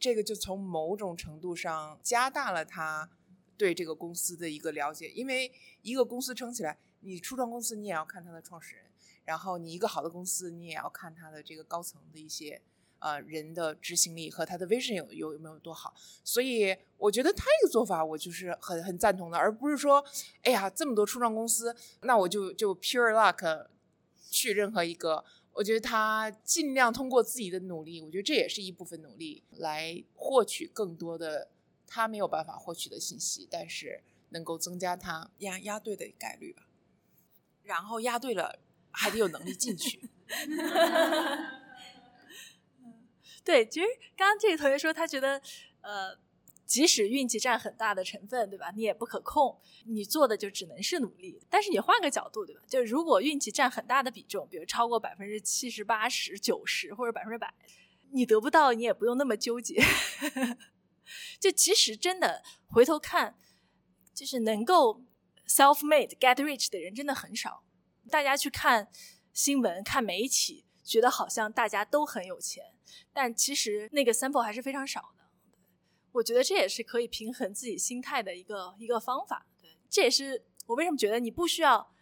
[0.00, 3.08] 这个就从某种程度上加大了他
[3.56, 5.08] 对这个公司的一个了解。
[5.10, 5.52] 因为
[5.82, 8.86] 一个公司撑起来，你初创公司你也要看他的创始人，
[9.24, 12.60] 然后你一个好的公司你也要看他的这个高层的一些
[12.98, 15.94] 呃人的执行力和他的 vision 有有有没有多好。
[16.24, 20.04] 所以我觉得他这个做法我就是很很赞同的，而不是说
[20.42, 23.68] 哎呀这么多初创公司，那我就就 pure luck。
[24.32, 25.22] 去任何一个，
[25.52, 31.50] 我觉得他尽量通过自己的努力，我觉得这也是一部分努力来获取更多的
[31.86, 36.66] 他没有办法获取的信息，但是能够增加他压压对的概率吧。
[37.62, 38.58] 然后压对了，
[38.90, 40.08] 还得有能力进去。
[43.44, 43.86] 对，其实
[44.16, 45.40] 刚刚这个同学说，他觉得
[45.82, 46.16] 呃，
[46.72, 48.72] 即使运气占很大的成分，对吧？
[48.74, 51.38] 你也不可控，你做的就只能是努力。
[51.50, 52.62] 但是你换个角度，对吧？
[52.66, 57.52] 就如果运气占很大的比重，比如超过百分之七十八、十、九十或者百分之百，
[58.12, 59.84] 你得不到，你也不用那么纠结。
[61.38, 63.36] 就其实真的回头看，
[64.14, 65.02] 就是能够
[65.46, 67.64] self made get rich 的人真的很少。
[68.08, 68.88] 大家去看
[69.34, 72.64] 新闻、看媒体，觉得好像大家都很有钱，
[73.12, 75.21] 但其实那个 sample 还是非常少的。
[76.12, 79.46] 我觉得这也是可以平衡自己心态的一个一个方法。
[79.60, 81.92] 对，这也是我为什么觉得你不需要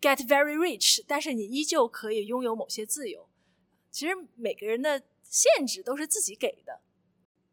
[0.00, 3.28] get very rich，但是你依旧可以拥有某些自由。
[3.90, 6.80] 其实每个人的限制都是自己给的。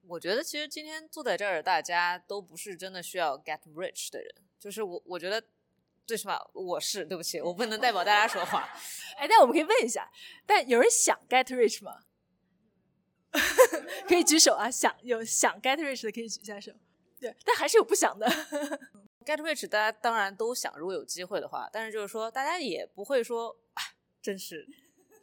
[0.08, 4.34] 我觉得其实今天坐在这儿，大家都不是真的需要 get rich 的人。
[4.58, 5.44] 就是我，我觉得
[6.08, 8.68] 最起码我是，对不起，我不能代表大家说话。
[9.18, 10.10] 哎，但我们可以问一下，
[10.46, 12.06] 但有人想 get rich 吗？
[14.08, 14.70] 可以举手啊！
[14.72, 16.72] 想有想 get rich 的可以举一下手。
[17.20, 18.28] 对，但还是有不想的。
[19.26, 23.84] get rich 大家当然都想，如果有机会的话，但是就是说大家也不会说，啊，
[24.22, 24.68] 真是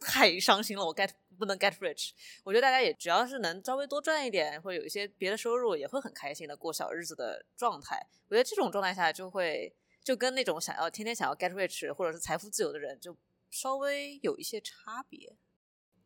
[0.01, 2.11] 太伤心了，我 get 不能 get rich。
[2.45, 8.07] 我觉得大家也只要是能稍微多赚一点，或者有一些别的收入，也会很开心的过小日子的状态。
[8.29, 9.75] 我觉得这种状态下就会
[10.05, 13.17] 就跟那种想要天天想要 get rich 或者是财富自由的人，就
[13.51, 15.37] 稍微有一些差别，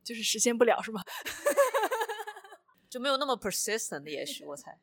[0.02, 1.02] 就是实现不了，是吧？
[2.90, 4.76] 就没有那么 persistent，也许我猜。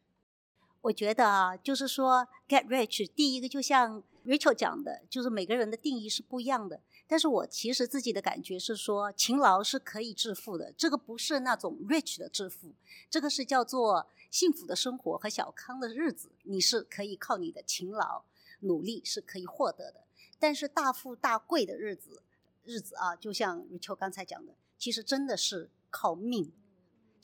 [0.82, 6.80] 我觉得啊，就是说 get rich，第一个就像 Rachel 讲的，就是每个人的定义是不一样的。
[7.06, 12.74] 但是我其实自己的感觉是说，勤劳是可以致富的，这个不是那种 rich 的致富，
[13.10, 18.24] 这个是叫做幸福的生活和小康的日子，你是可以靠你的勤劳
[18.62, 20.06] 努力是可以获得的。
[20.40, 22.22] 但是大富大贵的日子，
[22.64, 26.54] 日子啊，就像 Rachel 刚才讲的，其实真的是靠命，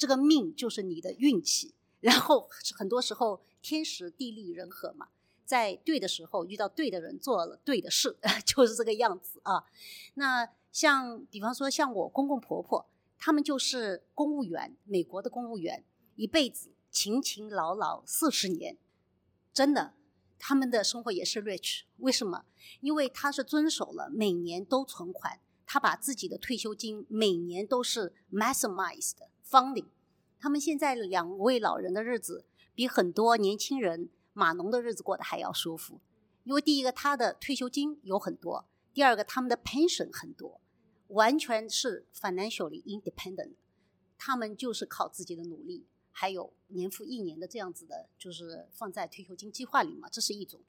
[0.04, 1.74] 这个命就是你的运气。
[2.02, 5.08] 然后很多时候天时地利人和嘛，
[5.46, 9.64] 在对的时候遇到对的人，做了对的事， 就是这个样子啊。
[10.16, 12.86] 那像比方说像我公公婆婆，
[13.18, 15.86] 他们就是公务员，美国的公务员，
[16.18, 18.78] 一辈子勤勤劳劳四十年，
[19.54, 19.94] 真的，
[20.38, 21.84] 他们的生活也是 rich。
[22.00, 22.44] 为什么？
[22.82, 29.20] 因为他是遵守了每年都存款，他把自己的退休金每年都是 maximized
[29.54, 29.86] funding。
[30.40, 32.44] 他们现在两位老人的日子，
[32.74, 36.00] 比很多年轻人码农的日子过得还要舒服。
[36.44, 40.60] 因为第一个，他的退休金有很多；第二个，他们的 pension 很多，
[41.10, 43.54] 完全是 financially independent。
[44.18, 50.60] 他们就是靠自己的努力，还有年复一年的这样子的，就是放在退休金计划里嘛，这是一种。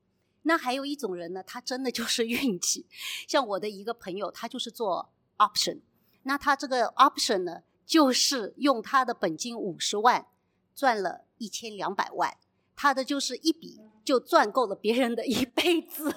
[0.42, 2.86] 那还有一种人呢，他真的就是运气。
[3.26, 5.80] 像我的一个朋友，他就是做 option，
[6.22, 7.62] 那他这个 option 呢？
[7.86, 10.26] 就是用他的本金五十万，
[10.74, 12.36] 赚了一千两百万，
[12.74, 16.14] 他的就是一笔就赚够了别人的一辈子。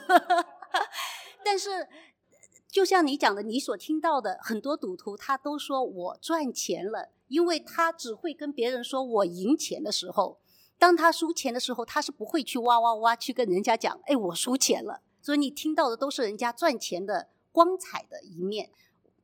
[1.43, 1.87] 但是，
[2.69, 10.39] 就像你讲的，你所听到的很多赌徒，他都说我赚钱了，因为他只会跟别人说我赢钱的时候，
[10.77, 15.01] 当他输钱的时候，他是不会去哇哇哇去跟人家讲，哎，我输钱了。
[15.21, 18.71] 所以你听到的都是人家赚钱的光彩的一面。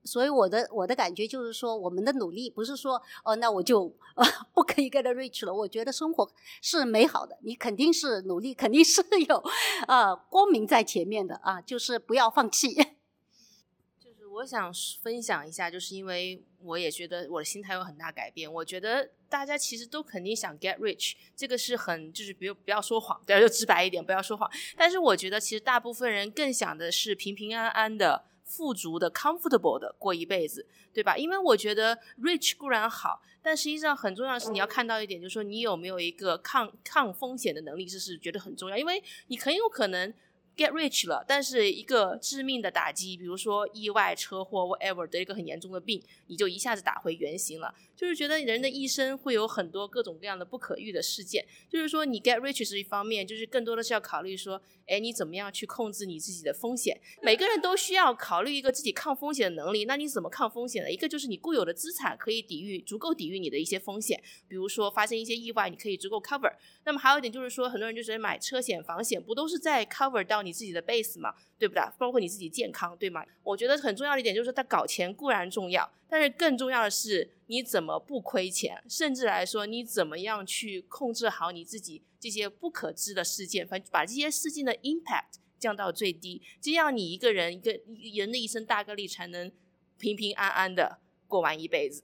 [0.05, 3.84] 所以我的我的感觉就是说，我们的努力不是说哦，那我就
[4.15, 5.53] 呃 不可以 get rich 了。
[5.53, 6.30] 我觉得生活
[6.61, 9.43] 是美好的，你肯定是努力，肯定是有
[9.88, 12.73] 呃光明在前面的啊，就是不要放弃。
[13.97, 14.71] 就是我想
[15.01, 18.51] 分享一下，就是因为我也觉得我的心态有很大改变。
[18.51, 24.51] 我觉得大家其实都肯定想 get rich，这个是很就是比如不要说谎， 对，就直白一点，不要说谎。
[24.75, 28.25] 但是我觉得其实大部分人更想的是平平安安的。
[28.55, 31.17] 富足的、comfortable 的过一辈子，对吧？
[31.17, 38.77] 因为我觉得 rich 固然好，但实际上很重要的是你要看到一点，就是说你有没有一个抗抗风险的能力，这是觉得很重要。
[38.77, 40.13] 因为你很有可能
[40.55, 47.73] get rich 了，但是一个致命的打击，比如说意外、车祸，whatever 得一个很严重的病，你就一下子打回原形了。
[47.95, 51.45] 就是觉得人的一生会有很多各种各样的不可预的事件。
[51.69, 54.61] 就是说你 get rich 是一方面，就是更多的是要考虑说。
[54.85, 56.99] 哎，你怎么样去控制你自己的风险？
[57.21, 59.85] 每个人都需要考虑一个自己抗风险的能力。
[59.85, 60.91] 那你怎么抗风险呢？
[60.91, 66.51] 一个就是你固有的资产可以抵御，足够抵御你的一些风险，比如说发生一些意外，你可以足够 cover。
[66.85, 71.81] 那么还有一点就是说，很多人就是买车险、房险，不都是在 cover 到你自己的 base 嘛，对不对？
[71.97, 73.26] 包括你自己健康，对吗？
[73.43, 87.72] 我觉得很重要的一点就是，他搞钱固然重要，但是更重要的是你怎么不亏钱，甚至来说你怎么样去控制好你自己这些不可知的事件，反正把这些事件的 impact 降到最低，这样你一个人一个
[88.15, 89.49] 人的一生大概率才能
[89.97, 92.03] 平平安安的过完一辈子。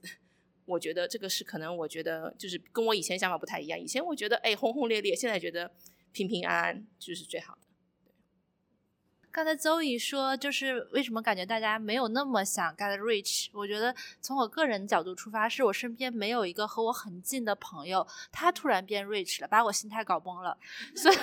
[0.70, 3.78] 我觉得这个是可能，我觉得就是跟我以前想法不太一样。
[3.78, 5.70] 以前我觉得哎轰轰烈烈，现在觉得
[6.12, 7.60] 平平安安就是最好的。
[9.32, 13.48] 刚才邹姨说，就是为什么感觉大家没有那么想 get rich？
[13.52, 20.58] 我觉得从我个人角度出发，是我身边没有一个和我很近的朋友，他突然变 rich 了，把我心态搞崩了。
[20.96, 21.16] 所以，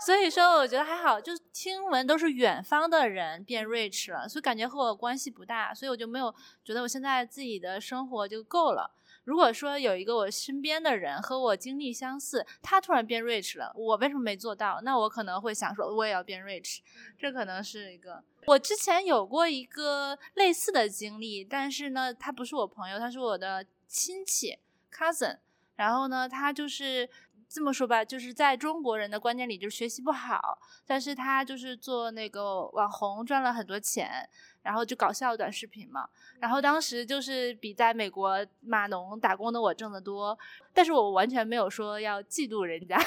[0.00, 6.34] 所以说我觉得还好，就是听闻都是远方的人变 rich 了，所以感觉和我关系不大，所以我就没有
[6.64, 8.90] 觉得我现在自己的生活就够了。
[9.24, 14.80] 如果说有一个我身边的人和我经历相似，他突然变 rich 了，我为什么没做到？
[14.82, 16.80] 那我可能会想说，我也要变 rich，
[17.18, 18.22] 这可能是一个。
[18.46, 24.58] 我之前有过一个类似的经历，但是呢，他不是我朋友，他是我的亲戚
[24.92, 25.38] cousin，
[25.76, 27.08] 然后呢，他就是
[27.54, 34.28] 这么说吧，就是在中国人的观念里，就是学习不好，但是他就是做那个网红，赚了很多钱。
[34.64, 36.08] 然后就搞笑短视频嘛，
[36.40, 40.38] 然后当时就是比在美国码农打工的我挣得多，
[40.72, 42.98] 但是我完全没有说要嫉妒人家。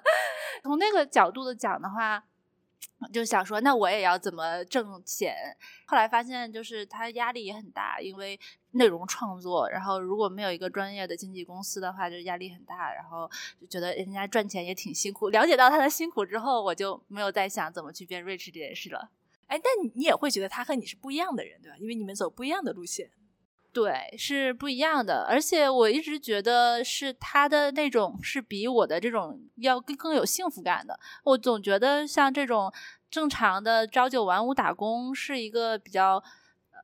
[0.62, 2.22] 从那个角度的讲的话，
[3.12, 5.34] 就想说那我也要怎么挣钱。
[5.86, 8.38] 后来发现就是他压力也很大，因为
[8.72, 13.30] 内容创作，然后如果没有一个专业的经纪公司的话，就压力很大，然后
[13.60, 15.30] 就觉得人家赚钱也挺辛苦。
[15.30, 19.10] 了解到他的辛苦之后，我就没有再想怎么去变 rich 这件事了。
[19.46, 21.76] 哎，但你也会觉得他和你是不一样的人，对吧？
[21.78, 23.10] 因为你们走不一样的路线，
[23.72, 25.24] 对，是不一样的。
[25.28, 30.98] 而且我一直觉得是他的那种是比我的这种要更更有幸福感的。
[31.22, 32.72] 我总觉得像这种
[33.10, 36.22] 正常的朝九晚五打工是一个比较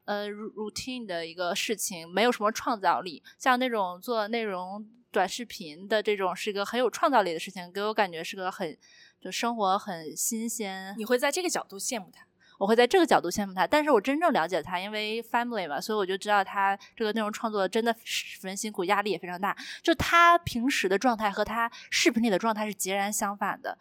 [0.05, 3.23] 呃 routine 的一个事情，没有什么创造力。
[3.39, 8.77] 像那种做内容短视频的这种是一个很有创造力的事情，给我感觉是个很
[9.20, 10.94] 就生活很新鲜。
[10.97, 12.24] 你会在这个角度羡慕他？
[12.59, 19.56] 我会在这个角度羡慕他，但是我真正了解他，因为 family 嘛，所以我就知道他这个内容创作真的十分辛苦，压力也非常大。
[19.82, 23.78] 就他平时的状态和他视频里的状态是截然相反的。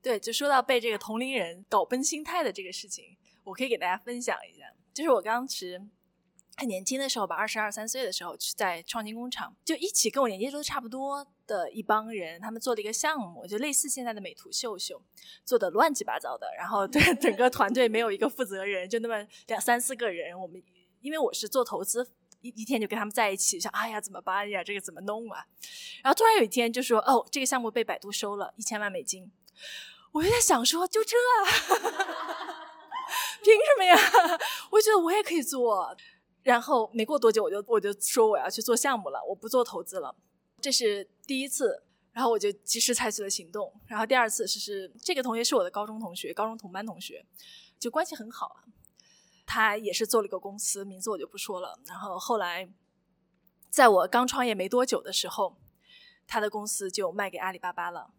[0.00, 5.80] 对，就说到被这个同龄人搞崩心态的这个事情，我可以给大家分享一下，就是我当时
[6.56, 15.02] 很年轻的时候吧，二十二三岁的时候，在创新工厂，就一起跟我年纪都差不多的一帮人，他们做了一个项目，就类似现在的美图秀秀，
[15.44, 16.46] 做的乱七八糟的。
[16.56, 20.38] 然后 对整个团队没有一个负责人，就那么两三四个人。
[20.38, 20.62] 我们
[21.00, 22.06] 因为我是做投资，
[22.42, 25.46] 一一天就跟他们在一起，想哎呀怎么办呀，这个怎么弄啊？
[26.04, 29.32] 然后突然有一天就说哦，这个项目被百度收了一千万美金。
[30.12, 31.16] 我就在想说，就这，
[33.42, 33.96] 凭什么呀？
[34.70, 35.96] 我觉得我也可以做。
[36.42, 40.14] 然后没过多久，我就我就说我要去做项目了，我不做投资了。
[40.60, 41.82] 这是第一次，
[42.12, 43.72] 然后我就及时采取了行动。
[43.86, 47.24] 然后第二次是是这个同学是我的高中同学，高中同班同学，
[47.78, 48.64] 就关系很好。
[49.44, 51.78] 他也是做了一个公司，名字我就不说了。
[51.86, 52.68] 然后后来，
[53.68, 55.58] 在我刚创业没多久的时候，
[56.26, 58.12] 他的公司就卖给阿里巴巴了。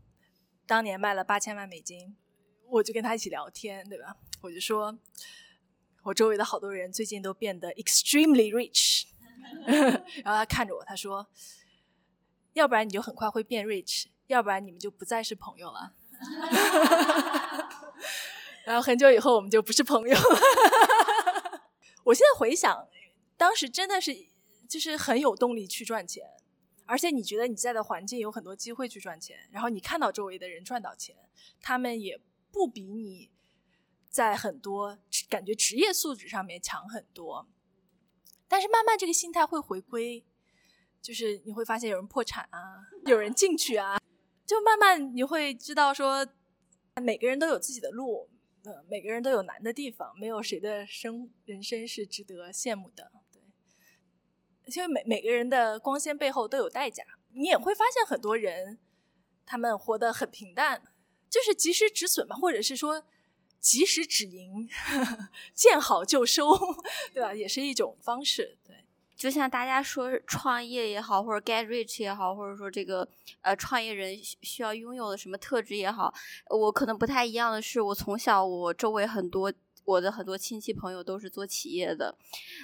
[0.68, 2.16] 当年卖了八千万美金，
[2.68, 4.18] 我就跟他一起聊天，对吧？
[4.42, 4.98] 我就说，
[6.04, 9.06] 我周围的好多人最近都变得 extremely rich，
[10.24, 11.28] 然后他看着我，他说，
[12.54, 15.94] 要不然你就很快会变 rich，要不然你们就不再是朋友了。
[18.66, 20.40] 然后很久以后我们就不是朋友了。
[22.06, 22.88] 我现在回想，
[23.36, 24.16] 当时真的是
[24.68, 26.30] 就是很有动力去赚钱。
[26.86, 31.16] 而且你觉得你在的环境有很多机会去赚钱，然后你看到周围的人赚到钱，
[31.62, 32.20] 他们也
[32.52, 33.32] 不比你
[34.14, 37.48] 在很多感觉职业素质上面强很多。
[38.48, 40.24] 但是慢慢这个心态会回归，
[41.02, 44.00] 就是你会发现有人破产啊，有人进去啊，
[44.46, 46.28] 就慢慢你会知道说，
[47.02, 48.30] 每个人都有自己的路，
[48.66, 53.12] 呃，每个人都有难的地方，没有谁的生人生是值得羡慕的。
[53.32, 53.42] 对
[54.76, 58.78] 因为每每个人的光鲜背后都有代价，你也会发现很多人，
[59.48, 60.84] 他们活得很平淡，
[61.28, 63.04] 就是及时止损嘛，或者是说
[63.64, 64.68] 及时止盈，
[65.56, 66.50] 见好就收，
[67.16, 67.34] 对吧？
[67.34, 68.58] 也是一种方式。
[68.68, 68.76] 对，
[69.16, 73.08] 就像大家说创业也好，或者 get rich 也好，或者说这个
[73.42, 76.14] 呃创业人需要拥有的什么特质也好，
[76.50, 79.52] 我可能不太一样的是，我从小我周围很多。
[79.86, 82.18] 我的很多亲戚朋友都是做企业的，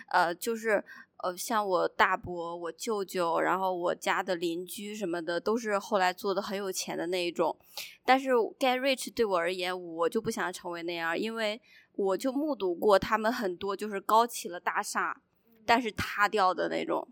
[0.08, 0.82] 呃，就是
[1.22, 7.58] 呃，像我大伯、我舅舅，然后我家的邻居什么的，都是后来做的很有钱的那一种。
[8.06, 11.62] 但是 get rich 对我而言，我就不想成为那样，因为
[11.96, 15.22] 我就目睹过他们很多就是高起了大厦，
[15.66, 17.08] 但是塌掉的那种。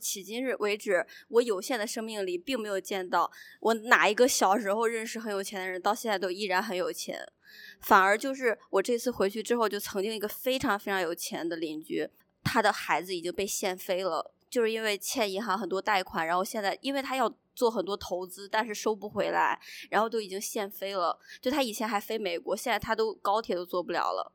[0.00, 3.28] 迄今日为止，我有限的生命里，并没有见到
[3.58, 7.18] 我哪一个小时候认识很有钱的人，到现在都依然很有钱。
[7.80, 12.08] 反而就是我这次回去之后，就曾经一个非常非常有钱的邻居，
[12.44, 19.60] 他的孩子已经被限飞了，就是因为欠银行很多贷款，然后现在因为他要做很多投资，但是收不回来，
[19.90, 21.18] 然后都已经限飞了。
[21.40, 24.32] 就他以前还飞美国，现在他都高铁都坐不了了。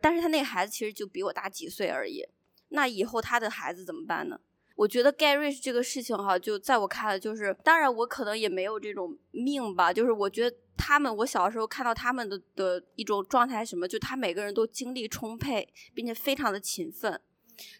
[0.00, 2.26] 但是他那个孩子其实就比我大几岁而已，
[2.70, 4.40] 那以后他的孩子怎么办呢？
[4.74, 17.20] 我觉得 get rich 这个事情哈，就在我看来，就是当然我可能也没有这种命吧，就是我觉得他们，我小时候看到他们的的一种状态什么，就他每个人都精力充沛，并且非常的勤奋，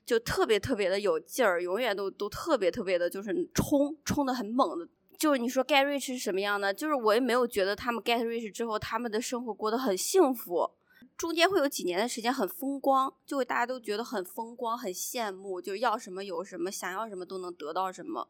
[0.05, 4.89] 就特别特别的有劲儿，永远都都特别特别的，就是冲冲的很猛的。
[5.19, 6.75] 就是你说 get rich 是什么样呢？
[6.75, 10.69] 就是我也没有觉得他们 get rich 之后，他们的生活过得很幸福。
[11.17, 18.29] 中间会有几年的时间很风光，就会大家都觉得很风光、很羡慕，就是要什么有什么，想要什么都能得到什么。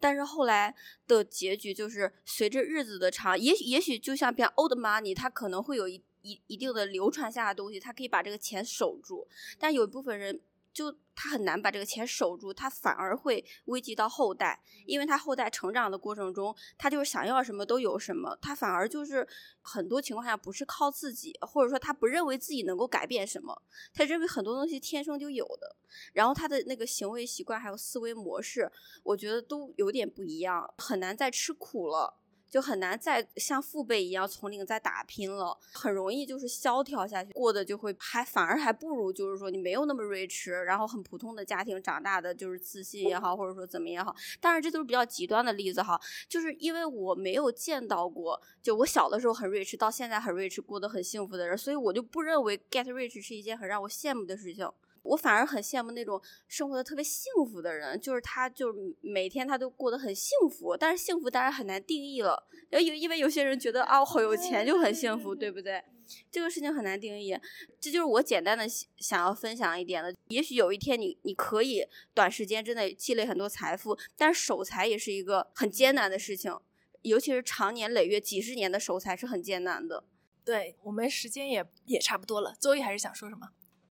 [0.00, 0.74] 但是后来
[1.06, 9.24] 的结局就是，随着日子的长，也许也许就像比如 old money，它可能会有一一一定的流传下的东西，它可以把这个钱守住。
[9.56, 10.40] 但有一部分人。
[10.74, 19.26] 就他很难把这个钱守住，他反而会危及到后代，因为他后代成长的过程中，他就是想要什么都有什么，他反而就是
[19.62, 23.62] 很多情况下不是靠自己，或者说他不认为自己能够改变什么，
[23.94, 25.76] 他认为很多东西天生就有的，
[26.12, 28.70] 然后他的那个行为习惯还有思维模式，
[29.04, 32.18] 我觉得都有点不一样，很难再吃苦了。
[32.50, 44.14] 就很难再像父辈一样从零再打拼了，很容易就是萧条下去，过得就会还反而还不如就是说你没有那么 rich，然后很普通的家庭长大的，就是自信也好，或者说怎么也好。
[44.40, 54.70] 当然这都是比较极端的例子哈，就是因为我没有见到过，就我小的时候很 rich，到现在很 rich，过得很幸福的人，所以我就不认为 get rich 是一件很让我羡慕的事情。
[55.04, 60.76] 我反而很羡慕那种生活的特别幸福的人，就是他，就是每天他都过得很幸福。
[60.76, 65.82] 但是幸福当然很难定义了，有因为有些人觉得啊，我好有钱就很幸福，对不对？
[66.30, 67.34] 这个事情很难定义。
[67.80, 68.66] 这就是我简单的
[68.98, 70.14] 想要分享一点的。
[70.28, 76.54] 也许有一天你你可以短时间之内积累很多财富，但是守财也是一个很艰难的事情，
[77.02, 80.04] 尤其是长年累月几十年的守财是很艰难的。
[80.44, 83.48] 对我们时间也也差不多了，周一还是想说什么？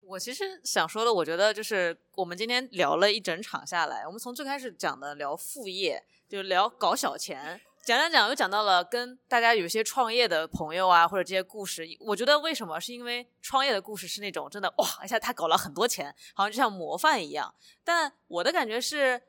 [0.08, 11.86] 我其实想说的，我觉得就是我们今天聊了一整场下来，我们从最开始讲的聊副业，就聊搞小钱，讲讲讲又讲到了跟大家有些创业的朋友啊，或者这些故事。
[12.00, 12.80] 我觉得为什么？
[12.80, 17.54] 是因为创业的故事是那种真的哇，一下他搞了很多钱，好像就像模范一样。
[17.84, 19.20] 但我的感觉是，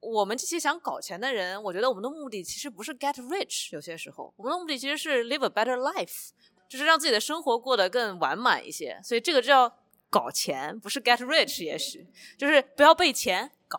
[0.00, 6.28] 我们这些想搞钱的人，我觉得我们的目的其实不是 get rich，有些时候我们的目的其实是 live a better life，
[6.68, 9.00] 就是让自己的生活过得更完满一些。
[9.02, 9.72] 所以这个叫。
[10.16, 12.06] 搞钱不是 get rich，也许
[12.38, 13.78] 就是不要被钱搞。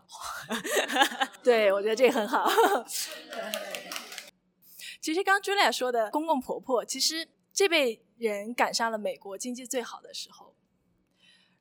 [1.41, 2.47] 对，我觉得这个很好。
[5.01, 10.53] 其实刚 Julia 说的公公婆婆，其实这辈人赶上了美国经济最好的时候。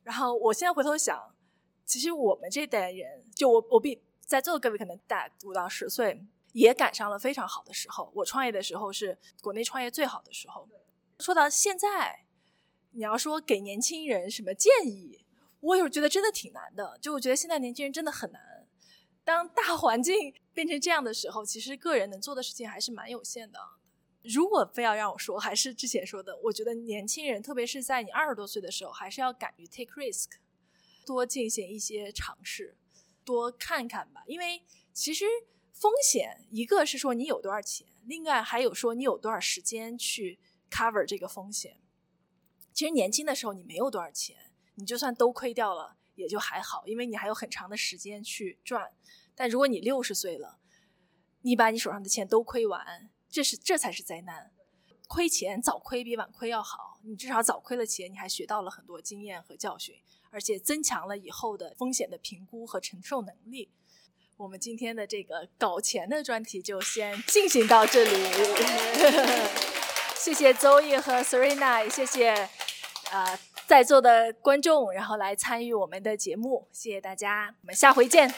[0.03, 1.35] 然后我现在回头想，
[1.83, 6.23] 其实我们这代人，就我我比在座的各位可能大五到十岁，
[6.53, 8.11] 也赶上了非常好的时候。
[8.13, 10.69] 我创业的时候是国内创业最好的时候。
[11.19, 12.26] 说到现在。
[12.91, 15.25] 你要说给年轻人什么建议，
[15.59, 16.97] 我有时候觉得真的挺难的。
[17.01, 18.67] 就我觉得现在年轻人真的很难。
[19.23, 23.59] 当大环境变成这样的时候，其实个人能做的事情还是蛮有限的。
[24.23, 30.31] 如果非要让我说，还是之前说的，我觉得年轻人，特别是在你二十多岁的时候，还是要敢于 take risk，
[31.05, 32.77] 多进行一些尝试，
[33.23, 34.23] 多看看吧。
[34.27, 35.25] 因为其实
[35.71, 40.39] 风险，一个是说你有多少钱，另外还有说你有多少时间去
[40.71, 41.77] cover 这个风险。
[42.77, 44.35] 其实年轻的时候你没有多少钱，
[44.75, 48.91] 你就算都亏掉了也就还好，因为你还有很长的时间去赚。
[49.33, 50.59] 但如果你六十岁了，
[51.41, 54.51] 你把你手上的钱都亏完，这是这才是灾难。
[55.07, 59.95] 亏钱早亏比晚亏要好，你至少早亏了钱，你还学到了很多经验和教训，
[60.29, 63.71] 而且增强了以后的风险的评估和承受能力。
[64.35, 68.11] 我们今天的这个搞钱的专题就先进行到这里。
[70.15, 72.47] 谢谢周易和 Serena，谢谢。
[73.11, 78.33] 呃，在座的观众，然后来参与我们的节目，谢谢大家，我们下回见。